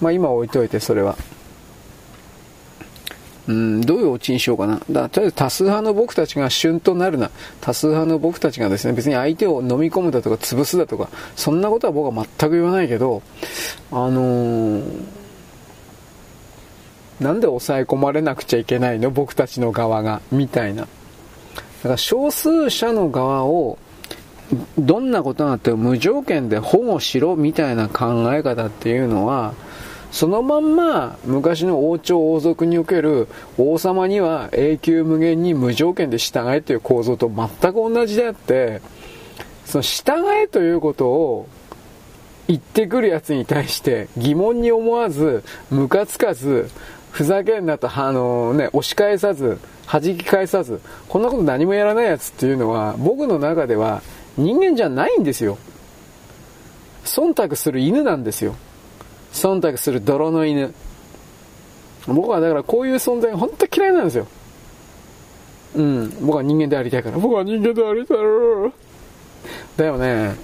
[0.00, 1.16] まあ今置いといてそれは。
[3.48, 4.78] うん、どういうオチにしようかな。
[4.90, 7.30] だとりあえず多数派の僕たちが旬となるな。
[7.62, 13.22] 多数派の僕たちがですね、別に相手を飲み込むだとか潰すだとか、そんなことは僕は全く言わないけど、
[13.90, 14.82] あのー、
[17.20, 19.10] なんで抑え込まれなくちゃいけないの？
[19.10, 20.20] 僕たちの側が。
[20.30, 20.82] みたいな。
[20.82, 20.88] だ
[21.82, 23.78] から少数者の側を、
[24.78, 29.54] どんなことがあっても無条件で保護しろみたいな考え方っていうのは、
[30.10, 33.28] そのまんま昔の王朝王族における
[33.58, 38.80] 王様には永久無限に無条件で従えという構造と全く同じであって、
[39.66, 41.48] その従えということを
[42.48, 46.70] 言ってくるやつに対して疑問に思わず、ムカつかず、
[47.10, 54.02] ふざけんなと、あのね、押し返さず、弾き返さず、こんなこと何もやらないやつっていうのは、僕の中では
[54.38, 55.58] 人間じゃないんですよ。
[57.04, 58.54] 忖度する犬なんですよ。
[59.38, 60.74] 忖度する泥の犬。
[62.06, 64.26] 僕はだからこういう存在が本当嫌いなんですよ。
[65.76, 66.10] うん。
[66.22, 67.18] 僕は人間でありたいから。
[67.18, 68.16] 僕は人間でありたい。
[69.76, 70.34] だよね。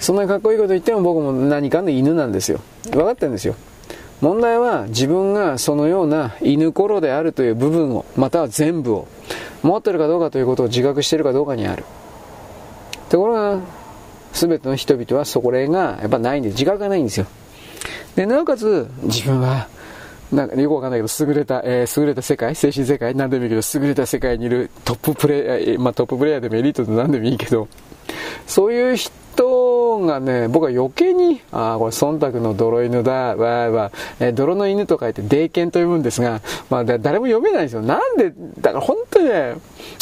[0.00, 2.60] そんなかっこいいこと言っても僕も何かの犬なんですよ。
[2.90, 3.54] 分かってるんですよ。
[4.20, 9.08] 問題は自分がそのような犬頃であるという部分を、または全部を
[9.62, 11.84] 持ってるかどうかということを自覚してるかどうかにある。
[13.10, 13.60] ところが、
[14.32, 17.26] 全ての人々はそこらがやっぱないんで、自覚がないんですよ。
[18.16, 19.68] で、なおかつ、自分は、
[20.32, 27.68] なんかよくわかんないけど、優れた、えー、優れた世界、精神世界、なんでもいいけど、優れた世界にいるトッププレイヤー、まあトッププレイヤーでもエリートでもなんでもいいけど、
[28.46, 37.82] そういう人がね、僕は余計に、ああ、これ忖度の泥犬だ、わーわー、えー、泥の犬と書いて、霊犬と呼ぶんですが、まあ誰も読めないんですよ。
[37.82, 39.54] なんで、だから本当にね、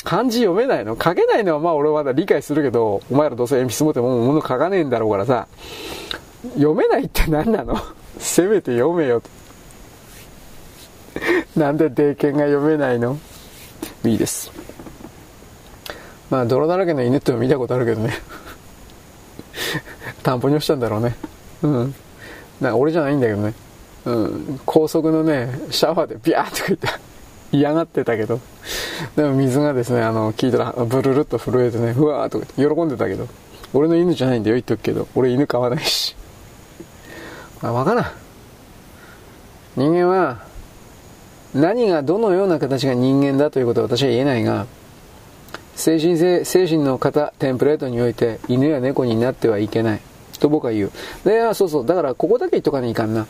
[0.05, 0.97] 漢字読めないの？
[1.03, 5.47] 書けないのはまあ俺はまだ理解するけど、お前らどうせ鉛筆持っても物書かねえんだろうからさ、
[6.55, 7.77] 読めないって何なの？
[8.23, 9.29] せめて読めよと。
[11.61, 13.19] なんで霊犬が読めないの？
[14.05, 14.51] いいです。
[16.31, 18.15] まあ、泥だらけの犬っての見たことあるけどね。
[20.23, 21.15] 田んぼに落ちたんだろうね。
[21.63, 21.95] うん。
[22.61, 23.55] な俺じゃないんだけどね。
[24.05, 26.89] うん、高速のね、シャワーでビャーって言って
[27.53, 28.41] 嫌がってたけど、
[29.15, 33.29] でも水がですね、あの、聞いたらブルルっと震えてね、うわーっとか喜んでたけど、
[33.75, 36.17] 俺の犬じゃないんだよ、言っとくけど、俺犬飼わないし。
[37.63, 38.05] あ、わからん。
[39.77, 40.45] 人間は、
[41.55, 44.67] 何がどのような形が人間だということは私は言えないが、
[45.75, 50.01] 精神性、精神の型、テンプレートにおいて、犬や猫になってはいけない。
[50.43, 50.93] と僕は言う。
[51.25, 51.87] で、あ、そうそう。
[51.87, 53.27] だから、ここだけ言っとかないかんな。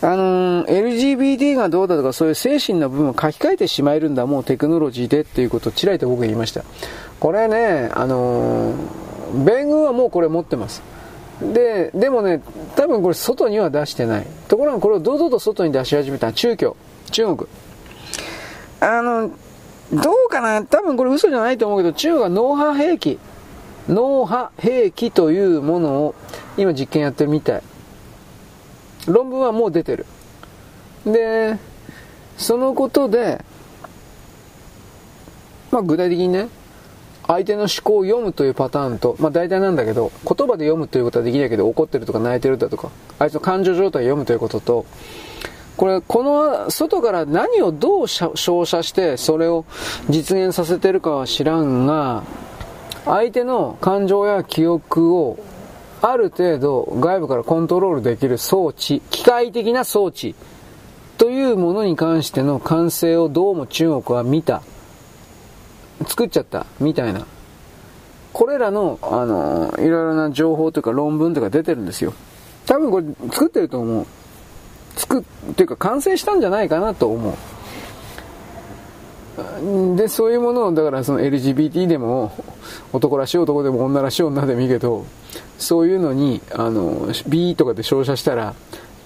[0.00, 6.62] あのー、LGBT がどうだとか、そういう精神の部分を書き換えてしまえるんだ、もうテクノロジーでっていうことをちらりと僕は言いました。
[7.18, 10.82] これね、あのー、米軍はもうこれ持ってます。
[11.40, 12.42] で、でもね、
[12.76, 14.26] 多分これ外には出してない。
[14.48, 16.76] ところがこれを堂々と外に出し始めた中共、
[17.10, 17.48] 中国。
[18.80, 19.30] あの、
[19.92, 20.64] どうかな？
[20.64, 23.18] 多分これ嘘じゃないと思うけど、中国は脳波兵器、
[23.88, 26.14] 脳波兵器というものを
[26.56, 27.62] 今実験やってるみたい。
[29.06, 30.06] 論文はもう出てる。
[31.04, 31.58] で、
[32.38, 33.44] そのことで、
[35.70, 36.48] まあ具体的にね、
[37.26, 44.86] 相手の思考を読むというパターンと、まあ大体なんだけど、言葉で読むということはできないけど、怒ってるとか泣いてるだとか、あいつの感情状態を読むということと、
[45.76, 49.64] これ、この外から何をどう照射して、それを
[50.08, 52.22] 実現させてるかは知らんが、
[53.06, 55.38] 相手の感情や記憶を
[56.00, 60.34] ある程度外部からコントロールできる装置、機械的な装置
[61.18, 64.62] というものに関しての完成をどうも中国は見た。
[66.06, 67.26] 作っちゃったみたいな。
[68.32, 72.14] これらの、あの、いろいろな情報というか論文とか出てるんですよ。
[72.66, 74.06] 多分これ作ってると思う。
[74.96, 77.34] 作っていうか完成したんじゃないかなと思う。
[79.96, 82.32] で、そういうものを、だからその LGBT でも、
[82.92, 85.04] 男らしい男でも女らしい女でもいいけど、
[85.58, 88.54] そういうのに、あの、B とかで照射したら、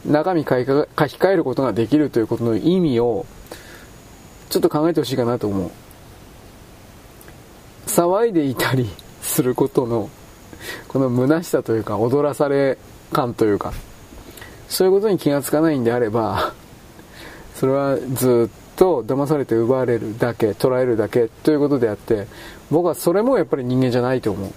[0.06, 3.26] 中身書き換えることができるということの意味を、
[4.50, 5.70] ちょっと考えてほしいかなと思う。
[7.88, 8.88] 騒いでいたり
[9.22, 10.08] することの、
[10.86, 12.78] この虚しさというか、踊らされ
[13.12, 13.72] 感というか、
[14.68, 16.52] そういうことに気がつかないんであれば、
[17.54, 22.26] それはずっと騙されて奪われるだけ、捉えるだけということであって、
[22.70, 24.52] 僕はそれもやっぱり人間じゃないと思う。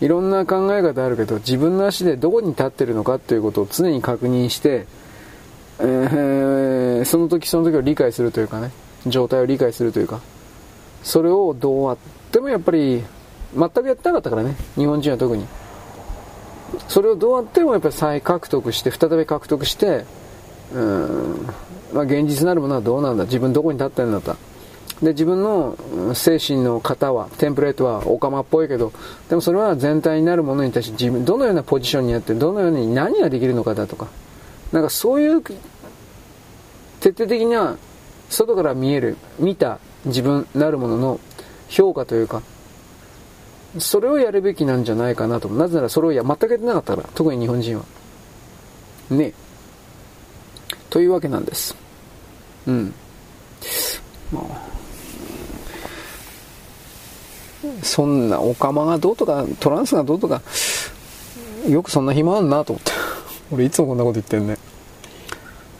[0.00, 4.86] いろんな考え方あるけど、自分の足でどこに立ってるのかということを常に確認して、
[5.78, 8.70] えー、その時その時を理解するというかね、
[9.06, 10.20] 状態を理解するというか、
[11.06, 11.96] それをどうあっ
[12.32, 13.00] てもやっぱり、
[13.56, 15.46] 全くやってなかったからね、日本人は特に。
[16.88, 20.04] それをどうあってもやっぱり再獲得して、再び獲得して、
[20.74, 21.46] うん、
[21.94, 23.22] まあ現実なるものはどうなんだ。
[23.22, 24.36] 自分どこに立ってるんだった
[25.00, 25.76] で、自分の
[26.12, 28.92] 精神の型は、テンプレートはオカマっぽいけど、
[29.28, 34.08] でもそれは全体になるものに対して自分、どのようなポジションにあって、どのように何ができるのかだとか、
[34.72, 35.40] なんかそういう、
[36.98, 37.76] 徹底的な、
[38.28, 41.20] 外から見える、見た自分なるものの
[41.68, 42.42] 評価というか、
[43.78, 45.48] それをやるべきなんじゃないかなと。
[45.48, 47.84] なぜならそれをや全くやってなかったから、特に日本人は。
[49.10, 49.32] ね。
[50.88, 51.76] というわけなんです。
[52.66, 52.94] うん。
[54.32, 54.76] まあ
[57.82, 60.42] そんなオカマがどうとかトランスがどうとか
[61.68, 62.92] よくそんな暇あんなと思って
[63.50, 64.58] 俺いつもこんなこと言ってんね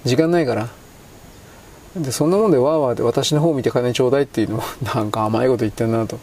[0.04, 0.68] 時間ないから
[1.96, 4.62] でそんなもんでワーワーで私の方見て金ちょうだいっていうの
[4.94, 6.18] なんか甘いこと言ってんなと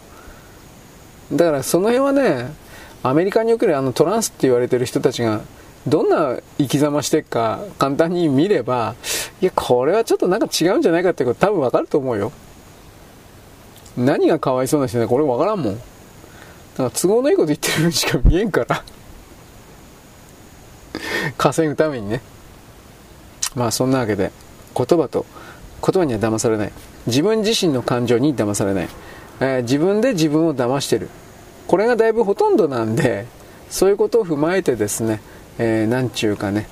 [1.32, 2.54] だからその辺はね
[3.02, 5.42] アメリカにおけるあのトランスって言われてる人たちが
[5.88, 8.96] どんな生き様してっか簡単に見れば
[9.42, 12.32] いやこれはちょっとなんか違うんじゃないかってこと多分わかると思うよ
[13.98, 15.76] 何がかわいそうな人だこれ分からんもん。
[15.76, 18.84] だから都合のいいこと言ってるしか見えんから
[21.38, 22.22] 稼ぐためにね。
[23.56, 24.32] まあそんなわけで、
[24.76, 25.28] 言葉と、
[25.86, 26.72] 言葉には騙されない。
[27.08, 28.90] 自分自身の感情に騙されない。
[29.40, 31.10] えー、自分で自分を騙してる。
[31.68, 33.26] これがだいぶほとんどなんで、
[33.70, 35.22] そういうことを踏まえてですね、
[35.58, 36.68] えー、なんちゅうかね、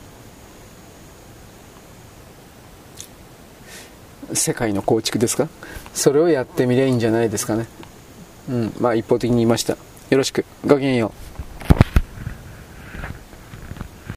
[4.33, 5.49] 世界の構築ですか？
[5.93, 7.67] それをやってみりゃいいんじゃないですかね。
[8.49, 8.73] うん。
[8.79, 9.73] まあ一方的に言いました。
[10.09, 10.45] よろしく。
[10.65, 11.30] ごきげんよう。